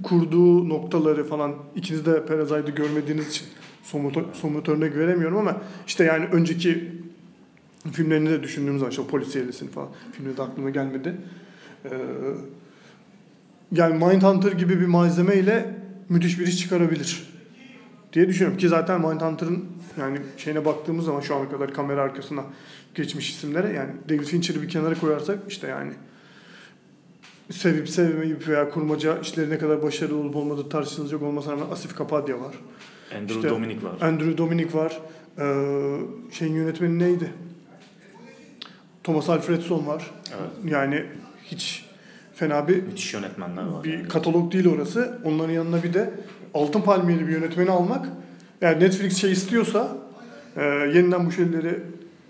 kurduğu 0.03 0.70
noktaları 0.70 1.24
falan 1.24 1.55
ikiniz 1.76 2.05
de 2.05 2.26
Perazay'da 2.26 2.70
görmediğiniz 2.70 3.30
için 3.30 3.47
somut, 3.84 4.36
somut 4.36 4.70
örnek 4.70 4.95
veremiyorum 4.95 5.38
ama 5.38 5.61
işte 5.88 6.03
yani 6.03 6.26
önceki 6.26 6.91
filmlerini 7.91 8.29
de 8.29 8.43
düşündüğümüz 8.43 8.79
zaman 8.79 8.91
işte 8.91 9.07
polisiyelisini 9.07 9.69
falan 9.71 9.89
filmde 10.11 10.38
de 10.38 10.41
aklıma 10.41 10.69
gelmedi. 10.69 11.15
E, 11.86 11.89
yani 13.71 14.05
Mindhunter 14.05 14.51
gibi 14.51 14.79
bir 14.81 14.86
malzemeyle 14.86 15.75
müthiş 16.09 16.39
bir 16.39 16.47
iş 16.47 16.59
çıkarabilir 16.59 17.33
diye 18.13 18.27
düşünüyorum 18.27 18.57
ki 18.57 18.69
zaten 18.69 19.01
Mindhunter'ın 19.01 19.65
yani 19.99 20.19
şeyine 20.38 20.65
baktığımız 20.65 21.05
zaman 21.05 21.21
şu 21.21 21.36
ana 21.36 21.49
kadar 21.49 21.73
kamera 21.73 22.01
arkasına 22.01 22.43
geçmiş 22.95 23.29
isimlere 23.29 23.73
yani 23.73 23.91
David 24.09 24.23
Fincher'ı 24.25 24.61
bir 24.61 24.69
kenara 24.69 24.95
koyarsak 24.95 25.39
işte 25.47 25.67
yani 25.67 25.93
sevip 27.51 27.89
sevmeyip 27.89 28.47
veya 28.47 28.69
kurmaca 28.69 29.19
işleri 29.19 29.49
ne 29.49 29.57
kadar 29.57 29.83
başarılı 29.83 30.17
olup 30.17 30.36
olmadığı 30.36 30.69
tartışılacak 30.69 31.21
olmasına 31.21 31.53
rağmen 31.53 31.69
Asif 31.71 31.95
Kapadia 31.95 32.39
var. 32.39 32.55
Andrew 33.17 33.36
İşte- 33.36 33.49
Dominic 33.49 33.83
var. 33.86 34.01
Andrew 34.01 34.38
Dominic 34.38 34.73
var. 34.73 34.99
Ee, 35.39 35.97
şeyin 36.31 36.53
yönetmeni 36.53 36.99
neydi? 36.99 37.31
Thomas 39.06 39.30
Alfredson 39.30 39.88
var. 39.88 40.12
Evet. 40.30 40.74
Yani 40.74 41.03
hiç 41.43 41.86
fena 42.36 42.68
bir 42.68 42.84
Müthiş 42.84 43.14
yönetmenler 43.14 43.64
var. 43.64 43.84
bir 43.84 43.93
yani. 43.93 44.08
katalog 44.08 44.53
değil 44.53 44.68
orası. 44.68 45.20
Onların 45.24 45.53
yanına 45.53 45.84
bir 45.84 45.93
de 45.93 46.10
altın 46.53 46.82
palmiyeli 46.82 47.28
bir 47.28 47.32
yönetmeni 47.32 47.72
almak. 47.72 48.06
Eğer 48.62 48.80
Netflix 48.80 49.18
şey 49.18 49.32
istiyorsa, 49.32 49.97
e, 50.58 50.64
yeniden 50.66 51.26
bu 51.26 51.32
şeyleri 51.32 51.80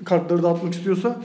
kartları 0.05 0.43
dağıtmak 0.43 0.73
istiyorsa 0.73 1.21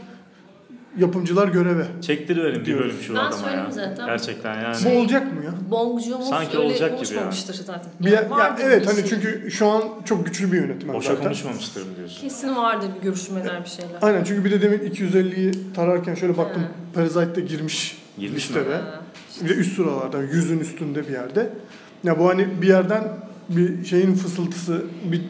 yapımcılar 0.98 1.48
göreve. 1.48 1.86
Çektiriverin 2.02 2.66
bir 2.66 2.78
bölüm 2.78 2.96
şu 3.02 3.14
Ben 3.14 3.18
adama 3.20 3.50
ya. 3.50 3.70
zaten. 3.70 4.06
Gerçekten 4.06 4.62
yani. 4.62 4.76
Bu 4.84 4.98
olacak 5.00 5.32
mı 5.32 5.44
ya? 5.44 5.52
Bong 5.70 6.00
Joon-ho 6.00 6.22
Sanki 6.28 6.56
öyle 6.58 6.66
olacak 6.66 6.88
gibi 6.90 6.96
konuşmamıştır 6.96 7.54
zaten. 7.54 7.90
Bir, 8.00 8.10
ya, 8.10 8.30
vardır 8.30 8.62
evet 8.66 8.86
hani 8.86 9.00
şey. 9.00 9.04
çünkü 9.08 9.50
şu 9.50 9.66
an 9.66 9.82
çok 10.04 10.26
güçlü 10.26 10.52
bir 10.52 10.56
yönetmen 10.56 10.94
Boşa 10.96 11.08
zaten. 11.08 11.24
konuşmamıştır 11.24 11.80
mı 11.86 11.96
diyorsun? 11.96 12.20
Kesin 12.20 12.56
vardır 12.56 12.88
bir 12.98 13.02
görüşmeler 13.02 13.64
bir 13.64 13.68
şeyler. 13.70 13.98
Aynen 14.02 14.24
çünkü 14.24 14.44
bir 14.44 14.50
de 14.50 14.62
demin 14.62 14.78
250'yi 14.78 15.52
tararken 15.74 16.14
şöyle 16.14 16.36
baktım. 16.36 16.62
Ha. 16.62 16.68
Parasite'de 16.94 17.40
girmiş 17.40 17.98
Girmiş 18.18 18.50
mi? 18.50 18.56
listede. 18.56 18.74
Ha, 18.74 19.00
Bir 19.44 19.48
de 19.48 19.54
üst 19.54 19.76
sıralarda, 19.76 20.22
yüzün 20.22 20.58
üstünde 20.60 21.08
bir 21.08 21.12
yerde. 21.12 21.48
Ya 22.04 22.18
bu 22.18 22.28
hani 22.28 22.62
bir 22.62 22.68
yerden 22.68 23.02
bir 23.48 23.84
şeyin 23.84 24.14
fısıltısı, 24.14 24.82
bir 25.04 25.20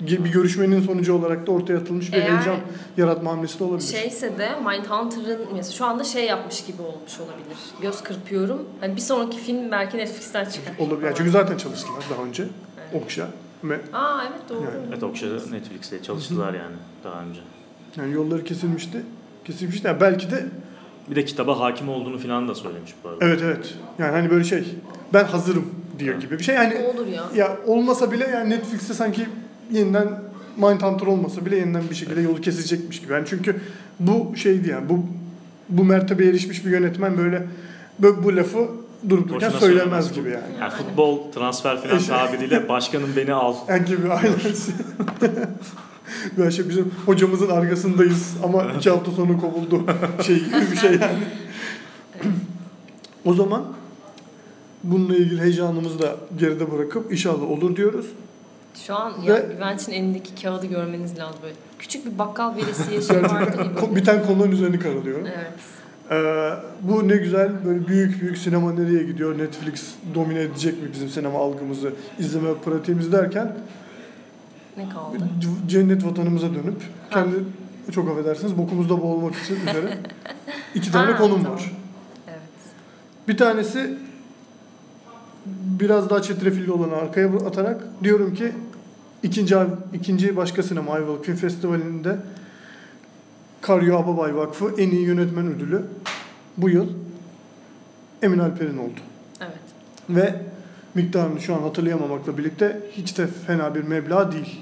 bir 0.00 0.32
görüşmenin 0.32 0.80
sonucu 0.82 1.14
olarak 1.14 1.46
da 1.46 1.50
ortaya 1.52 1.78
atılmış 1.78 2.12
bir 2.12 2.16
Eğer- 2.18 2.30
heyecan 2.30 2.56
yaratma 2.96 3.30
hamlesi 3.32 3.58
de 3.58 3.64
olabilir. 3.64 3.86
Şeyse 3.88 4.38
de 4.38 4.48
Mindhunter'ın 4.66 5.40
mesela 5.54 5.72
şu 5.72 5.84
anda 5.84 6.04
şey 6.04 6.24
yapmış 6.26 6.64
gibi 6.64 6.82
olmuş 6.82 7.18
olabilir. 7.20 7.58
Göz 7.82 8.02
kırpıyorum. 8.02 8.62
Hani 8.80 8.96
bir 8.96 9.00
sonraki 9.00 9.38
film 9.38 9.70
belki 9.70 9.96
Netflix'ten 9.98 10.44
çıkar. 10.44 10.74
olabilir. 10.78 11.06
Yani 11.06 11.14
çünkü 11.16 11.30
zaten 11.30 11.56
çalıştılar 11.56 12.04
daha 12.16 12.24
önce. 12.26 12.42
Evet. 12.92 13.02
Okşa. 13.02 13.28
Ve 13.64 13.80
Aa 13.92 14.22
evet 14.30 14.40
doğru. 14.48 14.58
Yani- 14.64 14.86
Evet 14.92 15.02
Okşa'da 15.02 15.34
Netflix'te 15.50 16.02
çalıştılar 16.02 16.54
yani 16.54 16.76
daha 17.04 17.20
önce. 17.22 17.40
yani 17.96 18.12
yolları 18.14 18.44
kesilmişti. 18.44 19.02
Kesilmişti. 19.44 19.86
Yani 19.86 20.00
belki 20.00 20.30
de 20.30 20.46
Bir 21.10 21.16
de 21.16 21.24
kitaba 21.24 21.60
hakim 21.60 21.88
olduğunu 21.88 22.18
falan 22.18 22.48
da 22.48 22.54
söylemiş 22.54 22.94
bu 23.04 23.08
arada. 23.08 23.24
evet 23.24 23.40
evet. 23.44 23.74
Yani 23.98 24.10
hani 24.12 24.30
böyle 24.30 24.44
şey 24.44 24.64
ben 25.12 25.24
hazırım 25.24 25.74
diyor 25.98 26.20
gibi 26.20 26.38
bir 26.38 26.44
şey. 26.44 26.54
Yani 26.54 26.74
Olur 26.94 27.06
ya. 27.06 27.22
ya 27.34 27.56
olmasa 27.66 28.12
bile 28.12 28.26
yani 28.26 28.50
Netflix'te 28.50 28.94
sanki 28.94 29.26
yeniden 29.72 30.08
Mindhunter 30.56 31.06
olmasa 31.06 31.46
bile 31.46 31.56
yeniden 31.56 31.82
bir 31.90 31.94
şekilde 31.94 32.20
yolu 32.20 32.40
kesecekmiş 32.40 33.00
gibi. 33.00 33.12
Yani 33.12 33.26
çünkü 33.28 33.60
bu 34.00 34.36
şeydi 34.36 34.68
yani 34.68 34.88
bu 34.88 35.06
bu 35.68 35.84
mertebeye 35.84 36.30
erişmiş 36.30 36.66
bir 36.66 36.70
yönetmen 36.70 37.18
böyle 37.18 37.46
bu, 37.98 38.24
bu 38.24 38.36
lafı 38.36 38.68
durup 39.08 39.28
dururken 39.28 39.50
söylemez 39.50 39.60
söylemez. 39.60 40.12
gibi 40.12 40.28
yani. 40.30 40.60
Yani 40.60 40.72
futbol 40.72 41.32
transfer 41.32 41.82
falan 41.82 41.98
İşte- 41.98 42.12
tabiriyle 42.12 42.68
başkanım 42.68 43.10
beni 43.16 43.32
al. 43.34 43.54
Yani 43.68 43.84
gibi 43.84 44.12
aynen. 44.12 44.34
Böyle 46.38 46.50
şey 46.50 46.68
bizim 46.68 46.92
hocamızın 47.06 47.48
arkasındayız 47.48 48.36
ama 48.44 48.64
iki 48.78 48.90
hafta 48.90 49.10
sonra 49.10 49.36
kovuldu 49.36 49.84
şey 50.26 50.36
gibi 50.36 50.70
bir 50.72 50.76
şey 50.76 50.90
yani. 50.90 51.24
o 53.24 53.34
zaman 53.34 53.64
bununla 54.84 55.16
ilgili 55.16 55.40
heyecanımızı 55.40 55.98
da 55.98 56.16
geride 56.38 56.72
bırakıp 56.72 57.12
inşallah 57.12 57.50
olur 57.50 57.76
diyoruz. 57.76 58.06
Şu 58.86 58.94
an 58.94 59.12
Ve- 59.26 59.46
Güvenç'in 59.54 59.92
elindeki 59.92 60.42
kağıdı 60.42 60.66
görmeniz 60.66 61.18
lazım 61.18 61.38
böyle. 61.42 61.54
Küçük 61.78 62.06
bir 62.06 62.18
bakkal 62.18 62.56
veresiye 62.56 63.02
şey 63.14 63.22
vardı. 63.22 63.66
Ko- 63.80 63.96
Biten 63.96 64.26
konuların 64.26 64.50
üzerini 64.52 64.78
karalıyorum. 64.78 65.26
Evet. 65.26 65.52
Ee, 66.10 66.50
bu 66.82 67.08
ne 67.08 67.16
güzel 67.16 67.64
böyle 67.64 67.86
büyük 67.88 68.20
büyük 68.22 68.38
sinema 68.38 68.72
nereye 68.72 69.02
gidiyor? 69.02 69.38
Netflix 69.38 69.94
domine 70.14 70.40
edecek 70.40 70.82
mi 70.82 70.88
bizim 70.92 71.08
sinema 71.08 71.38
algımızı, 71.38 71.92
izleme 72.18 72.54
pratiğimizi 72.64 73.12
derken 73.12 73.56
Ne 74.76 74.88
kaldı? 74.88 75.16
cennet 75.68 76.04
vatanımıza 76.06 76.46
dönüp 76.48 76.82
kendi 77.10 77.36
çok 77.92 78.08
affedersiniz 78.10 78.58
bokumuzda 78.58 79.02
boğulmak 79.02 79.34
için 79.36 79.54
üzere 79.60 79.98
iki 80.74 80.92
tane 80.92 81.12
Ha, 81.12 81.18
konum 81.18 81.42
tamam. 81.42 81.52
var. 81.58 81.72
Evet. 82.28 82.38
Bir 83.28 83.36
tanesi 83.36 83.98
biraz 85.80 86.10
daha 86.10 86.22
çetrefilli 86.22 86.72
olanı 86.72 86.96
arkaya 86.96 87.28
atarak 87.28 87.84
diyorum 88.04 88.34
ki 88.34 88.52
ikinci 89.22 89.56
ikinci 89.94 90.36
başka 90.36 90.62
sinema 90.62 90.92
Ayvalık 90.92 91.24
Film 91.24 91.36
Festivali'nde 91.36 92.16
Karyo 93.60 93.96
Ababay 93.96 94.36
Vakfı 94.36 94.74
en 94.78 94.90
iyi 94.90 95.02
yönetmen 95.02 95.46
ödülü 95.46 95.82
bu 96.56 96.68
yıl 96.68 96.88
Emin 98.22 98.38
Alper'in 98.38 98.78
oldu. 98.78 99.00
Evet. 99.40 99.58
Ve 100.10 100.42
miktarını 100.94 101.40
şu 101.40 101.54
an 101.54 101.58
hatırlayamamakla 101.58 102.38
birlikte 102.38 102.80
hiç 102.92 103.18
de 103.18 103.26
fena 103.26 103.74
bir 103.74 103.82
meblağ 103.82 104.32
değil. 104.32 104.60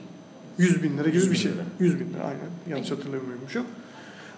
100 0.59 0.83
bin 0.83 0.99
lira 0.99 1.09
gibi 1.09 1.17
100 1.17 1.27
bin 1.27 1.33
bir 1.33 1.39
şey. 1.39 1.53
lira. 1.53 1.63
100 1.81 2.01
bin 2.01 2.13
lira 2.15 2.23
aynen. 2.23 2.51
Yanlış 2.69 2.91
hatırlamıyormuşum. 2.91 3.65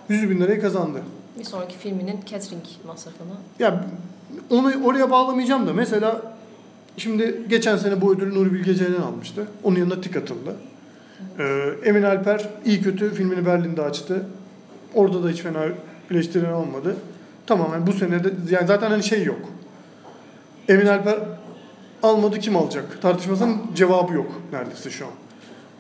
100 0.09 0.31
bin 0.31 0.41
lirayı 0.41 0.61
kazandı. 0.61 1.03
Bir 1.39 1.45
sonraki 1.45 1.79
filminin 1.79 2.21
catering 2.27 2.65
masrafını. 2.87 3.33
Ya 3.59 3.85
onu 4.51 4.85
oraya 4.85 5.11
bağlamayacağım 5.11 5.67
da 5.67 5.73
mesela 5.73 6.23
şimdi 6.97 7.37
geçen 7.49 7.77
sene 7.77 8.01
bu 8.01 8.15
ödülü 8.15 8.35
Nuri 8.35 8.53
Bilge 8.53 8.75
Ceylan 8.75 9.03
almıştı. 9.03 9.47
Onun 9.63 9.77
yanına 9.79 10.01
tik 10.01 10.17
atıldı. 10.17 10.57
Ee, 11.39 11.71
Emin 11.85 12.03
Alper 12.03 12.49
iyi 12.65 12.83
kötü 12.83 13.15
filmini 13.15 13.47
Berlin'de 13.47 13.83
açtı. 13.83 14.27
Orada 14.95 15.25
da 15.25 15.29
hiç 15.29 15.41
fena 15.41 15.65
eleştiri 16.11 16.53
olmadı. 16.53 16.97
Tamamen 17.47 17.87
bu 17.87 17.93
sene 17.93 18.25
de 18.25 18.33
yani 18.51 18.67
zaten 18.67 18.91
hani 18.91 19.03
şey 19.03 19.25
yok. 19.25 19.41
Emin 20.69 20.87
Alper 20.87 21.19
almadı 22.03 22.39
kim 22.39 22.57
alacak? 22.57 23.03
Tartışmasının 23.03 23.57
cevabı 23.75 24.13
yok 24.15 24.41
neredeyse 24.53 24.91
şu 24.91 25.07
an. 25.07 25.13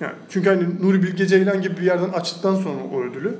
Yani 0.00 0.12
çünkü 0.28 0.48
hani 0.48 0.64
Nuri 0.82 1.02
Bilge 1.02 1.26
Ceylan 1.26 1.62
gibi 1.62 1.76
bir 1.76 1.82
yerden 1.82 2.08
açtıktan 2.08 2.54
sonra 2.54 2.78
o 2.94 3.02
ödülü 3.02 3.34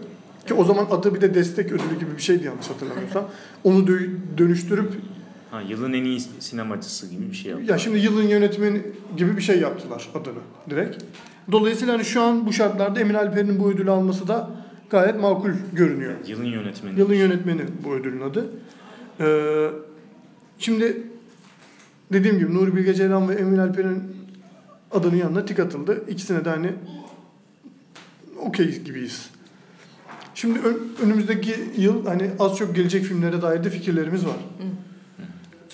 ki 0.46 0.54
o 0.54 0.64
zaman 0.64 0.86
adı 0.90 1.14
bir 1.14 1.20
de 1.20 1.34
destek 1.34 1.66
ödülü 1.66 1.98
gibi 2.00 2.16
bir 2.16 2.22
şeydi 2.22 2.46
yanlış 2.46 2.70
hatırlamıyorsam. 2.70 3.24
Onu 3.64 3.78
dö- 3.78 4.10
dönüştürüp 4.38 4.92
Ha, 5.50 5.60
yılın 5.60 5.92
en 5.92 6.04
iyi 6.04 6.20
sinemacısı 6.20 7.06
gibi 7.06 7.30
bir 7.30 7.36
şey 7.36 7.50
yaptı. 7.50 7.70
ya 7.72 7.78
şimdi 7.78 7.98
yılın 7.98 8.22
yönetmeni 8.22 8.82
gibi 9.16 9.36
bir 9.36 9.42
şey 9.42 9.60
yaptılar 9.60 10.08
adını 10.14 10.38
direkt. 10.70 11.02
Dolayısıyla 11.52 11.94
hani 11.94 12.04
şu 12.04 12.22
an 12.22 12.46
bu 12.46 12.52
şartlarda 12.52 13.00
Emin 13.00 13.14
Alper'in 13.14 13.60
bu 13.60 13.70
ödülü 13.70 13.90
alması 13.90 14.28
da 14.28 14.50
gayet 14.90 15.20
makul 15.20 15.50
görünüyor. 15.72 16.14
Yılın 16.26 16.44
yönetmeni. 16.44 16.98
Yılın 17.00 17.14
yönetmeni 17.14 17.62
bu 17.84 17.94
ödülün 17.94 18.20
adı. 18.20 18.50
Ee, 19.20 19.66
şimdi 20.58 21.02
dediğim 22.12 22.38
gibi 22.38 22.54
Nuri 22.54 22.76
Bilge 22.76 22.94
Ceylan 22.94 23.28
ve 23.28 23.34
Emin 23.34 23.58
Alper'in 23.58 24.02
adının 24.92 25.16
yanına 25.16 25.44
tik 25.44 25.58
atıldı. 25.60 26.04
İkisine 26.08 26.44
de 26.44 26.50
hani 26.50 26.70
okey 28.38 28.82
gibiyiz. 28.84 29.30
Şimdi 30.34 30.58
ön- 30.58 30.88
önümüzdeki 31.04 31.54
yıl 31.78 32.06
hani 32.06 32.30
az 32.38 32.56
çok 32.56 32.76
gelecek 32.76 33.04
filmlere 33.04 33.42
dair 33.42 33.64
de 33.64 33.70
fikirlerimiz 33.70 34.26
var. 34.26 34.36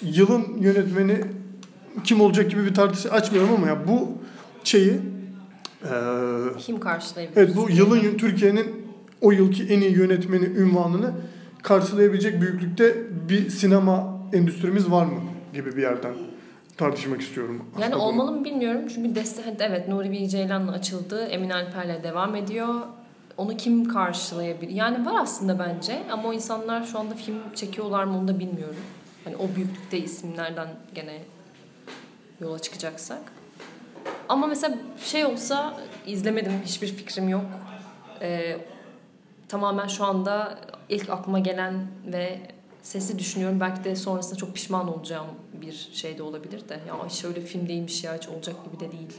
Yılın 0.03 0.45
yönetmeni 0.61 1.21
kim 2.05 2.21
olacak 2.21 2.51
gibi 2.51 2.67
bir 2.67 2.75
tartışma 2.75 3.11
açmıyorum 3.11 3.55
ama 3.55 3.67
ya 3.67 3.89
bu 3.89 4.13
şeyi 4.65 4.93
eee 5.85 5.91
Kim 6.59 6.81
karşılayabilir? 6.81 7.37
Evet 7.41 7.57
bu 7.57 7.71
yılın 7.71 8.17
Türkiye'nin 8.19 8.87
o 9.21 9.33
yılki 9.33 9.65
en 9.65 9.81
iyi 9.81 9.93
yönetmeni 9.93 10.45
ünvanını 10.45 11.13
karşılayabilecek 11.63 12.41
büyüklükte 12.41 12.97
bir 13.29 13.51
sinema 13.51 14.19
endüstrimiz 14.33 14.91
var 14.91 15.07
mı 15.07 15.21
gibi 15.55 15.77
bir 15.77 15.83
yerden 15.83 16.15
tartışmak 16.77 17.21
istiyorum. 17.21 17.63
Yani 17.75 17.85
aslında 17.85 17.97
bunu. 17.97 18.03
olmalı 18.09 18.33
mı 18.33 18.45
bilmiyorum. 18.45 18.81
Çünkü 18.95 19.15
deste 19.15 19.57
evet 19.61 19.89
Nuri 19.89 20.11
Bilge 20.11 20.29
Ceylan'la 20.29 20.73
açıldı. 20.73 21.27
Emin 21.27 21.51
Alper'le 21.51 22.03
devam 22.03 22.35
ediyor. 22.37 22.75
Onu 23.37 23.57
kim 23.57 23.89
karşılayabilir? 23.89 24.73
Yani 24.73 25.07
var 25.07 25.15
aslında 25.21 25.59
bence 25.59 26.03
ama 26.11 26.29
o 26.29 26.33
insanlar 26.33 26.85
şu 26.85 26.99
anda 26.99 27.15
film 27.15 27.37
çekiyorlar 27.55 28.05
mı 28.05 28.19
onu 28.19 28.29
da 28.29 28.39
bilmiyorum. 28.39 28.77
Hani 29.27 29.37
o 29.37 29.57
büyüklükte 29.57 29.99
isimlerden 29.99 30.69
gene 30.95 31.23
yola 32.41 32.59
çıkacaksak. 32.59 33.23
Ama 34.29 34.47
mesela 34.47 34.79
şey 34.99 35.25
olsa 35.25 35.81
izlemedim 36.07 36.53
hiçbir 36.65 36.87
fikrim 36.87 37.29
yok. 37.29 37.45
Ee, 38.21 38.57
tamamen 39.49 39.87
şu 39.87 40.05
anda 40.05 40.59
ilk 40.89 41.11
aklıma 41.11 41.39
gelen 41.39 41.87
ve 42.13 42.41
sesi 42.83 43.19
düşünüyorum. 43.19 43.61
Belki 43.61 43.85
de 43.85 43.97
sonrasında 43.97 44.37
çok 44.37 44.55
pişman 44.55 44.95
olacağım 44.95 45.27
bir 45.63 45.91
şey 45.93 46.19
de 46.19 46.23
olabilir 46.23 46.69
de. 46.69 46.81
Ya 46.89 47.09
şöyle 47.09 47.41
film 47.41 47.69
değilmiş 47.69 48.05
ya 48.05 48.17
hiç 48.17 48.29
olacak 48.29 48.57
gibi 48.65 48.81
de 48.81 48.93
değil. 48.93 49.13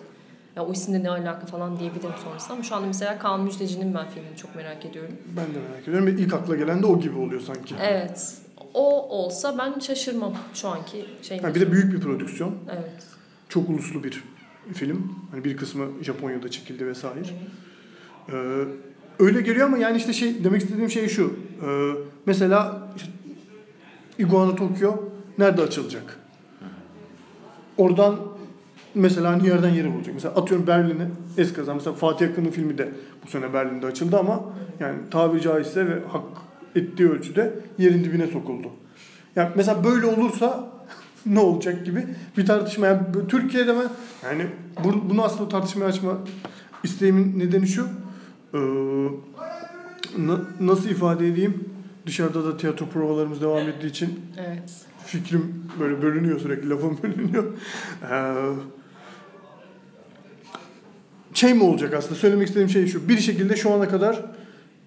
Ya 0.55 0.65
o 0.65 0.71
isimle 0.73 1.03
ne 1.03 1.09
alaka 1.09 1.45
falan 1.45 1.79
diyebilirim 1.79 2.13
sonrasında. 2.23 2.53
Ama 2.53 2.63
şu 2.63 2.75
anda 2.75 2.87
mesela 2.87 3.19
Kaan 3.19 3.41
Müjdeci'nin 3.41 3.93
ben 3.95 4.09
filmini 4.09 4.37
çok 4.37 4.55
merak 4.55 4.85
ediyorum. 4.85 5.15
Ben 5.37 5.45
de 5.45 5.59
merak 5.69 5.87
ediyorum. 5.87 6.07
Ve 6.07 6.11
ilk 6.11 6.33
akla 6.33 6.55
gelen 6.55 6.83
de 6.83 6.85
o 6.85 6.99
gibi 6.99 7.19
oluyor 7.19 7.41
sanki. 7.41 7.75
Evet. 7.81 8.46
O 8.77 9.09
olsa 9.09 9.57
ben 9.57 9.79
şaşırmam 9.79 10.33
şu 10.53 10.67
anki 10.67 11.05
şey. 11.21 11.41
Ha, 11.41 11.55
bir 11.55 11.61
de 11.61 11.71
büyük 11.71 11.93
bir 11.93 11.99
prodüksiyon. 11.99 12.55
Evet. 12.71 13.03
Çok 13.49 13.69
uluslu 13.69 14.03
bir 14.03 14.23
film. 14.73 15.15
Hani 15.31 15.43
bir 15.43 15.57
kısmı 15.57 15.85
Japonya'da 16.01 16.51
çekildi 16.51 16.87
vesaire. 16.87 17.25
Ee, 18.29 18.33
öyle 19.19 19.41
geliyor 19.41 19.67
ama 19.67 19.77
yani 19.77 19.97
işte 19.97 20.13
şey 20.13 20.43
demek 20.43 20.61
istediğim 20.61 20.89
şey 20.89 21.07
şu. 21.07 21.39
Ee, 21.63 21.91
mesela 22.25 22.87
işte 22.95 23.09
Iguana 24.19 24.55
Tokyo 24.55 24.95
nerede 25.37 25.61
açılacak? 25.61 26.19
Oradan 27.77 28.19
mesela 28.95 29.31
hani 29.31 29.47
yerden 29.47 29.69
yere 29.69 29.93
bulacak. 29.93 30.13
Mesela 30.13 30.35
atıyorum 30.35 30.67
Berlin'e 30.67 31.07
eskaza. 31.37 31.73
Mesela 31.73 31.95
Fatih 31.95 32.29
Akın'ın 32.31 32.51
filmi 32.51 32.77
de 32.77 32.89
bu 33.25 33.29
sene 33.29 33.53
Berlin'de 33.53 33.85
açıldı 33.85 34.17
ama 34.17 34.43
yani 34.79 34.97
tabiri 35.11 35.41
caizse 35.41 35.87
ve 35.87 35.99
hak 36.07 36.46
ettiği 36.77 37.09
ölçüde 37.09 37.53
yerin 37.77 38.03
dibine 38.03 38.27
sokuldu. 38.27 38.67
Yani 39.35 39.49
mesela 39.55 39.83
böyle 39.83 40.05
olursa 40.05 40.69
ne 41.25 41.39
olacak 41.39 41.85
gibi 41.85 42.05
bir 42.37 42.45
tartışma. 42.45 42.87
Yani 42.87 43.01
Türkiye'de 43.29 43.75
ben 43.75 43.89
yani 44.29 44.45
bu- 44.83 45.09
bunu 45.09 45.23
aslında 45.23 45.49
tartışmaya 45.49 45.85
açma 45.85 46.17
isteğimin 46.83 47.39
nedeni 47.39 47.67
şu. 47.67 47.87
Ee, 48.53 48.57
na- 50.17 50.45
nasıl 50.59 50.89
ifade 50.89 51.27
edeyim? 51.27 51.63
Dışarıda 52.05 52.45
da 52.45 52.57
tiyatro 52.57 52.85
provalarımız 52.85 53.41
devam 53.41 53.57
ettiği 53.69 53.87
için 53.87 54.19
Evet. 54.37 54.71
fikrim 55.05 55.63
böyle 55.79 56.01
bölünüyor 56.01 56.39
sürekli 56.39 56.69
lafım 56.69 56.97
bölünüyor. 57.03 57.53
Ee, 58.11 58.33
şey 61.33 61.53
mi 61.53 61.63
olacak 61.63 61.93
aslında 61.93 62.15
söylemek 62.15 62.47
istediğim 62.47 62.69
şey 62.69 62.87
şu. 62.87 63.09
Bir 63.09 63.17
şekilde 63.17 63.55
şu 63.55 63.73
ana 63.73 63.87
kadar 63.89 64.25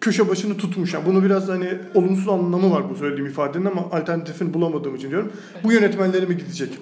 köşe 0.01 0.29
başını 0.29 0.57
tutmuş. 0.57 0.95
Yani 0.95 1.07
bunu 1.07 1.25
biraz 1.25 1.49
hani 1.49 1.79
olumsuz 1.95 2.29
anlamı 2.29 2.71
var 2.71 2.91
bu 2.91 2.95
söylediğim 2.97 3.31
ifadenin 3.31 3.65
ama 3.65 3.81
alternatifini 3.93 4.55
bulamadığım 4.55 4.95
için 4.97 5.11
diyorum. 5.11 5.33
Bu 5.65 5.73
yönetmenlere 5.73 6.27
mi 6.27 6.37
gidecek? 6.37 6.73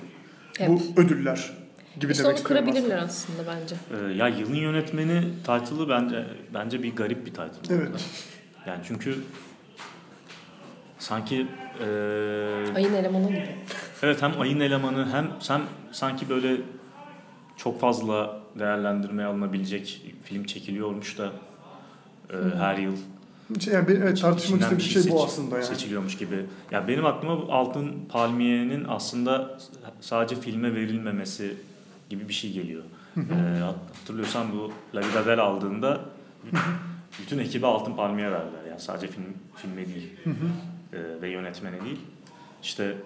Hep. 0.58 0.68
Bu 0.68 0.80
ödüller 0.96 1.50
gibi 2.00 2.12
İşte 2.12 2.24
demek 2.24 2.36
onu 2.36 2.42
istiyorum 2.42 2.66
kırabilirler 2.66 2.98
aslında 2.98 3.38
bence. 3.46 3.76
Ee, 4.10 4.12
ya 4.14 4.28
yılın 4.28 4.54
yönetmeni 4.54 5.20
title'ı 5.44 5.88
bence 5.88 6.26
bence 6.54 6.82
bir 6.82 6.96
garip 6.96 7.26
bir 7.26 7.30
title. 7.30 7.74
Evet. 7.74 7.86
arada. 7.88 7.98
Yani 8.66 8.80
çünkü 8.88 9.14
sanki 10.98 11.46
e, 11.80 11.84
Ayın 12.76 12.94
elemanı 12.94 13.28
gibi. 13.28 13.48
evet 14.02 14.22
hem 14.22 14.40
ayın 14.40 14.60
elemanı 14.60 15.08
hem 15.12 15.30
sen 15.40 15.60
sanki 15.92 16.28
böyle 16.28 16.56
çok 17.56 17.80
fazla 17.80 18.40
değerlendirmeye 18.58 19.28
alınabilecek 19.28 20.02
film 20.24 20.44
çekiliyormuş 20.44 21.18
da 21.18 21.32
her 22.58 22.76
yıl. 22.76 22.96
Yani 23.66 23.88
benim, 23.88 24.02
evet, 24.02 24.20
tartışmak 24.20 24.60
istediğim 24.60 24.80
şey 24.80 25.02
bu 25.02 25.06
seç- 25.06 25.24
aslında 25.24 25.54
yani. 25.54 25.66
Seçiliyormuş 25.66 26.16
gibi. 26.16 26.46
Ya 26.70 26.88
benim 26.88 27.06
aklıma 27.06 27.42
bu 27.42 27.52
Altın 27.52 27.92
Palmiye'nin 28.08 28.84
aslında 28.88 29.58
sadece 30.00 30.40
filme 30.40 30.74
verilmemesi 30.74 31.54
gibi 32.10 32.28
bir 32.28 32.34
şey 32.34 32.52
geliyor. 32.52 32.82
Ee, 33.16 33.60
hatırlıyorsan 34.00 34.52
bu 34.52 34.72
La 34.94 35.00
Vida 35.00 35.26
Bella 35.26 35.44
aldığında 35.44 36.00
bütün 37.20 37.38
ekibe 37.38 37.66
Altın 37.66 37.94
Palmiye 37.94 38.32
verdiler. 38.32 38.64
Yani 38.70 38.80
sadece 38.80 39.06
film 39.06 39.24
filme 39.56 39.86
değil 39.86 40.12
ee, 40.92 41.22
ve 41.22 41.28
yönetmene 41.30 41.84
değil. 41.84 42.00
İşte 42.62 42.96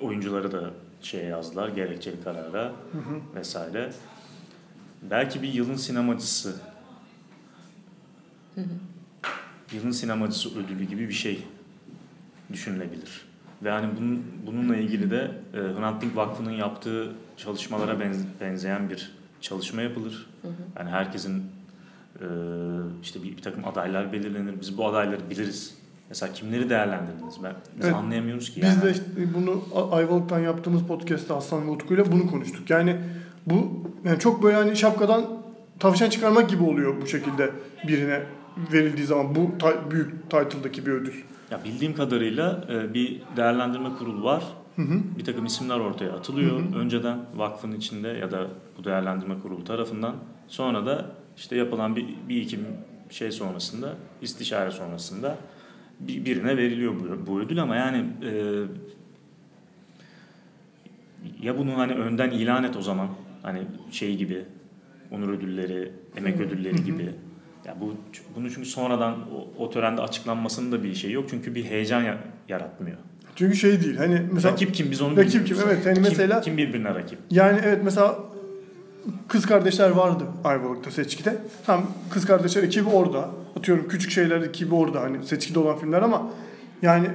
oyuncuları 0.00 0.52
da 0.52 0.70
şeye 1.02 1.24
yazdılar, 1.24 1.68
gerekçeli 1.68 2.22
karara 2.24 2.72
vesaire. 3.34 3.92
Belki 5.02 5.42
bir 5.42 5.52
yılın 5.52 5.76
sinemacısı 5.76 6.56
yılın 9.72 9.90
sinemacısı 9.90 10.58
ödülü 10.58 10.84
gibi 10.84 11.08
bir 11.08 11.14
şey 11.14 11.42
düşünülebilir. 12.52 13.26
Ve 13.62 13.70
hani 13.70 13.86
bunun, 14.00 14.22
bununla 14.46 14.76
ilgili 14.76 15.10
de 15.10 15.30
e, 15.54 15.56
Hrant 15.56 16.02
Dink 16.02 16.16
Vakfı'nın 16.16 16.50
yaptığı 16.50 17.12
çalışmalara 17.36 17.92
benz- 17.92 18.26
benzeyen 18.40 18.90
bir 18.90 19.12
çalışma 19.40 19.82
yapılır. 19.82 20.30
Yani 20.78 20.90
herkesin 20.90 21.42
e, 22.20 22.26
işte 23.02 23.22
bir, 23.22 23.36
bir 23.36 23.42
takım 23.42 23.64
adaylar 23.64 24.12
belirlenir. 24.12 24.60
Biz 24.60 24.78
bu 24.78 24.86
adayları 24.86 25.30
biliriz. 25.30 25.74
Mesela 26.08 26.32
kimleri 26.32 26.70
değerlendirdiniz? 26.70 27.34
Ben, 27.42 27.54
biz 27.76 27.84
Evet. 27.84 27.94
anlayamıyoruz 27.94 28.54
ki. 28.54 28.62
Biz 28.62 28.68
yani. 28.68 28.82
de 28.82 28.90
işte 28.90 29.04
bunu 29.34 29.62
Ayvalık'tan 29.92 30.38
yaptığımız 30.38 30.82
podcast'te 30.82 31.34
Aslan 31.34 31.66
ve 31.66 31.70
Utku'yla 31.70 32.12
bunu 32.12 32.26
konuştuk. 32.26 32.70
Yani 32.70 32.96
bu 33.46 33.82
yani 34.04 34.18
çok 34.18 34.42
böyle 34.42 34.56
hani 34.56 34.76
şapkadan 34.76 35.24
tavşan 35.78 36.10
çıkarmak 36.10 36.50
gibi 36.50 36.62
oluyor 36.62 37.00
bu 37.02 37.06
şekilde 37.06 37.50
birine 37.88 38.22
verildiği 38.72 39.06
zaman 39.06 39.34
bu 39.34 39.50
büyük 39.90 40.30
title'daki 40.30 40.86
bir 40.86 40.90
ödül. 40.90 41.14
Ya 41.50 41.64
bildiğim 41.64 41.94
kadarıyla 41.94 42.64
e, 42.70 42.94
bir 42.94 43.20
değerlendirme 43.36 43.88
kurulu 43.98 44.24
var. 44.24 44.44
Hı 44.76 44.82
hı. 44.82 45.00
Bir 45.18 45.24
takım 45.24 45.46
isimler 45.46 45.78
ortaya 45.78 46.12
atılıyor. 46.12 46.74
Önceden 46.74 47.18
vakfın 47.34 47.72
içinde 47.72 48.08
ya 48.08 48.30
da 48.30 48.46
bu 48.78 48.84
değerlendirme 48.84 49.40
kurulu 49.42 49.64
tarafından. 49.64 50.14
Sonra 50.48 50.86
da 50.86 51.10
işte 51.36 51.56
yapılan 51.56 51.96
bir, 51.96 52.06
bir 52.28 52.42
iki 52.42 52.58
şey 53.10 53.32
sonrasında, 53.32 53.94
istişare 54.22 54.70
sonrasında 54.70 55.36
bir, 56.00 56.24
birine 56.24 56.56
veriliyor 56.56 56.94
bu, 57.00 57.26
bu 57.26 57.40
ödül 57.40 57.62
ama 57.62 57.76
yani 57.76 58.04
e, 58.24 58.62
ya 61.42 61.58
bunu 61.58 61.78
hani 61.78 61.92
önden 61.92 62.30
ilan 62.30 62.64
et 62.64 62.76
o 62.76 62.82
zaman 62.82 63.08
hani 63.42 63.62
şey 63.90 64.16
gibi 64.16 64.44
onur 65.10 65.28
ödülleri, 65.28 65.92
emek 66.16 66.40
ödülleri 66.40 66.84
gibi 66.84 67.10
Ya 67.66 67.76
bu 67.80 67.94
bunu 68.36 68.50
çünkü 68.50 68.68
sonradan 68.68 69.14
o, 69.58 69.64
o 69.64 69.70
törende 69.70 70.00
açıklanmasının 70.02 70.72
da 70.72 70.82
bir 70.84 70.94
şey 70.94 71.10
yok 71.10 71.24
çünkü 71.30 71.54
bir 71.54 71.64
heyecan 71.64 72.02
ya- 72.02 72.18
yaratmıyor. 72.48 72.96
Çünkü 73.36 73.56
şey 73.56 73.80
değil 73.82 73.96
hani 73.96 74.22
mesela 74.32 74.52
Rakip 74.52 74.74
kim 74.74 74.90
biz 74.90 75.02
onu 75.02 75.16
Rakip 75.16 75.34
bilmiyoruz. 75.34 75.62
kim, 75.62 75.68
evet. 75.70 75.86
Yani 75.86 75.94
Kim- 75.94 76.02
mesela- 76.02 76.40
kim 76.40 76.56
birbirine 76.56 76.94
rakip? 76.94 77.18
Yani 77.30 77.60
evet 77.64 77.80
mesela 77.84 78.18
kız 79.28 79.46
kardeşler 79.46 79.90
vardı 79.90 80.24
Ayvalık'ta 80.44 80.90
Seçki'de. 80.90 81.36
Tam 81.66 81.86
kız 82.10 82.26
kardeşler 82.26 82.62
ekibi 82.62 82.88
orada. 82.88 83.30
Atıyorum 83.58 83.88
küçük 83.88 84.10
şeyler 84.10 84.40
ekibi 84.42 84.74
orada 84.74 85.00
hani 85.00 85.24
Seçki'de 85.26 85.58
olan 85.58 85.78
filmler 85.78 86.02
ama 86.02 86.22
yani 86.82 87.06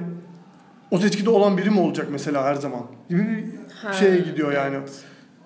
o 0.90 0.98
Seçki'de 0.98 1.30
olan 1.30 1.58
biri 1.58 1.70
mi 1.70 1.80
olacak 1.80 2.08
mesela 2.12 2.44
her 2.44 2.54
zaman 2.54 2.82
gibi 3.08 3.20
bir 3.28 3.44
Ha, 3.82 3.92
şeye 3.92 4.18
gidiyor 4.18 4.52
yani. 4.52 4.76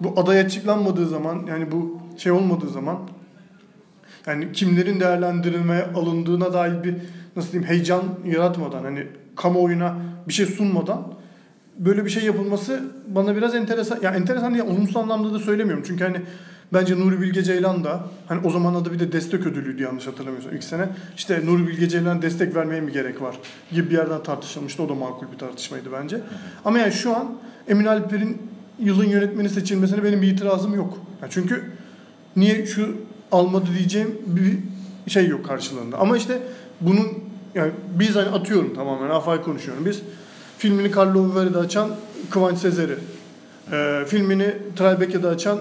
Bu 0.01 0.21
aday 0.21 0.41
açıklanmadığı 0.41 1.09
zaman 1.09 1.47
yani 1.49 1.73
bu 1.73 2.01
şey 2.17 2.33
olmadığı 2.33 2.69
zaman 2.69 2.99
yani 4.27 4.53
kimlerin 4.53 5.01
değerlendirilmeye 5.01 5.85
alındığına 5.85 6.53
dair 6.53 6.85
bir 6.85 6.95
nasıl 7.37 7.53
diyeyim 7.53 7.71
heyecan 7.71 8.03
yaratmadan 8.27 8.85
hani 8.85 9.07
kamuoyuna 9.37 9.97
bir 10.29 10.33
şey 10.33 10.47
sunmadan 10.47 11.15
böyle 11.79 12.05
bir 12.05 12.11
şey 12.11 12.25
yapılması 12.25 12.81
bana 13.09 13.37
biraz 13.37 13.55
enteresan. 13.55 13.99
Ya 14.03 14.11
enteresan 14.11 14.55
diye 14.55 14.63
olumsuz 14.63 14.97
anlamda 14.97 15.35
da 15.35 15.39
söylemiyorum. 15.39 15.85
Çünkü 15.87 16.05
hani 16.05 16.17
bence 16.73 16.99
Nuri 16.99 17.21
Bilge 17.21 17.43
Ceylan 17.43 17.85
da 17.85 18.01
hani 18.29 18.47
o 18.47 18.51
zaman 18.51 18.75
adı 18.75 18.93
bir 18.93 18.99
de 18.99 19.13
destek 19.13 19.47
ödülüydü 19.47 19.83
yanlış 19.83 20.07
hatırlamıyorsam 20.07 20.55
ilk 20.55 20.65
sene. 20.65 20.89
İşte 21.17 21.47
Nuri 21.47 21.67
Bilge 21.67 21.89
Ceylan'a 21.89 22.23
destek 22.23 22.57
vermeye 22.57 22.81
mi 22.81 22.93
gerek 22.93 23.23
var 23.23 23.37
gibi 23.73 23.91
bir 23.91 23.97
yerden 23.97 24.23
tartışılmıştı. 24.23 24.83
O 24.83 24.89
da 24.89 24.95
makul 24.95 25.33
bir 25.33 25.39
tartışmaydı 25.39 25.89
bence. 25.93 26.21
Ama 26.65 26.79
yani 26.79 26.93
şu 26.93 27.17
an 27.17 27.35
Emin 27.69 27.85
Alper'in 27.85 28.43
yılın 28.79 29.05
yönetmeni 29.05 29.49
seçilmesine 29.49 30.05
benim 30.05 30.23
bir 30.23 30.29
itirazım 30.29 30.75
yok. 30.75 30.99
Yani 31.23 31.31
çünkü 31.33 31.65
niye 32.37 32.67
şu 32.67 32.97
almadı 33.33 33.67
diyeceğim 33.79 34.19
bir 34.27 34.59
şey 35.11 35.29
yok 35.29 35.47
karşılığında. 35.47 35.99
Ama 35.99 36.17
işte 36.17 36.39
bunun 36.81 37.07
yani 37.55 37.73
biz 37.99 38.17
hani 38.17 38.29
atıyorum 38.29 38.75
tamamen 38.75 39.11
afay 39.11 39.43
konuşuyorum. 39.43 39.87
Biz 39.87 40.01
filmini 40.59 40.97
Carlo 40.97 41.31
Vivari'de 41.31 41.59
açan 41.59 41.91
Kıvanç 42.31 42.59
Sezer'i, 42.59 42.99
e, 43.73 44.05
filmini 44.07 44.55
Tribeca'da 44.77 45.29
açan 45.29 45.59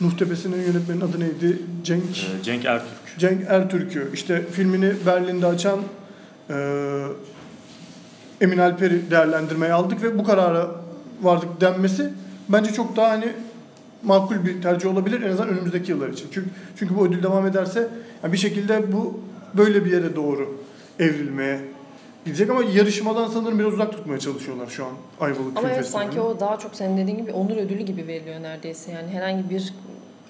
Nuh 0.00 0.18
Tepesi'nin 0.18 0.62
yönetmenin 0.62 1.00
adı 1.00 1.20
neydi? 1.20 1.58
Cenk 1.84 2.02
Ee, 2.04 2.42
Cenk 2.42 2.64
Ertürk. 2.64 3.18
Cenk 3.18 3.42
Ertürk'ü, 3.48 4.10
işte 4.14 4.42
filmini 4.52 4.92
Berlin'de 5.06 5.46
açan 5.46 5.80
e, 6.50 6.54
Emin 8.40 8.58
Alper'i 8.58 9.10
değerlendirmeye 9.10 9.72
aldık 9.72 10.02
ve 10.02 10.18
bu 10.18 10.24
karara 10.24 10.70
vardık 11.22 11.60
denmesi 11.60 12.10
bence 12.48 12.72
çok 12.72 12.96
daha 12.96 13.10
hani 13.10 13.32
makul 14.06 14.44
bir 14.44 14.62
tercih 14.62 14.92
olabilir 14.92 15.22
en 15.22 15.30
azından 15.30 15.48
önümüzdeki 15.48 15.90
yıllar 15.90 16.08
için. 16.08 16.28
Çünkü 16.32 16.50
çünkü 16.76 16.96
bu 16.96 17.06
ödül 17.06 17.22
devam 17.22 17.46
ederse 17.46 17.88
yani 18.22 18.32
bir 18.32 18.38
şekilde 18.38 18.92
bu 18.92 19.20
böyle 19.54 19.84
bir 19.84 19.92
yere 19.92 20.16
doğru 20.16 20.56
evrilmeye 20.98 21.60
gidecek 22.24 22.50
ama 22.50 22.62
yarışmadan 22.62 23.28
sanırım 23.28 23.58
biraz 23.58 23.72
uzak 23.72 23.92
tutmaya 23.92 24.18
çalışıyorlar 24.18 24.66
şu 24.66 24.84
an 24.84 24.92
Ayvalık 25.20 25.58
Ama 25.58 25.60
Film 25.60 25.70
evet 25.74 25.86
sanki 25.86 26.20
o 26.20 26.40
daha 26.40 26.58
çok 26.58 26.74
senin 26.74 26.96
dediğin 26.98 27.18
gibi 27.18 27.32
onur 27.32 27.56
ödülü 27.56 27.82
gibi 27.82 28.06
veriliyor 28.06 28.42
neredeyse. 28.42 28.92
Yani 28.92 29.08
herhangi 29.10 29.50
bir 29.50 29.72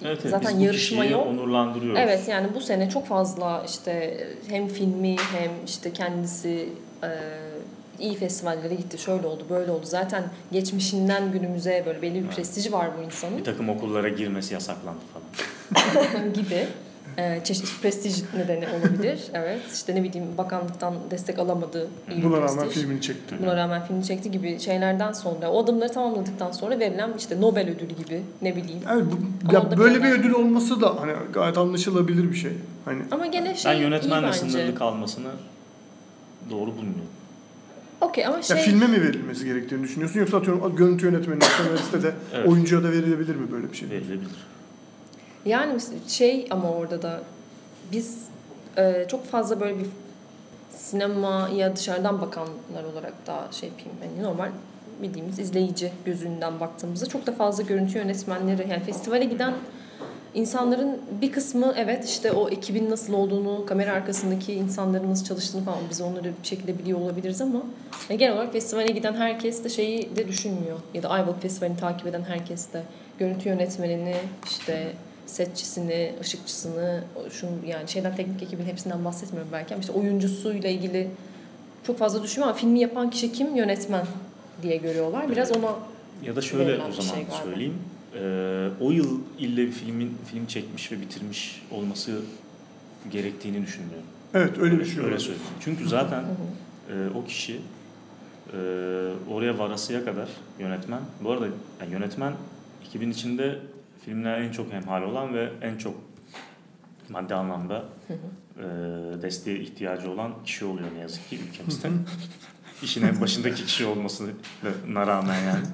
Evet, 0.05 0.19
evet, 0.21 0.31
zaten 0.31 0.59
yarışma 0.59 1.05
yok. 1.05 1.27
onurlandırıyoruz. 1.27 1.99
Evet 2.03 2.27
yani 2.27 2.47
bu 2.55 2.61
sene 2.61 2.89
çok 2.89 3.07
fazla 3.07 3.63
işte 3.67 4.17
hem 4.47 4.67
filmi 4.67 5.15
hem 5.15 5.51
işte 5.65 5.93
kendisi 5.93 6.69
e, 7.03 7.09
iyi 7.99 8.15
festivallere 8.15 8.75
gitti. 8.75 8.97
Şöyle 8.97 9.27
oldu, 9.27 9.43
böyle 9.49 9.71
oldu. 9.71 9.85
Zaten 9.85 10.23
geçmişinden 10.51 11.31
günümüze 11.31 11.83
böyle 11.85 12.01
belli 12.01 12.15
bir 12.15 12.19
Evet. 12.25 12.35
prestiji 12.35 12.71
var 12.73 12.89
bu 12.99 13.03
insanın 13.03 13.37
Bir 13.37 13.43
takım 13.43 13.69
okullara 13.69 14.09
girmesi 14.09 14.53
yasaklandı 14.53 14.99
falan. 15.13 16.33
gibi. 16.33 16.67
E, 17.17 17.41
çeşitli 17.43 17.81
prestij 17.81 18.23
nedeni 18.37 18.65
olabilir. 18.67 19.19
Evet. 19.33 19.59
İşte 19.73 19.95
ne 19.95 20.03
bileyim 20.03 20.27
bakanlıktan 20.37 20.93
destek 21.11 21.39
alamadı. 21.39 21.87
iyi 22.11 22.23
Buna 22.23 22.37
rağmen 22.37 22.47
prestij. 22.63 22.73
filmini 22.73 23.01
çekti. 23.01 23.35
Buna 23.41 23.55
rağmen 23.55 23.85
filmi 23.85 24.03
çekti 24.05 24.31
gibi 24.31 24.59
şeylerden 24.59 25.11
sonra 25.13 25.51
o 25.51 25.63
adımları 25.63 25.91
tamamladıktan 25.91 26.51
sonra 26.51 26.79
verilen 26.79 27.09
işte 27.17 27.41
Nobel 27.41 27.69
ödülü 27.69 27.93
gibi 27.95 28.21
ne 28.41 28.55
bileyim. 28.55 28.79
Yani 28.87 29.03
bu, 29.11 29.53
ya 29.53 29.77
böyle 29.77 29.95
bir 29.95 30.03
bir 30.03 30.11
ödül 30.19 30.31
olması 30.33 30.81
da 30.81 31.01
hani 31.01 31.13
gayet 31.33 31.57
anlaşılabilir 31.57 32.31
bir 32.31 32.37
şey. 32.37 32.51
Hani 32.85 33.01
Ama 33.11 33.25
gene 33.25 33.55
şey 33.55 33.71
ben 33.71 33.77
yönetmenle 33.79 34.33
sınırlı 34.33 34.75
kalmasını 34.75 35.29
doğru 36.49 36.67
bulmuyorum. 36.71 37.11
Okey 38.01 38.25
ama 38.25 38.41
şey 38.41 38.57
Ya 38.57 38.63
filme 38.63 38.87
mi 38.87 39.01
verilmesi 39.01 39.45
gerektiğini 39.45 39.83
düşünüyorsun 39.83 40.19
yoksa 40.19 40.37
atıyorum 40.37 40.75
görüntü 40.75 41.05
yönetmenine, 41.05 41.43
senariste 41.43 42.15
Evet. 42.33 42.47
oyuncuya 42.47 42.83
da 42.83 42.91
verilebilir 42.91 43.35
mi 43.35 43.51
böyle 43.51 43.71
bir 43.71 43.77
şey? 43.77 43.89
Verilebilir. 43.89 44.47
yani 45.45 45.81
şey 46.07 46.47
ama 46.49 46.71
orada 46.71 47.01
da 47.01 47.21
biz 47.91 48.17
e, 48.77 49.05
çok 49.11 49.25
fazla 49.25 49.59
böyle 49.59 49.79
bir 49.79 49.85
sinemaya 50.77 51.75
dışarıdan 51.75 52.21
bakanlar 52.21 52.83
olarak 52.93 53.13
daha 53.27 53.51
şey 53.51 53.69
yapayım. 53.69 53.91
Yani 54.03 54.23
normal 54.23 54.49
bildiğimiz 55.01 55.39
izleyici 55.39 55.91
gözünden 56.05 56.59
baktığımızda 56.59 57.05
çok 57.05 57.27
da 57.27 57.31
fazla 57.31 57.63
görüntü 57.63 57.97
yönetmenleri 57.97 58.67
yani 58.69 58.83
festivale 58.83 59.25
giden 59.25 59.53
insanların 60.37 61.01
bir 61.21 61.31
kısmı 61.31 61.73
evet 61.77 62.05
işte 62.05 62.31
o 62.31 62.49
ekibin 62.49 62.89
nasıl 62.89 63.13
olduğunu, 63.13 63.65
kamera 63.65 63.91
arkasındaki 63.93 64.53
insanların 64.53 65.09
nasıl 65.09 65.25
çalıştığını 65.25 65.63
falan 65.63 65.79
biz 65.89 66.01
onları 66.01 66.31
bir 66.43 66.47
şekilde 66.47 66.79
biliyor 66.79 66.99
olabiliriz 66.99 67.41
ama 67.41 67.61
genel 68.09 68.33
olarak 68.33 68.53
festivale 68.53 68.91
giden 68.91 69.13
herkes 69.13 69.63
de 69.63 69.69
şeyi 69.69 70.15
de 70.15 70.27
düşünmüyor. 70.27 70.77
Ya 70.93 71.03
da 71.03 71.09
Ayvalık 71.09 71.41
Festivali'ni 71.41 71.77
takip 71.77 72.07
eden 72.07 72.21
herkes 72.27 72.73
de 72.73 72.81
görüntü 73.19 73.49
yönetmenini, 73.49 74.15
işte 74.45 74.93
setçisini, 75.25 76.13
ışıkçısını, 76.21 77.03
şunu 77.31 77.51
yani 77.67 77.87
şeyden 77.87 78.15
teknik 78.15 78.43
ekibin 78.43 78.65
hepsinden 78.65 79.05
bahsetmiyorum 79.05 79.51
belki 79.53 79.73
ama 79.73 79.81
işte 79.81 79.93
oyuncusuyla 79.93 80.69
ilgili 80.69 81.07
çok 81.87 81.97
fazla 81.97 82.23
düşünmüyor 82.23 82.49
ama 82.49 82.59
filmi 82.59 82.79
yapan 82.79 83.09
kişi 83.09 83.31
kim? 83.31 83.55
Yönetmen 83.55 84.05
diye 84.63 84.77
görüyorlar. 84.77 85.31
Biraz 85.31 85.51
ona 85.57 85.75
Ya 86.25 86.35
da 86.35 86.41
şöyle 86.41 86.71
o 86.73 86.91
zaman 86.91 87.15
şey 87.15 87.25
galiba. 87.25 87.71
Ee, 88.15 88.69
o 88.81 88.91
yıl 88.91 89.19
ille 89.39 89.67
bir 89.67 89.71
filmin 89.71 90.17
film 90.31 90.45
çekmiş 90.45 90.91
ve 90.91 91.01
bitirmiş 91.01 91.61
olması 91.71 92.21
gerektiğini 93.11 93.61
düşünmüyorum. 93.65 94.05
Evet 94.33 94.57
öyle 94.57 94.79
bir 94.79 94.85
şey 94.85 95.03
Öyle 95.03 95.19
söyleyeyim. 95.19 95.47
Çünkü 95.59 95.87
zaten 95.87 96.23
e, 96.89 96.93
o 97.15 97.25
kişi 97.25 97.61
e, 98.53 98.57
oraya 99.29 99.59
varasıya 99.59 100.05
kadar 100.05 100.29
yönetmen. 100.59 101.01
Bu 101.23 101.31
arada 101.31 101.45
yani 101.81 101.91
yönetmen 101.91 102.33
ekibin 102.85 103.11
içinde 103.11 103.59
filmle 104.05 104.35
en 104.35 104.51
çok 104.51 104.73
hemhal 104.73 105.01
olan 105.01 105.33
ve 105.33 105.49
en 105.61 105.77
çok 105.77 105.95
maddi 107.09 107.35
anlamda 107.35 107.85
e, 108.09 108.63
desteğe 109.21 109.59
ihtiyacı 109.59 110.11
olan 110.11 110.33
kişi 110.45 110.65
oluyor 110.65 110.87
ne 110.95 110.99
yazık 110.99 111.29
ki 111.29 111.39
ülkemizde. 111.49 111.89
İşin 112.83 113.07
en 113.07 113.21
başındaki 113.21 113.65
kişi 113.65 113.85
olmasına 113.85 115.07
rağmen 115.07 115.39
yani. 115.43 115.65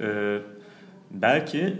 E, 0.00 0.38
belki 1.10 1.76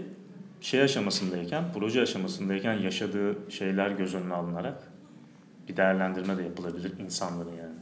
şey 0.61 0.81
aşamasındayken, 0.81 1.63
proje 1.73 2.01
aşamasındayken 2.01 2.73
yaşadığı 2.73 3.35
şeyler 3.49 3.91
göz 3.91 4.15
önüne 4.15 4.33
alınarak 4.33 4.83
bir 5.69 5.77
değerlendirme 5.77 6.37
de 6.37 6.43
yapılabilir 6.43 6.93
insanların 6.99 7.49
yani. 7.49 7.75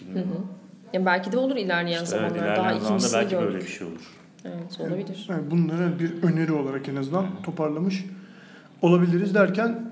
Bilmiyorum. 0.00 0.46
yani 0.92 1.06
belki 1.06 1.32
de 1.32 1.36
olur 1.38 1.56
ilerleyen 1.56 2.04
İşte 2.04 2.16
evet, 2.16 2.28
zamanlarda. 2.30 2.56
Daha 2.56 2.72
ilerleyen 2.72 2.78
zamanda 2.78 2.96
ikincisini 2.96 3.20
belki 3.20 3.30
gördük. 3.30 3.48
böyle 3.48 3.64
bir 3.64 3.70
şey 3.70 3.86
olur. 3.86 4.10
Evet 4.44 4.80
olabilir. 4.80 5.26
Yani 5.28 5.50
bunları 5.50 5.98
bir 5.98 6.22
öneri 6.22 6.52
olarak 6.52 6.88
en 6.88 6.96
azından 6.96 7.42
toparlamış 7.42 8.04
olabiliriz 8.82 9.34
derken 9.34 9.90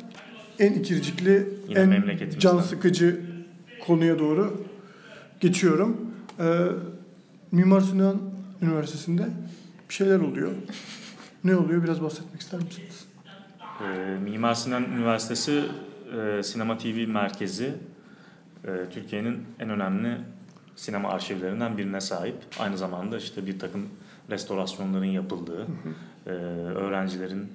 en 0.59 0.73
ikircikli, 0.73 1.49
Yine 1.69 1.79
en 1.79 2.39
can 2.39 2.61
sıkıcı 2.61 3.21
konuya 3.87 4.19
doğru 4.19 4.65
geçiyorum. 5.41 6.15
Ee, 6.41 6.67
Mimar 7.53 7.81
Sinan 7.81 8.21
Üniversitesi'nde 8.63 9.29
bir 9.93 9.97
şeyler 9.97 10.21
oluyor. 10.21 10.53
Ne 11.45 11.57
oluyor? 11.57 11.85
Biraz 11.85 12.03
bahsetmek 12.03 12.41
ister 12.41 12.61
misiniz? 12.61 13.07
Ee, 13.81 14.19
Mimar 14.25 14.55
Sinan 14.55 14.85
Üniversitesi 14.85 15.63
e, 16.19 16.43
Sinema 16.43 16.79
TV 16.79 17.09
merkezi 17.09 17.75
e, 18.65 18.71
Türkiye'nin 18.91 19.45
en 19.59 19.71
önemli 19.71 20.19
sinema 20.77 21.09
arşivlerinden 21.09 21.79
birine 21.79 22.01
sahip. 22.01 22.35
Aynı 22.59 22.79
zamanda 22.79 23.19
işte 23.19 23.47
bir 23.47 23.59
takım 23.59 23.89
restorasyonların 24.31 25.05
yapıldığı, 25.05 25.67
e, 26.27 26.31
öğrencilerin 26.31 27.53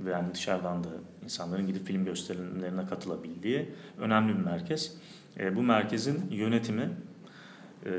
ve 0.00 0.10
yani 0.10 0.34
dışarıdan 0.34 0.84
da 0.84 0.88
insanların 1.24 1.66
gidip 1.66 1.86
film 1.86 2.04
gösterimlerine 2.04 2.86
katılabildiği 2.86 3.68
önemli 3.98 4.38
bir 4.38 4.44
merkez. 4.44 4.96
E, 5.38 5.56
bu 5.56 5.62
merkezin 5.62 6.30
yönetimi 6.30 6.90
e, 7.86 7.90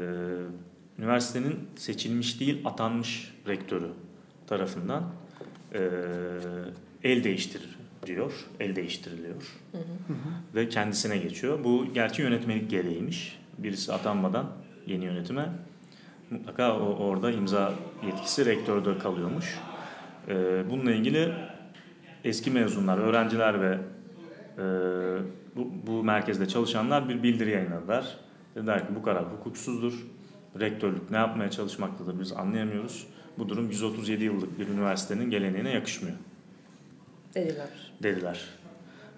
üniversitenin 0.99 1.59
seçilmiş 1.75 2.39
değil 2.39 2.61
atanmış 2.65 3.33
rektörü 3.47 3.89
tarafından 4.47 5.03
e, 5.73 5.79
el 7.03 7.23
değiştiriliyor, 7.23 8.33
el 8.59 8.75
değiştiriliyor 8.75 9.59
ve 10.55 10.69
kendisine 10.69 11.17
geçiyor. 11.17 11.63
Bu 11.63 11.93
gerçi 11.93 12.21
yönetmelik 12.21 12.69
gereğiymiş. 12.69 13.39
Birisi 13.57 13.93
atanmadan 13.93 14.51
yeni 14.87 15.05
yönetime 15.05 15.49
mutlaka 16.29 16.79
o, 16.79 16.95
orada 16.95 17.31
imza 17.31 17.73
yetkisi 18.05 18.45
rektörde 18.45 18.97
kalıyormuş. 18.97 19.59
E, 20.27 20.63
bununla 20.69 20.91
ilgili 20.91 21.33
eski 22.23 22.51
mezunlar, 22.51 22.97
öğrenciler 22.97 23.61
ve 23.61 23.77
e, 24.57 24.63
bu, 25.55 25.71
bu 25.87 26.03
merkezde 26.03 26.47
çalışanlar 26.47 27.09
bir 27.09 27.23
bildiri 27.23 27.51
yayınladılar. 27.51 28.17
Dediler 28.55 28.87
ki 28.87 28.95
bu 28.95 29.03
karar 29.03 29.23
hukuksuzdur. 29.23 29.93
Rektörlük 30.59 31.11
ne 31.11 31.17
yapmaya 31.17 31.51
çalışmaktadır 31.51 32.19
biz 32.19 32.31
anlayamıyoruz. 32.31 33.07
Bu 33.37 33.49
durum 33.49 33.69
137 33.69 34.23
yıllık 34.23 34.59
bir 34.59 34.67
üniversitenin 34.67 35.29
geleneğine 35.29 35.69
yakışmıyor 35.69 36.15
Dediler. 37.35 37.67
dediler. 38.03 38.45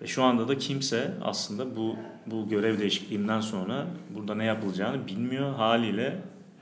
Ve 0.02 0.08
şu 0.08 0.24
anda 0.24 0.48
da 0.48 0.58
kimse 0.58 1.12
aslında 1.22 1.76
bu 1.76 1.96
bu 2.26 2.50
görev 2.50 2.80
değişikliğinden 2.80 3.42
sonra 3.42 3.88
burada 4.16 4.36
ne 4.36 4.46
yapılacağını 4.46 5.08
bilmiyor 5.08 5.56
haliyle 5.56 6.18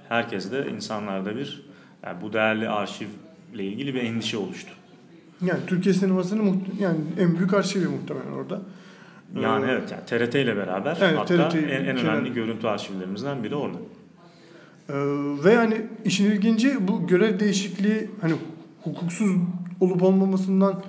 herkes 0.09 0.51
de 0.51 0.67
insanlarda 0.71 1.35
bir 1.35 1.65
yani 2.03 2.21
bu 2.21 2.33
değerli 2.33 2.69
arşivle 2.69 3.63
ilgili 3.63 3.93
bir 3.93 4.01
endişe 4.03 4.37
oluştu. 4.37 4.71
Yani 5.41 5.59
Türkiye 5.67 5.93
sinemasının 5.93 6.45
muht- 6.45 6.81
yani 6.81 6.97
en 7.19 7.37
büyük 7.37 7.53
arşivi 7.53 7.87
muhtemelen 7.87 8.31
orada. 8.31 8.61
Yani 9.41 9.65
Ee, 9.65 9.69
evet 9.71 9.91
yani 9.91 10.05
TRT 10.05 10.35
ile 10.35 10.57
beraber 10.57 10.97
Evet, 11.01 11.17
hatta 11.19 11.49
TRT 11.49 11.55
en, 11.55 11.85
en 11.85 11.97
önemli 11.97 12.33
görüntü 12.33 12.67
arşivlerimizden 12.67 13.43
biri 13.43 13.55
orada. 13.55 13.77
Ee, 14.89 14.93
ve 15.43 15.53
yani 15.53 15.81
işin 16.05 16.25
ilginci 16.31 16.87
bu 16.87 17.07
görev 17.07 17.39
değişikliği 17.39 18.09
hani 18.21 18.33
hukuksuz 18.83 19.31
olup 19.79 20.03
olmamasından 20.03 20.83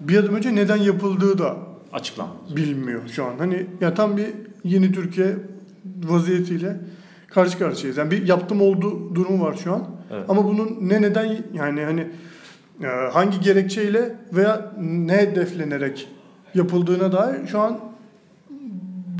bir 0.00 0.16
adım 0.16 0.34
önce 0.34 0.54
neden 0.54 0.76
yapıldığı 0.76 1.38
da 1.38 1.56
Açıklanmadı. 1.92 2.56
bilinmiyor 2.56 3.08
şu 3.08 3.24
an. 3.24 3.38
Hani 3.38 3.66
ya 3.80 3.94
tam 3.94 4.16
bir 4.16 4.26
yeni 4.64 4.92
Türkiye 4.92 5.36
vaziyetiyle 6.04 6.76
karşı 7.28 7.58
karşıyayız. 7.58 7.96
Yani 7.96 8.10
bir 8.10 8.28
yaptım 8.28 8.60
oldu 8.60 9.14
durumu 9.14 9.44
var 9.44 9.54
şu 9.64 9.72
an. 9.74 9.84
Evet. 10.10 10.24
Ama 10.28 10.44
bunun 10.44 10.78
ne 10.80 11.02
neden 11.02 11.36
yani 11.54 11.84
hani 11.84 12.06
e, 12.82 12.86
hangi 13.12 13.40
gerekçeyle 13.40 14.14
veya 14.32 14.72
ne 14.80 15.16
hedeflenerek 15.16 16.08
yapıldığına 16.54 17.12
dair 17.12 17.46
şu 17.46 17.60
an 17.60 17.78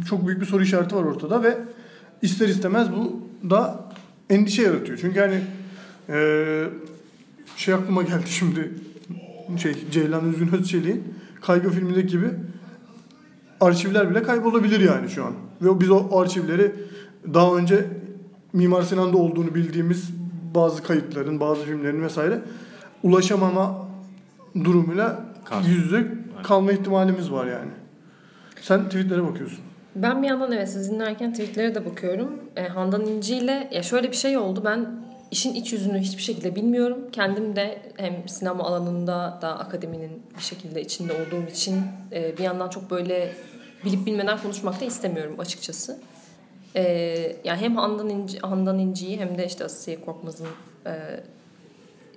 çok 0.09 0.27
büyük 0.27 0.41
bir 0.41 0.47
soru 0.47 0.63
işareti 0.63 0.97
var 0.97 1.03
ortada 1.03 1.43
ve 1.43 1.59
ister 2.23 2.49
istemez 2.49 2.93
bu 2.93 3.18
da 3.51 3.85
endişe 4.31 4.63
yaratıyor. 4.63 4.99
Çünkü 4.99 5.21
hani 5.21 5.41
e, 6.09 6.65
şey 7.57 7.75
aklıma 7.75 8.03
geldi 8.03 8.29
şimdi 8.31 8.71
şey 9.57 9.91
Ceylan 9.91 10.33
Üzgün 10.33 10.53
Özçelik'in 10.53 11.15
Kaygı 11.41 11.71
filmindeki 11.71 12.07
gibi 12.07 12.31
arşivler 13.61 14.11
bile 14.11 14.23
kaybolabilir 14.23 14.81
yani 14.81 15.11
şu 15.11 15.25
an. 15.25 15.33
Ve 15.63 15.81
biz 15.81 15.91
o 15.91 16.19
arşivleri 16.19 16.73
daha 17.35 17.57
önce 17.57 17.87
Mimar 18.53 18.83
Sinan'da 18.83 19.17
olduğunu 19.17 19.55
bildiğimiz 19.55 20.11
bazı 20.55 20.83
kayıtların, 20.83 21.41
bazı 21.41 21.65
filmlerin 21.65 22.03
vesaire 22.03 22.41
ulaşamama 23.03 23.89
durumuyla 24.65 25.25
yüz 25.67 25.77
yüze 25.77 26.07
kalma 26.43 26.73
ihtimalimiz 26.73 27.33
var 27.33 27.47
yani. 27.47 27.71
Sen 28.61 28.85
tweetlere 28.85 29.23
bakıyorsun. 29.23 29.68
Ben 30.03 30.23
bir 30.23 30.29
yandan 30.29 30.53
evet 30.53 30.69
siz 30.69 30.91
dinlerken 30.91 31.33
tweetlere 31.33 31.75
de 31.75 31.87
bakıyorum. 31.87 32.43
E, 32.57 32.63
Handan 32.69 33.07
İnci 33.07 33.37
ile 33.37 33.69
ya 33.73 33.83
şöyle 33.83 34.11
bir 34.11 34.17
şey 34.17 34.39
oldu. 34.39 34.63
Ben 34.65 34.87
işin 35.31 35.55
iç 35.55 35.73
yüzünü 35.73 35.99
hiçbir 35.99 36.23
şekilde 36.23 36.55
bilmiyorum. 36.55 36.99
Kendim 37.13 37.57
de 37.57 37.83
hem 37.97 38.29
sinema 38.29 38.65
alanında 38.65 39.39
da 39.43 39.59
akademinin 39.59 40.23
bir 40.37 40.43
şekilde 40.43 40.81
içinde 40.81 41.13
olduğum 41.13 41.51
için 41.51 41.81
e, 42.13 42.39
bir 42.39 42.43
yandan 42.43 42.69
çok 42.69 42.91
böyle 42.91 43.33
bilip 43.85 44.07
bilmeden 44.07 44.39
konuşmak 44.39 44.81
da 44.81 44.85
istemiyorum 44.85 45.35
açıkçası. 45.39 45.99
E, 46.77 46.83
yani 47.45 47.61
hem 47.61 47.77
Handan 47.77 48.09
İnci, 48.09 48.39
Handan 48.39 48.79
İnci'yi 48.79 49.21
hem 49.21 49.39
de 49.39 49.47
işte 49.47 49.65
Asiye 49.65 50.01
Korkmaz'ın 50.01 50.49
e, 50.87 51.21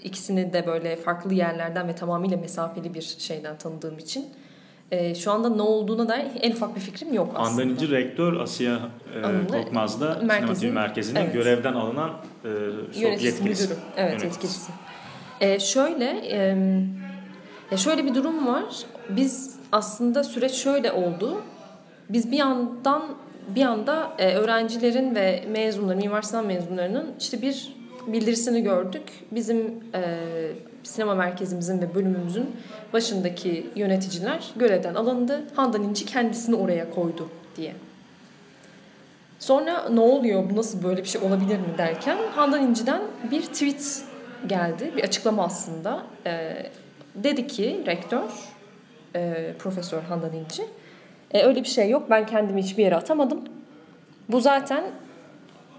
ikisini 0.04 0.54
de 0.54 0.68
böyle 0.68 0.96
farklı 0.96 1.34
yerlerden 1.34 1.88
ve 1.88 1.96
tamamıyla 1.96 2.38
mesafeli 2.38 2.94
bir 2.94 3.02
şeyden 3.02 3.58
tanıdığım 3.58 3.98
için 3.98 4.26
e, 4.92 5.16
şu 5.16 5.32
anda 5.32 5.50
ne 5.50 5.62
olduğuna 5.62 6.08
dair 6.10 6.26
en 6.42 6.52
ufak 6.52 6.76
bir 6.76 6.82
fikrim 6.82 7.14
yok 7.14 7.32
aslında. 7.36 7.62
Andan 7.72 7.90
rektör 7.92 8.40
Asiye 8.40 8.74
e, 8.74 9.48
Korkmaz'da 9.52 10.20
merkezin- 10.24 10.74
Merkezi'nin 10.74 11.20
evet. 11.20 11.34
görevden 11.34 11.74
alınan 11.74 12.12
e, 12.46 12.50
yetkilisi. 13.00 13.44
müdürü. 13.44 13.78
Evet, 13.98 14.12
Yöneticisi. 14.12 14.26
yetkilisi. 14.26 14.72
Ee, 15.42 15.60
şöyle, 15.60 16.06
e, 16.06 16.38
ya 17.72 17.78
şöyle 17.78 18.06
bir 18.06 18.16
durum 18.16 18.48
var. 18.48 18.64
Biz 19.10 19.56
aslında 19.72 20.24
süreç 20.24 20.52
şöyle 20.52 20.92
oldu. 20.92 21.42
Biz 22.10 22.32
bir 22.32 22.38
yandan 22.38 23.04
bir 23.56 23.62
anda 23.66 24.12
e, 24.18 24.36
öğrencilerin 24.36 25.16
ve 25.16 25.44
mezunların, 25.52 26.22
Sinan 26.22 26.46
mezunlarının 26.46 27.06
işte 27.20 27.42
bir 27.42 27.76
bildirisini 28.08 28.64
gördük. 28.64 29.04
Bizim 29.32 29.58
e, 29.96 30.02
sinema 30.84 31.16
merkezimizin 31.16 31.82
ve 31.82 31.96
bölümümüzün 31.96 32.56
başındaki 32.94 33.70
yöneticiler 33.76 34.52
görevden 34.56 34.96
alındı. 34.96 35.42
Handan 35.56 35.84
İnci 35.84 36.06
kendisini 36.06 36.56
oraya 36.56 36.92
koydu 36.92 37.30
diye. 37.58 37.74
Sonra 39.40 39.90
ne 39.90 40.00
oluyor 40.00 40.50
bu 40.50 40.56
nasıl 40.56 40.84
böyle 40.84 41.04
bir 41.04 41.08
şey 41.08 41.22
olabilir 41.22 41.58
mi 41.60 41.78
derken 41.78 42.18
Handan 42.36 42.64
İnci'den 42.64 43.02
bir 43.32 43.42
tweet 43.42 44.04
geldi. 44.48 44.92
Bir 44.98 45.04
açıklama 45.04 45.44
aslında. 45.44 46.04
Ee, 46.26 46.66
dedi 47.16 47.48
ki 47.48 47.84
rektör 47.86 48.30
e, 49.16 49.54
Profesör 49.60 50.02
Handan 50.02 50.34
İnci 50.34 50.64
"E, 51.32 51.44
öyle 51.44 51.60
bir 51.64 51.68
şey 51.68 51.90
yok 51.90 52.10
ben 52.10 52.26
kendimi 52.26 52.64
hiçbir 52.64 52.84
yere 52.84 52.96
atamadım. 52.96 53.42
Bu 54.30 54.40
zaten 54.42 54.84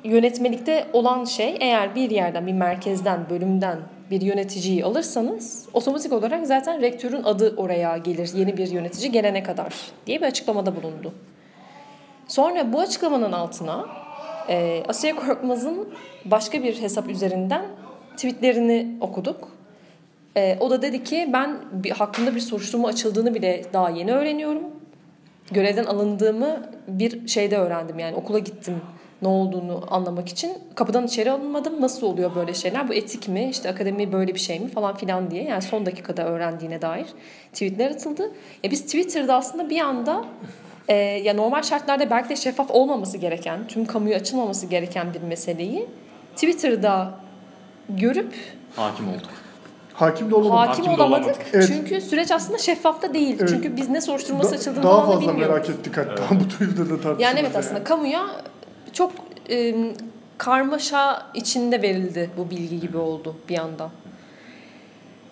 yönetmelikte 0.04 0.86
olan 0.92 1.24
şey 1.24 1.56
eğer 1.60 1.94
bir 1.94 2.10
yerden 2.10 2.46
bir 2.46 2.52
merkezden 2.52 3.30
bölümden 3.30 3.78
bir 4.10 4.20
yöneticiyi 4.20 4.84
alırsanız 4.84 5.68
otomatik 5.72 6.12
olarak 6.12 6.46
zaten 6.46 6.80
rektörün 6.80 7.22
adı 7.22 7.54
oraya 7.56 7.96
gelir 7.96 8.30
yeni 8.34 8.56
bir 8.56 8.70
yönetici 8.70 9.12
gelene 9.12 9.42
kadar 9.42 9.74
diye 10.06 10.20
bir 10.20 10.26
açıklamada 10.26 10.76
bulundu. 10.76 11.14
Sonra 12.28 12.72
bu 12.72 12.80
açıklamanın 12.80 13.32
altına 13.32 13.86
e, 14.48 14.82
Asiye 14.88 15.16
Korkmaz'ın 15.16 15.88
başka 16.24 16.62
bir 16.62 16.82
hesap 16.82 17.08
üzerinden 17.08 17.64
tweetlerini 18.16 18.96
okuduk. 19.00 19.48
E, 20.36 20.56
o 20.60 20.70
da 20.70 20.82
dedi 20.82 21.04
ki 21.04 21.30
ben 21.32 21.56
bir, 21.72 21.90
hakkında 21.90 22.34
bir 22.34 22.40
soruşturma 22.40 22.88
açıldığını 22.88 23.34
bile 23.34 23.64
daha 23.72 23.90
yeni 23.90 24.12
öğreniyorum. 24.12 24.62
Görevden 25.50 25.84
alındığımı 25.84 26.70
bir 26.88 27.28
şeyde 27.28 27.56
öğrendim 27.56 27.98
yani 27.98 28.16
okula 28.16 28.38
gittim 28.38 28.80
ne 29.22 29.28
olduğunu 29.28 29.84
anlamak 29.90 30.28
için. 30.28 30.52
Kapıdan 30.74 31.06
içeri 31.06 31.30
alınmadım. 31.30 31.80
Nasıl 31.80 32.06
oluyor 32.06 32.34
böyle 32.34 32.54
şeyler? 32.54 32.88
Bu 32.88 32.94
etik 32.94 33.28
mi? 33.28 33.48
İşte 33.50 33.70
akademi 33.70 34.12
böyle 34.12 34.34
bir 34.34 34.38
şey 34.40 34.60
mi 34.60 34.68
falan 34.68 34.96
filan 34.96 35.30
diye. 35.30 35.44
Yani 35.44 35.62
son 35.62 35.86
dakikada 35.86 36.24
öğrendiğine 36.24 36.82
dair 36.82 37.06
tweetler 37.52 37.90
atıldı. 37.90 38.30
Ya 38.64 38.70
biz 38.70 38.82
Twitter'da 38.82 39.34
aslında 39.34 39.70
bir 39.70 39.80
anda 39.80 40.24
e, 40.88 40.94
ya 40.94 41.34
normal 41.34 41.62
şartlarda 41.62 42.10
belki 42.10 42.28
de 42.28 42.36
şeffaf 42.36 42.70
olmaması 42.70 43.18
gereken, 43.18 43.66
tüm 43.68 43.84
kamuya 43.86 44.16
açılmaması 44.16 44.66
gereken 44.66 45.14
bir 45.14 45.20
meseleyi 45.22 45.86
Twitter'da 46.34 47.10
görüp 47.88 48.34
Hakim 48.76 49.08
olduk. 49.08 49.30
Hakim 49.92 50.30
de 50.30 50.34
olamadım. 50.34 50.56
hakim, 50.68 50.84
olamadık. 50.84 51.06
olamadık. 51.24 51.36
Evet. 51.52 51.64
Çünkü 51.68 52.00
süreç 52.00 52.30
aslında 52.30 52.58
şeffafta 52.58 53.14
değil. 53.14 53.36
Evet. 53.38 53.48
Çünkü 53.48 53.76
biz 53.76 53.88
ne 53.88 54.00
soruşturması 54.00 54.50
Da- 54.50 54.54
açıldığını 54.56 54.82
daha 54.82 55.06
fazla 55.06 55.20
bilmiyoruz. 55.20 55.48
merak 55.48 55.70
ettik 55.70 55.96
hatta 55.96 56.22
bu 56.40 56.48
Twitter'da 56.48 56.88
tartışıldı. 56.88 57.22
Yani 57.22 57.40
evet 57.40 57.56
aslında 57.56 57.84
kamuya 57.84 58.26
çok 58.92 59.12
e, 59.50 59.74
karmaşa 60.38 61.26
içinde 61.34 61.82
verildi 61.82 62.30
bu 62.36 62.50
bilgi 62.50 62.80
gibi 62.80 62.96
oldu 62.96 63.36
bir 63.48 63.58
anda. 63.58 63.90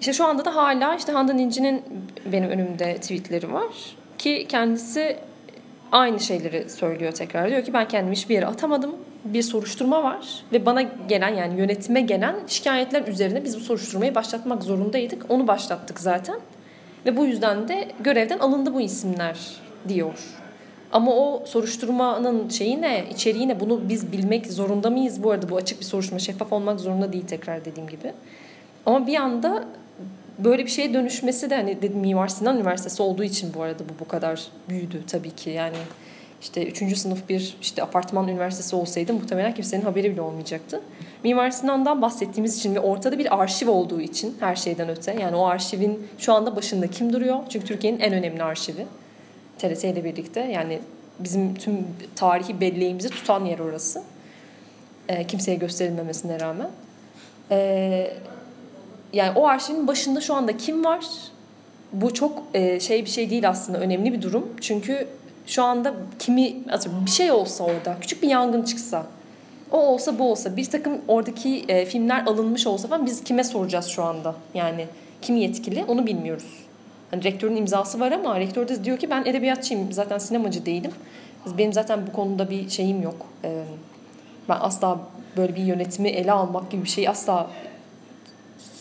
İşte 0.01 0.13
şu 0.13 0.25
anda 0.25 0.45
da 0.45 0.57
hala 0.57 0.95
işte 0.95 1.13
Handan 1.13 1.39
İnci'nin 1.39 1.83
benim 2.33 2.51
önümde 2.51 2.97
tweetleri 2.97 3.53
var 3.53 3.73
ki 4.19 4.47
kendisi 4.49 5.17
aynı 5.93 6.21
şeyleri 6.21 6.71
söylüyor 6.71 7.13
tekrar. 7.13 7.51
Diyor 7.51 7.65
ki 7.65 7.73
ben 7.73 7.89
kendimi 7.89 8.17
hiçbir 8.17 8.35
yere 8.35 8.47
atamadım. 8.47 8.97
Bir 9.25 9.43
soruşturma 9.43 10.03
var 10.03 10.45
ve 10.53 10.67
bana 10.67 10.83
gelen 10.83 11.35
yani 11.35 11.61
yönetime 11.61 12.01
gelen 12.01 12.37
şikayetler 12.47 13.07
üzerine 13.07 13.45
biz 13.45 13.57
bu 13.57 13.61
soruşturmayı 13.61 14.15
başlatmak 14.15 14.63
zorundaydık. 14.63 15.27
Onu 15.29 15.49
başlattık 15.49 16.01
zaten. 16.01 16.41
Ve 17.07 17.17
bu 17.17 17.27
yüzden 17.27 17.69
de 17.69 17.89
görevden 18.01 18.39
alındı 18.39 18.75
bu 18.75 18.81
isimler 18.81 19.39
diyor. 19.89 20.40
Ama 20.93 21.13
o 21.13 21.43
soruşturmanın 21.47 22.49
şeyi 22.49 22.83
ne, 22.83 23.05
içeriği 23.11 23.49
ne 23.49 23.61
bunu 23.61 23.89
biz 23.89 24.13
bilmek 24.13 24.47
zorunda 24.47 24.91
mıyız? 24.91 25.23
Bu 25.23 25.31
arada 25.31 25.51
bu 25.51 25.57
açık 25.57 25.81
bir 25.81 25.85
soruşturma, 25.85 26.19
şeffaf 26.19 26.53
olmak 26.53 26.81
zorunda 26.81 27.13
değil 27.13 27.27
tekrar 27.27 27.65
dediğim 27.65 27.89
gibi. 27.89 28.13
Ama 28.87 29.07
bir 29.07 29.17
anda 29.17 29.65
böyle 30.39 30.65
bir 30.65 30.71
şeye 30.71 30.95
dönüşmesi 30.95 31.51
de 31.51 31.57
hani 31.57 31.83
dedim 31.83 31.99
Mimar 31.99 32.29
Sinan 32.29 32.57
Üniversitesi 32.57 33.03
olduğu 33.03 33.25
için 33.25 33.55
bu 33.55 33.63
arada 33.63 33.85
bu 33.89 34.05
bu 34.05 34.09
kadar 34.09 34.43
büyüdü 34.69 35.03
tabii 35.07 35.31
ki. 35.31 35.51
Yani 35.51 35.77
işte 36.43 36.67
3. 36.67 36.99
sınıf 36.99 37.29
bir 37.29 37.57
işte 37.63 37.83
apartman 37.83 38.29
üniversitesi 38.29 38.77
olsaydı 38.77 39.13
muhtemelen 39.13 39.55
kimsenin 39.55 39.83
haberi 39.83 40.13
bile 40.13 40.21
olmayacaktı. 40.21 40.81
Mimar 41.25 41.51
Sinan'dan 41.51 42.03
bahsettiğimiz 42.03 42.59
için 42.59 42.75
ve 42.75 42.81
ortada 42.81 43.19
bir 43.19 43.41
arşiv 43.41 43.71
olduğu 43.71 44.01
için 44.01 44.37
her 44.41 44.57
şeyden 44.57 44.89
öte. 44.89 45.17
Yani 45.21 45.37
o 45.37 45.47
arşivin 45.47 46.07
şu 46.19 46.33
anda 46.33 46.57
başında 46.57 46.87
kim 46.87 47.13
duruyor? 47.13 47.39
Çünkü 47.49 47.67
Türkiye'nin 47.67 48.01
en 48.01 48.13
önemli 48.13 48.43
arşivi. 48.43 48.87
TRT 49.61 49.85
ile 49.85 50.05
birlikte 50.05 50.41
yani 50.41 50.79
bizim 51.19 51.55
tüm 51.55 51.87
tarihi 52.17 52.61
belleğimizi 52.61 53.09
tutan 53.09 53.45
yer 53.45 53.59
orası. 53.59 54.03
Ee, 55.09 55.27
kimseye 55.27 55.57
gösterilmemesine 55.57 56.41
rağmen. 56.41 56.71
Ee, 57.51 58.13
yani 59.13 59.39
o 59.39 59.47
arşivin 59.47 59.87
başında 59.87 60.21
şu 60.21 60.35
anda 60.35 60.57
kim 60.57 60.85
var? 60.85 61.05
bu 61.93 62.15
çok 62.15 62.43
e, 62.55 62.81
şey 62.81 63.05
bir 63.05 63.11
şey 63.11 63.31
değil 63.31 63.49
aslında 63.49 63.79
önemli 63.79 64.13
bir 64.13 64.23
durum. 64.23 64.49
Çünkü 64.61 65.07
şu 65.47 65.63
anda 65.63 65.95
kimi 66.19 66.55
bir 67.07 67.11
şey 67.11 67.33
olsa 67.33 67.65
orada 67.65 67.97
küçük 68.01 68.23
bir 68.23 68.29
yangın 68.29 68.63
çıksa 68.63 69.07
o 69.71 69.79
olsa 69.79 70.19
bu 70.19 70.31
olsa 70.31 70.57
bir 70.57 70.65
takım 70.65 70.99
oradaki 71.09 71.65
e, 71.69 71.87
filmler 71.87 72.27
alınmış 72.27 72.67
olsa 72.67 72.89
falan 72.89 73.07
biz 73.07 73.25
kime 73.25 73.45
soracağız 73.45 73.87
şu 73.87 74.03
anda? 74.03 74.35
Yani 74.55 74.87
kim 75.23 75.37
yetkili 75.37 75.85
onu 75.89 76.07
bilmiyoruz. 76.07 76.67
Hani 77.11 77.25
rektörün 77.25 77.57
imzası 77.57 78.01
var 78.01 78.13
ama 78.13 78.41
rektör 78.41 78.69
de 78.69 78.85
diyor 78.85 78.99
ki 78.99 79.11
ben 79.11 79.25
edebiyatçıyım 79.25 79.93
zaten 79.93 80.19
sinemacı 80.19 80.67
değilim. 80.67 80.91
Benim 81.59 81.73
zaten 81.73 82.07
bu 82.07 82.13
konuda 82.13 82.51
bir 82.51 82.69
şeyim 82.69 83.03
yok. 83.03 83.27
Ben 84.49 84.57
asla 84.61 85.01
böyle 85.37 85.57
bir 85.57 85.63
yönetimi 85.63 86.09
ele 86.09 86.33
almak 86.33 86.71
gibi 86.71 86.85
bir 86.85 86.89
şey 86.89 87.09
asla 87.09 87.51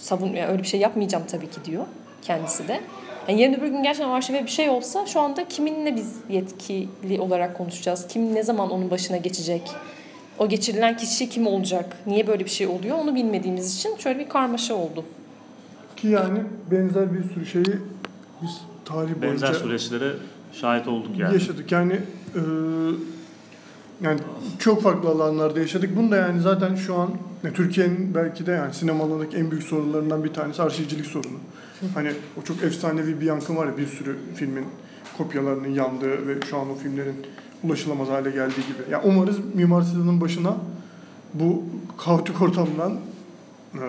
savun 0.02 0.28
yani 0.28 0.52
öyle 0.52 0.64
bir 0.64 0.68
şey 0.68 0.80
yapmayacağım 0.80 1.24
tabii 1.32 1.50
ki 1.50 1.66
diyor 1.66 1.86
kendisi 2.22 2.68
de. 2.68 2.82
Yani 3.28 3.42
yarın 3.42 3.54
öbür 3.54 3.68
gün 3.68 3.84
gerçekten 3.84 4.10
arşive 4.10 4.44
bir 4.44 4.50
şey 4.50 4.70
olsa 4.70 5.06
şu 5.06 5.20
anda 5.20 5.48
kiminle 5.48 5.96
biz 5.96 6.16
yetkili 6.30 7.20
olarak 7.20 7.58
konuşacağız? 7.58 8.08
Kim 8.08 8.36
ne 8.36 8.44
zaman 8.44 8.72
onun 8.72 8.92
başına 8.92 9.18
geçecek? 9.18 9.72
O 10.40 10.50
geçirilen 10.50 10.98
kişi 10.98 11.30
kim 11.30 11.48
olacak? 11.48 11.98
Niye 12.06 12.28
böyle 12.28 12.46
bir 12.46 12.50
şey 12.50 12.68
oluyor? 12.68 12.98
Onu 12.98 13.16
bilmediğimiz 13.16 13.76
için 13.76 13.98
şöyle 13.98 14.20
bir 14.20 14.30
karmaşa 14.30 14.74
oldu. 14.76 15.06
Ki 15.98 16.08
yani 16.08 16.40
benzer 16.72 17.14
bir 17.14 17.24
sürü 17.24 17.46
şeyi 17.46 17.78
biz 18.42 18.62
tarih 18.86 19.22
boyunca 19.22 19.48
Benzer 19.48 19.54
süreçlere 19.54 20.14
şahit 20.54 20.88
olduk 20.88 21.18
yani. 21.18 21.34
yaşadık. 21.34 21.72
Yani 21.72 21.94
e, 22.36 22.42
yani 24.02 24.20
çok 24.60 24.84
farklı 24.84 25.10
alanlarda 25.10 25.60
yaşadık. 25.60 25.98
Bunu 25.98 26.12
da 26.12 26.16
yani 26.16 26.42
zaten 26.42 26.76
şu 26.76 26.96
an 26.96 27.10
yani 27.44 27.56
Türkiye'nin 27.56 28.16
belki 28.16 28.46
de 28.46 28.52
yani 28.52 28.74
sinema 28.74 29.04
alanındaki 29.04 29.38
en 29.38 29.52
büyük 29.52 29.64
sorunlarından 29.64 30.24
bir 30.24 30.34
tanesi 30.34 30.62
arşivcilik 30.62 31.06
sorunu. 31.06 31.38
Hani 31.94 32.12
o 32.42 32.44
çok 32.44 32.64
efsanevi 32.64 33.22
bir 33.22 33.26
yankı 33.26 33.56
var 33.56 33.68
ya 33.68 33.78
bir 33.78 33.88
sürü 33.88 34.18
filmin 34.36 34.66
kopyalarının 35.18 35.68
yandığı 35.68 36.28
ve 36.28 36.42
şu 36.50 36.58
an 36.58 36.70
o 36.70 36.76
filmlerin 36.76 37.16
ulaşılamaz 37.64 38.10
hale 38.10 38.32
geldiği 38.32 38.62
gibi. 38.68 38.92
Ya 38.92 39.02
umarız 39.04 39.38
Mimar 39.54 39.82
Sinan'ın 39.82 40.22
başına 40.22 40.56
bu 41.34 41.64
kaotik 41.98 42.42
ortamdan 42.42 42.98
e, 43.74 43.86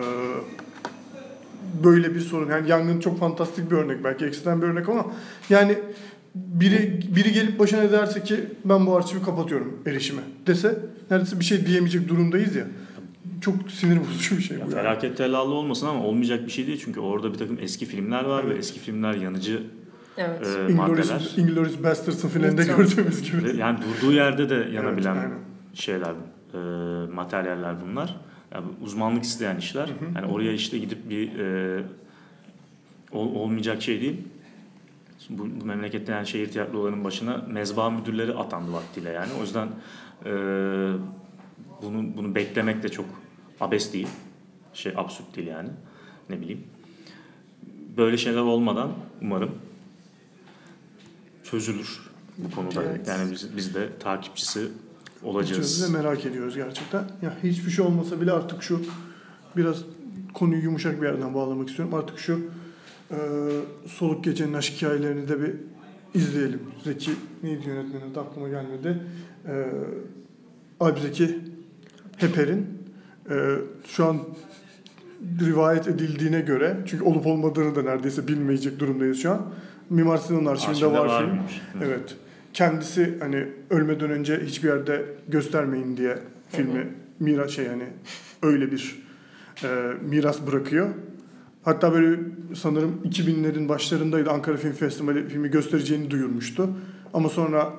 böyle 1.85 2.15
bir 2.15 2.21
sorun. 2.21 2.51
Yani 2.51 2.71
yangın 2.71 3.01
çok 3.01 3.19
fantastik 3.21 3.71
bir 3.71 3.77
örnek 3.77 4.05
belki 4.05 4.25
ekstrem 4.25 4.63
bir 4.63 4.67
örnek 4.67 4.89
ama 4.89 5.07
yani 5.51 5.79
biri 6.35 7.01
biri 7.17 7.33
gelip 7.33 7.59
başına 7.59 7.81
ne 7.81 7.93
derse 7.93 8.23
ki 8.23 8.37
ben 8.65 8.87
bu 8.87 8.97
arşivi 8.97 9.23
kapatıyorum 9.23 9.79
erişime 9.87 10.23
dese 10.47 10.79
neredeyse 11.11 11.41
bir 11.41 11.45
şey 11.45 11.67
diyemeyecek 11.67 12.09
durumdayız 12.09 12.57
ya. 12.57 12.65
Çok 13.41 13.55
sinir 13.71 14.01
bozucu 14.01 14.37
bir 14.39 14.43
şey 14.43 14.57
Ya 14.59 14.67
bu. 14.67 14.71
yani. 14.71 14.81
felaket 14.81 15.17
tellallı 15.17 15.55
olmasın 15.55 15.87
ama 15.87 16.05
olmayacak 16.05 16.47
bir 16.47 16.51
şey 16.51 16.67
değil 16.67 16.81
çünkü 16.85 17.01
orada 17.01 17.33
bir 17.33 17.39
takım 17.39 17.59
eski 17.61 17.87
filmler 17.87 18.25
var 18.25 18.45
ve 18.45 18.49
Evet. 18.49 18.59
eski 18.59 18.81
filmler 18.81 19.15
yanıcı 19.15 19.63
Evet. 20.17 20.47
e, 20.69 20.73
Inglourious, 20.73 21.11
maddeler. 21.11 21.33
Inglourious 21.37 21.83
Basterds'ın 21.83 22.29
Lütfen. 22.43 22.77
gördüğümüz 22.77 23.23
gibi. 23.33 23.45
Ve 23.45 23.53
Yani 23.57 23.79
durduğu 23.83 24.13
yerde 24.13 24.51
de 24.51 24.55
yanabilen 24.75 25.15
Evet, 25.15 25.25
aynen. 25.25 25.39
şeyler, 25.75 26.13
e, 26.55 26.59
materyaller 27.13 27.75
bunlar. 27.87 28.17
Yani 28.55 28.67
uzmanlık 28.83 29.25
isteyen 29.25 29.57
işler. 29.57 29.91
Yani 30.15 30.27
oraya 30.27 30.53
işte 30.53 30.79
gidip 30.79 31.11
bir 31.11 31.39
e, 31.39 31.83
ol- 33.13 33.35
olmayacak 33.35 33.83
şey 33.83 34.01
değil. 34.01 34.17
Bu, 35.31 35.49
bu 35.61 35.65
memlekette 35.65 36.13
yani 36.13 36.27
şehir 36.27 36.51
tiyatrolarının 36.51 37.05
başına 37.05 37.37
mezba 37.49 37.91
müdürleri 37.91 38.35
atandı 38.35 38.73
vaktiyle 38.73 39.11
yani. 39.11 39.33
O 39.39 39.43
yüzden 39.43 39.69
e, 40.27 40.31
bunu 41.83 42.17
bunu 42.17 42.35
beklemek 42.35 42.83
de 42.83 42.89
çok 42.89 43.07
abes 43.61 43.93
değil. 43.93 44.09
Şey 44.75 44.93
absürt 44.97 45.37
değil 45.37 45.49
yani. 45.49 45.69
Ne 46.31 46.41
bileyim. 46.41 46.65
Böyle 47.97 48.17
şeyler 48.19 48.41
olmadan 48.41 48.93
umarım 49.23 49.51
çözülür 51.45 52.11
bu 52.39 52.51
konuda. 52.51 52.83
Evet. 52.83 53.09
Yani 53.09 53.33
biz, 53.33 53.57
biz 53.57 53.75
de 53.75 53.99
takipçisi 53.99 54.69
Olacağız. 55.23 55.83
de 55.83 55.99
merak 55.99 56.27
ediyoruz 56.27 56.57
gerçekten. 56.57 57.05
Ya 57.23 57.37
hiçbir 57.43 57.71
şey 57.71 57.85
olmasa 57.85 58.21
bile 58.21 58.33
artık 58.33 58.63
şu 58.63 58.83
biraz 59.57 59.77
konuyu 60.35 60.63
yumuşak 60.63 61.03
bir 61.03 61.07
yerden 61.07 61.35
bağlamak 61.35 61.69
istiyorum. 61.69 61.95
Artık 61.95 62.19
şu 62.19 62.41
e, 63.11 63.19
soluk 63.87 64.25
gecenin 64.25 64.53
aşk 64.53 64.73
hikayelerini 64.73 65.29
de 65.29 65.41
bir 65.41 65.55
izleyelim. 66.15 66.61
Zeki 66.85 67.11
neydi 67.43 67.69
yönetmenin 67.69 68.13
adı 68.13 68.21
aklıma 68.21 68.49
gelmedi. 68.49 69.03
E, 69.49 69.67
Alp 70.81 70.99
Zeki 70.99 71.39
Heper'in 72.17 72.67
e, 73.31 73.57
şu 73.87 74.07
an 74.07 74.19
rivayet 75.41 75.89
edildiğine 75.89 76.41
göre 76.41 76.77
çünkü 76.87 77.05
olup 77.05 77.27
olmadığını 77.27 77.75
da 77.75 77.83
neredeyse 77.83 78.29
bilmeyecek 78.29 78.79
durumdayız 78.79 79.19
şu 79.23 79.31
an. 79.31 79.47
Mimar 79.91 80.17
Sinan 80.17 80.45
arşivinde, 80.45 80.71
Arşivde 80.71 80.93
var, 80.93 81.07
var 81.07 81.25
film. 81.25 81.41
Evet. 81.85 82.17
Kendisi 82.53 83.19
hani 83.21 83.49
ölmeden 83.71 84.11
önce 84.11 84.41
hiçbir 84.45 84.69
yerde 84.69 85.05
göstermeyin 85.29 85.97
diye 85.97 86.19
filmi 86.49 86.89
miras 87.21 87.51
şey 87.51 87.65
yani 87.65 87.85
öyle 88.43 88.73
bir 88.73 89.03
e, 89.65 89.69
miras 90.09 90.47
bırakıyor. 90.47 90.89
Hatta 91.63 91.93
böyle 91.93 92.21
sanırım 92.55 93.01
2000'lerin 93.05 93.69
başlarındaydı 93.69 94.31
Ankara 94.31 94.57
Film 94.57 94.73
Festivali 94.73 95.29
filmi 95.29 95.51
göstereceğini 95.51 96.11
duyurmuştu. 96.11 96.71
Ama 97.15 97.29
sonra 97.29 97.73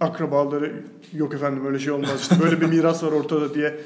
akrabaları 0.00 0.72
yok 1.12 1.34
efendim 1.34 1.66
öyle 1.66 1.78
şey 1.78 1.92
olmaz 1.92 2.20
işte 2.20 2.36
böyle 2.42 2.60
bir 2.60 2.66
miras 2.66 3.04
var 3.04 3.12
ortada 3.12 3.54
diye 3.54 3.80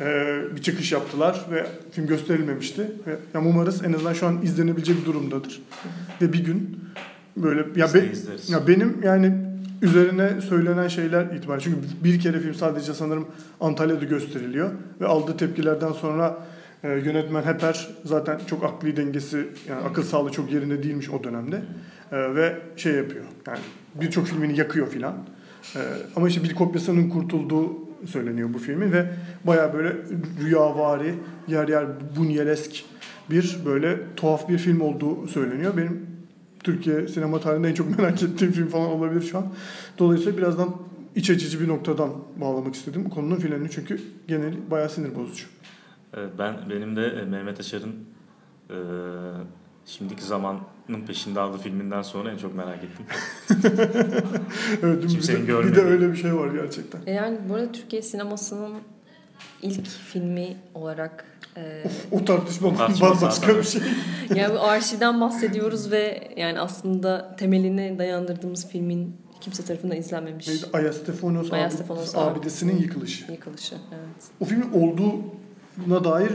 e, 0.00 0.38
bir 0.56 0.62
çıkış 0.62 0.92
yaptılar 0.92 1.46
ve 1.50 1.66
film 1.92 2.06
gösterilmemişti. 2.06 2.82
Ve 3.06 3.16
yani 3.34 3.48
umarız 3.48 3.84
en 3.84 3.92
azından 3.92 4.12
şu 4.12 4.26
an 4.26 4.42
izlenebilecek 4.42 5.06
durumdadır. 5.06 5.62
Ve 6.22 6.32
bir 6.32 6.44
gün 6.44 6.78
böyle 7.42 7.60
ya, 7.76 7.86
Biz 7.86 7.94
be- 7.94 8.10
izleriz. 8.12 8.50
ya 8.50 8.66
benim 8.68 8.96
yani 9.04 9.32
üzerine 9.82 10.40
söylenen 10.40 10.88
şeyler 10.88 11.24
itibariyle 11.24 11.64
çünkü 11.64 11.78
bir 12.04 12.20
kere 12.20 12.40
film 12.40 12.54
sadece 12.54 12.94
sanırım 12.94 13.26
Antalya'da 13.60 14.04
gösteriliyor 14.04 14.70
ve 15.00 15.06
aldığı 15.06 15.36
tepkilerden 15.36 15.92
sonra 15.92 16.38
e, 16.84 16.88
yönetmen 16.88 17.42
Heper 17.42 17.88
zaten 18.04 18.40
çok 18.46 18.64
akli 18.64 18.96
dengesi 18.96 19.48
yani 19.68 19.80
akıl 19.84 20.02
sağlığı 20.02 20.32
çok 20.32 20.52
yerinde 20.52 20.82
değilmiş 20.82 21.10
o 21.10 21.24
dönemde 21.24 21.62
E, 22.12 22.34
ve 22.34 22.56
şey 22.76 22.92
yapıyor 22.94 23.24
yani 23.46 23.58
birçok 23.94 24.26
filmini 24.26 24.58
yakıyor 24.58 24.88
filan 24.88 25.14
E, 25.76 25.80
ama 26.16 26.28
işte 26.28 26.44
bir 26.44 26.54
kopyasının 26.54 27.08
kurtulduğu 27.10 27.72
söyleniyor 28.06 28.48
bu 28.54 28.58
filmin 28.58 28.92
ve 28.92 29.06
baya 29.44 29.74
böyle 29.74 29.92
rüyavari 30.44 31.14
yer 31.48 31.68
yer 31.68 31.86
bunyelesk 32.16 32.84
bir 33.30 33.58
böyle 33.66 33.96
tuhaf 34.16 34.48
bir 34.48 34.58
film 34.58 34.80
olduğu 34.80 35.28
söyleniyor. 35.28 35.76
Benim 35.76 36.06
Türkiye 36.68 37.08
sinema 37.08 37.40
tarihinde 37.40 37.68
en 37.68 37.74
çok 37.74 37.98
merak 37.98 38.22
ettiğim 38.22 38.52
film 38.52 38.68
falan 38.68 38.86
olabilir 38.86 39.22
şu 39.22 39.38
an. 39.38 39.46
Dolayısıyla 39.98 40.38
birazdan 40.38 40.76
iç 41.16 41.30
açıcı 41.30 41.60
bir 41.60 41.68
noktadan 41.68 42.10
bağlamak 42.36 42.74
istedim 42.74 43.08
konunun 43.08 43.36
finalini 43.36 43.70
çünkü 43.70 44.00
geneli 44.28 44.70
bayağı 44.70 44.88
sinir 44.88 45.14
bozucu. 45.14 45.44
Evet, 46.14 46.30
ben 46.38 46.56
benim 46.70 46.96
de 46.96 47.06
e, 47.06 47.24
Mehmet 47.24 47.60
Açar'ın 47.60 47.94
e, 48.70 48.76
şimdiki 49.86 50.24
zamanın 50.24 51.06
peşinde 51.06 51.40
aldığı 51.40 51.58
filminden 51.58 52.02
sonra 52.02 52.30
en 52.30 52.36
çok 52.36 52.54
merak 52.54 52.78
ettim. 52.84 53.06
Evet, 54.82 55.02
bir 55.02 55.08
Kimsenin 55.08 55.46
de, 55.46 55.64
bir 55.64 55.76
de 55.76 55.80
öyle 55.80 56.12
bir 56.12 56.16
şey 56.16 56.34
var 56.34 56.48
gerçekten. 56.54 57.00
E 57.06 57.12
Yani 57.12 57.38
bu 57.48 57.54
arada 57.54 57.72
Türkiye 57.72 58.02
sinemasının 58.02 58.72
ilk 59.62 59.86
filmi 59.86 60.56
olarak 60.74 61.24
e, 61.56 61.84
O 62.10 62.24
tartışma 62.24 62.70
zaten. 63.14 63.58
bir 63.58 63.62
şey. 63.62 63.82
yani 64.34 64.54
bu 64.54 64.60
arşivden 64.60 65.20
bahsediyoruz 65.20 65.90
ve 65.90 66.30
yani 66.36 66.60
aslında 66.60 67.36
temelini 67.36 67.98
dayandırdığımız 67.98 68.68
filmin 68.68 69.16
kimse 69.40 69.64
tarafından 69.64 69.96
izlenmemiş 69.96 70.48
Neydi? 70.48 70.60
Ayastefanos 70.72 71.52
Ayastefanos 71.52 72.04
Stefanos 72.08 72.36
abidesinin 72.36 72.78
Hı. 72.78 72.82
yıkılışı. 72.82 73.32
yıkılışı. 73.32 73.74
Evet. 73.92 74.24
O 74.40 74.44
filmin 74.44 74.70
olduğuna 74.72 76.04
dair 76.04 76.32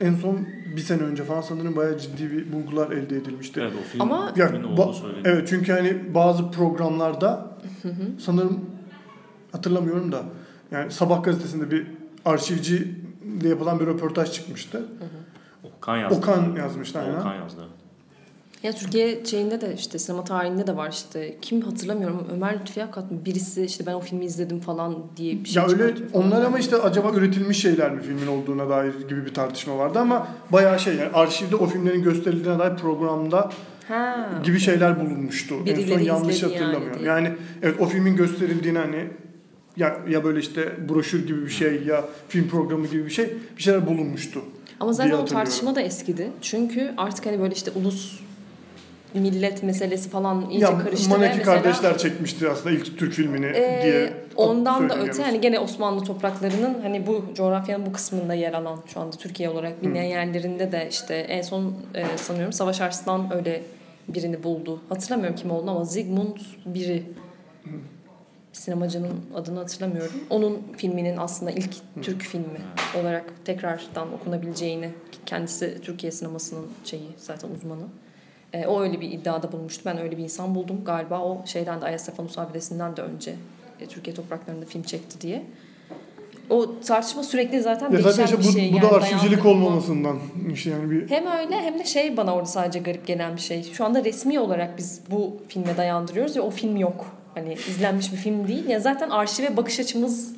en 0.00 0.14
son 0.14 0.46
bir 0.76 0.80
sene 0.80 1.02
önce 1.02 1.24
falan 1.24 1.40
sanırım 1.40 1.76
bayağı 1.76 1.98
ciddi 1.98 2.30
bir 2.30 2.52
bulgular 2.52 2.90
elde 2.90 3.16
edilmişti. 3.16 3.60
Evet 3.62 3.72
o 3.80 3.88
film 3.88 4.00
Ama- 4.02 4.32
Ya, 4.36 4.48
filmin 4.48 4.76
ba- 4.76 4.94
evet 5.24 5.48
çünkü 5.48 5.72
hani 5.72 6.14
bazı 6.14 6.50
programlarda 6.50 7.50
sanırım 8.24 8.60
hatırlamıyorum 9.52 10.12
da 10.12 10.22
yani 10.70 10.90
Sabah 10.92 11.24
gazetesinde 11.24 11.70
bir 11.70 11.86
arşivciyle 12.24 13.48
yapılan 13.48 13.80
bir 13.80 13.86
röportaj 13.86 14.32
çıkmıştı. 14.32 14.86
Okan 15.78 15.96
yazdı. 15.96 16.18
Okan 16.18 16.56
yazmıştı 16.56 16.98
aynen. 16.98 17.20
Okan 17.20 17.34
yazdı. 17.34 17.68
Ya 18.62 18.72
Türkiye 18.72 19.24
şeyinde 19.24 19.60
de 19.60 19.74
işte 19.74 19.98
sinema 19.98 20.24
tarihinde 20.24 20.66
de 20.66 20.76
var 20.76 20.90
işte 20.90 21.36
kim 21.42 21.60
hatırlamıyorum 21.60 22.26
Ömer 22.32 22.60
Lütfi 22.60 22.84
Akat 22.84 23.10
mı 23.10 23.18
birisi 23.24 23.64
işte 23.64 23.86
ben 23.86 23.92
o 23.92 24.00
filmi 24.00 24.24
izledim 24.24 24.60
falan 24.60 24.96
diye 25.16 25.44
bir 25.44 25.48
şey 25.48 25.62
Ya 25.62 25.68
öyle 25.68 25.94
onlar 26.12 26.44
ama 26.44 26.58
işte 26.58 26.76
acaba 26.76 27.10
üretilmiş 27.10 27.62
şeyler 27.62 27.90
mi 27.90 28.02
filmin 28.02 28.26
olduğuna 28.26 28.68
dair 28.68 28.94
gibi 29.08 29.26
bir 29.26 29.34
tartışma 29.34 29.78
vardı 29.78 29.98
ama 29.98 30.28
bayağı 30.52 30.80
şey 30.80 30.94
yani 30.94 31.12
arşivde 31.14 31.56
o 31.56 31.66
filmlerin 31.66 32.02
gösterildiğine 32.02 32.58
dair 32.58 32.76
programda 32.76 33.50
ha, 33.88 34.28
gibi 34.44 34.60
şeyler 34.60 35.00
bulunmuştu. 35.00 35.54
en 35.54 35.58
son 35.58 35.66
Birileri 35.66 36.04
yanlış 36.04 36.42
yani 36.42 36.52
hatırlamıyorum. 36.52 36.98
diye. 36.98 37.08
Yani, 37.08 37.32
evet 37.62 37.80
o 37.80 37.86
filmin 37.86 38.16
gösterildiğini 38.16 38.78
hani 38.78 39.10
ya 39.76 39.96
ya 40.08 40.24
böyle 40.24 40.40
işte 40.40 40.88
broşür 40.88 41.26
gibi 41.26 41.42
bir 41.44 41.50
şey 41.50 41.82
ya 41.82 42.04
film 42.28 42.48
programı 42.48 42.86
gibi 42.86 43.04
bir 43.04 43.10
şey 43.10 43.34
bir 43.56 43.62
şeyler 43.62 43.86
bulunmuştu. 43.86 44.40
Ama 44.80 44.92
zaten 44.92 45.12
o 45.12 45.24
tartışma 45.24 45.74
da 45.74 45.80
eskidi. 45.80 46.30
Çünkü 46.40 46.94
artık 46.96 47.26
hani 47.26 47.40
böyle 47.40 47.54
işte 47.54 47.70
ulus 47.70 48.20
millet 49.14 49.62
meselesi 49.62 50.10
falan 50.10 50.50
iyice 50.50 50.64
Ya 50.66 50.78
karıştı. 50.78 51.10
Maneki 51.10 51.38
mesela- 51.38 51.62
kardeşler 51.62 51.98
çekmişti 51.98 52.48
aslında 52.48 52.70
ilk 52.70 52.98
Türk 52.98 53.12
filmini 53.12 53.46
Ee, 53.46 53.80
diye. 53.82 54.12
ondan 54.36 54.88
da 54.88 54.98
öte 54.98 55.22
hani 55.22 55.40
gene 55.40 55.58
Osmanlı 55.58 56.04
topraklarının 56.04 56.80
hani 56.82 57.06
bu 57.06 57.24
coğrafyanın 57.34 57.86
bu 57.86 57.92
kısmında 57.92 58.34
yer 58.34 58.52
alan 58.52 58.78
şu 58.86 59.00
anda 59.00 59.16
Türkiye 59.16 59.48
olarak 59.48 59.82
bilinen 59.82 60.02
yerlerinde 60.04 60.72
de 60.72 60.88
işte 60.90 61.14
en 61.14 61.42
son 61.42 61.74
e, 61.94 62.04
sanıyorum 62.18 62.52
Savaş 62.52 62.80
Arslan 62.80 63.34
öyle 63.36 63.62
birini 64.08 64.42
buldu. 64.42 64.80
Hatırlamıyorum 64.88 65.36
kim 65.36 65.50
olduğunu 65.50 65.70
ama 65.70 65.84
Zygmunt 65.84 66.40
biri 66.66 67.02
sinemacının 68.52 69.20
adını 69.34 69.58
hatırlamıyorum. 69.58 70.14
Onun 70.30 70.62
filminin 70.76 71.16
aslında 71.16 71.50
ilk 71.50 71.74
Türk 72.02 72.22
filmi 72.22 72.60
olarak 73.00 73.24
tekrardan 73.44 74.12
okunabileceğini 74.12 74.90
kendisi 75.26 75.78
Türkiye 75.82 76.12
sinemasının 76.12 76.66
şeyi 76.84 77.08
zaten 77.16 77.48
uzmanı. 77.50 77.84
E, 78.52 78.66
o 78.66 78.82
öyle 78.82 79.00
bir 79.00 79.10
iddiada 79.10 79.52
bulunmuştu. 79.52 79.82
Ben 79.86 79.98
öyle 79.98 80.18
bir 80.18 80.22
insan 80.22 80.54
buldum. 80.54 80.84
Galiba 80.84 81.20
o 81.20 81.46
şeyden 81.46 81.80
de 81.80 81.84
Ayastefanos 81.84 82.38
abidesinden 82.38 82.96
de 82.96 83.02
önce 83.02 83.34
e, 83.80 83.86
Türkiye 83.86 84.16
topraklarında 84.16 84.66
film 84.66 84.82
çekti 84.82 85.20
diye. 85.20 85.42
O 86.50 86.80
tartışma 86.80 87.22
sürekli 87.22 87.60
zaten 87.60 87.86
Ya 87.86 87.92
değişen 87.92 88.10
zaten 88.10 88.24
işte 88.24 88.38
bir 88.38 88.44
bu, 88.44 88.52
şey. 88.52 88.72
bu 88.72 88.76
yani 88.76 88.90
da 88.90 88.92
arşivcilik 88.96 89.46
olmamasından 89.46 90.18
işte 90.52 90.70
yani 90.70 90.90
bir 90.90 91.10
Hem 91.10 91.26
öyle 91.26 91.60
hem 91.60 91.78
de 91.78 91.84
şey 91.84 92.16
bana 92.16 92.34
orada 92.34 92.46
sadece 92.46 92.78
garip 92.78 93.06
gelen 93.06 93.36
bir 93.36 93.40
şey. 93.40 93.62
Şu 93.62 93.84
anda 93.84 94.04
resmi 94.04 94.40
olarak 94.40 94.78
biz 94.78 95.00
bu 95.10 95.36
filme 95.48 95.76
dayandırıyoruz 95.76 96.36
ya 96.36 96.42
o 96.42 96.50
film 96.50 96.76
yok. 96.76 97.06
Hani 97.34 97.54
izlenmiş 97.54 98.12
bir 98.12 98.16
film 98.16 98.48
değil. 98.48 98.68
Ya 98.68 98.80
zaten 98.80 99.10
arşive 99.10 99.56
bakış 99.56 99.80
açımız 99.80 100.32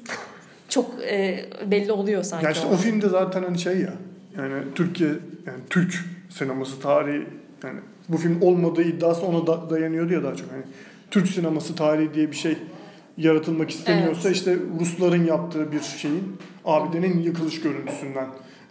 çok 0.68 0.90
e, 1.02 1.44
belli 1.70 1.92
oluyor 1.92 2.22
sanki. 2.22 2.44
Ya 2.44 2.50
işte 2.50 2.66
o 2.66 2.76
filmde 2.76 3.08
zaten 3.08 3.42
hani 3.42 3.58
şey 3.58 3.78
ya 3.78 3.92
yani 4.36 4.62
Türkiye 4.74 5.08
yani 5.46 5.58
Türk 5.70 6.04
sineması 6.30 6.80
tarihi 6.80 7.26
yani 7.64 7.80
bu 8.08 8.16
film 8.16 8.42
olmadığı 8.42 8.82
iddiası 8.82 9.26
ona 9.26 9.46
da, 9.46 9.70
dayanıyordu 9.70 10.12
ya 10.12 10.22
daha 10.22 10.34
çok 10.36 10.52
hani 10.52 10.62
Türk 11.10 11.28
sineması 11.28 11.76
tarihi 11.76 12.14
diye 12.14 12.30
bir 12.30 12.36
şey 12.36 12.58
yaratılmak 13.16 13.70
isteniyorsa 13.70 14.28
Evet. 14.28 14.36
işte 14.36 14.56
Rusların 14.80 15.24
yaptığı 15.24 15.72
bir 15.72 15.80
şeyin 15.80 16.36
abidenin 16.64 17.22
yıkılış 17.22 17.60
görüntüsünden 17.60 18.26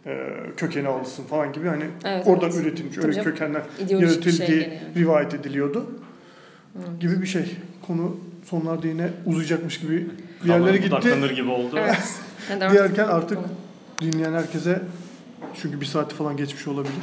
e, 0.05 0.27
kökeni 0.57 0.87
alsın 0.87 1.23
falan 1.23 1.53
gibi 1.53 1.67
hani 1.67 1.83
Evet, 2.05 2.27
oradan 2.27 2.49
evet. 2.51 2.61
üretilmiş 2.65 2.95
Tabii 2.95 3.05
öyle 3.07 3.35
canım. 3.35 3.61
bir 4.25 4.31
şey 4.31 4.57
yani. 4.59 4.79
rivayet 4.95 5.33
ediliyordu 5.33 5.91
Evet. 6.77 7.01
gibi 7.01 7.21
bir 7.21 7.27
şey 7.27 7.55
konu 7.87 8.17
sonlarda 8.45 8.87
yine 8.87 9.09
uzayacakmış 9.25 9.79
gibi 9.79 10.07
bir 10.43 10.49
yerlere 10.49 10.77
gitti. 10.77 10.91
budaklanır 10.91 11.29
gibi 11.31 11.49
oldu. 11.49 11.75
Evet. 11.79 11.97
Hadi 12.49 12.65
artık- 12.65 12.71
Diğerken 12.79 13.07
artık 13.07 13.37
dinleyen 14.01 14.33
herkese 14.33 14.81
çünkü 15.61 15.81
bir 15.81 15.85
saati 15.85 16.15
falan 16.15 16.37
geçmiş 16.37 16.67
olabilir. 16.67 16.93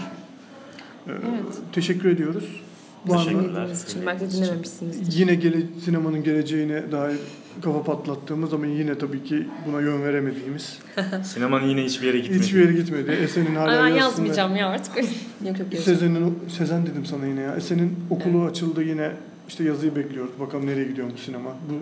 Ee, 1.07 1.11
Evet. 1.11 1.55
Teşekkür 1.73 2.09
ediyoruz. 2.09 2.63
Teşekkürler. 3.09 3.69
İçin 3.89 4.07
belki 4.07 4.31
dinlememişsiniz. 4.31 5.19
Yine 5.19 5.35
gele, 5.35 5.57
sinemanın 5.85 6.23
geleceğine 6.25 6.93
dair 6.93 7.17
kafa 7.65 7.83
patlattığımız 7.85 8.53
ama 8.55 8.67
yine 8.67 8.99
tabii 8.99 9.25
ki 9.25 9.49
buna 9.67 9.81
yön 9.81 10.03
veremediğimiz. 10.03 10.79
Sinemanın 11.25 11.67
yine 11.67 11.85
hiçbir 11.85 12.07
yere 12.07 12.19
gitmedi. 12.19 12.43
Hiçbir 12.43 12.61
yere 12.61 12.73
gitmedi. 12.73 13.11
Esen'in 13.11 13.55
hala 13.55 13.73
yazısında- 13.89 13.99
yazmayacağım 13.99 14.57
ya 14.57 14.69
artık. 14.69 14.97
yok 15.47 15.59
yok. 15.59 15.83
Sezen'in, 15.85 16.39
Sezen 16.59 16.87
dedim 16.87 17.07
sana 17.07 17.27
yine 17.27 17.41
ya. 17.41 17.55
Esen'in 17.57 17.97
okulu 18.11 18.45
açıldı 18.45 18.83
yine 18.83 19.11
işte 19.51 19.65
yazıyı 19.65 19.97
bekliyoruz. 19.97 20.31
Bakalım 20.41 20.67
nereye 20.67 20.85
gidiyor 20.85 21.09
bu 21.15 21.19
sinema. 21.19 21.51
Bu 21.51 21.75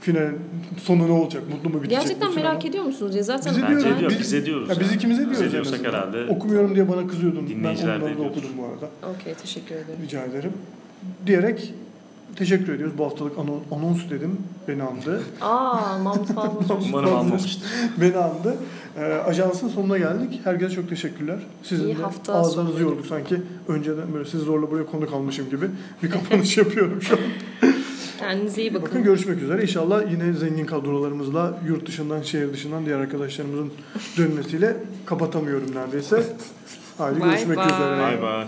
final 0.00 0.28
sonu 0.82 1.08
ne 1.08 1.12
olacak? 1.12 1.42
Mutlu 1.50 1.70
mu 1.70 1.82
bitecek 1.82 2.00
Gerçekten 2.00 2.28
bu 2.28 2.32
sinema? 2.32 2.48
merak 2.50 2.64
ediyor 2.64 2.84
musunuz? 2.84 3.16
Ya 3.16 3.22
zaten 3.22 3.52
Biz 3.54 3.62
Bence 3.62 3.74
ediyoruz. 3.74 3.96
ediyor. 3.96 4.10
Biz- 4.10 4.20
Biz, 4.20 4.34
ediyoruz. 4.34 4.68
Ya 4.68 4.80
biz 4.80 4.86
yani. 4.88 4.96
ikimiz 4.96 5.18
ediyoruz 5.18 5.40
Biz 5.40 5.48
ediyorsak 5.48 5.86
herhalde. 5.86 6.24
Okumuyorum 6.32 6.74
diye 6.74 6.88
bana 6.88 7.06
kızıyordun. 7.06 7.40
Ben 7.42 7.48
Dinleyiciler 7.56 8.00
de 8.00 8.04
onları 8.04 8.18
da 8.18 8.22
okudum 8.22 8.50
bu 8.58 8.64
arada. 8.64 9.14
Okey 9.16 9.34
teşekkür 9.34 9.74
ederim. 9.74 9.98
Rica 10.02 10.24
ederim. 10.24 10.52
Diyerek 11.26 11.74
teşekkür 12.36 12.72
ediyoruz. 12.72 12.98
Bu 12.98 13.04
haftalık 13.04 13.38
ano- 13.38 13.76
anons 13.78 14.10
dedim. 14.10 14.38
Beni 14.68 14.82
andı. 14.82 15.22
Aa 15.40 15.98
Mahmut 15.98 16.30
hocam. 16.36 16.78
Umarım 16.88 17.14
almamıştır. 17.16 17.62
Beni 18.00 18.16
andı. 18.16 18.56
Ee, 18.98 19.02
ajansın 19.04 19.68
sonuna 19.68 19.98
geldik. 19.98 20.40
Herkese 20.44 20.74
çok 20.74 20.88
teşekkürler. 20.88 21.38
Sizin 21.62 21.84
İyi 21.88 21.98
de 21.98 22.02
hafta 22.02 22.34
ağızlarınızı 22.34 22.78
sonu. 22.78 22.82
yorduk 22.88 23.06
sanki. 23.06 23.42
Önceden 23.68 24.14
böyle 24.14 24.24
sizi 24.24 24.44
zorla 24.44 24.70
buraya 24.70 24.86
konuk 24.86 25.12
almışım 25.12 25.50
gibi 25.50 25.66
bir 26.02 26.10
kapanış 26.10 26.56
yapıyorum 26.58 27.02
şu 27.02 27.14
an. 27.14 27.20
Kendinize 28.18 28.60
iyi 28.62 28.74
Bakın 28.74 28.86
bakın. 28.88 29.02
görüşmek 29.04 29.42
üzere. 29.42 29.62
İnşallah 29.62 30.10
yine 30.10 30.32
zengin 30.32 30.66
kadrolarımızla 30.66 31.58
yurt 31.66 31.86
dışından, 31.88 32.22
şehir 32.22 32.52
dışından 32.52 32.86
diğer 32.86 32.98
arkadaşlarımızın 32.98 33.70
dönmesiyle 34.18 34.76
kapatamıyorum 35.06 35.74
neredeyse. 35.74 36.22
Haydi 36.98 37.20
Bye 37.20 37.28
görüşmek 37.30 37.56
bye. 37.58 37.66
üzere. 37.66 37.98
Bay 38.02 38.22
bay. 38.22 38.46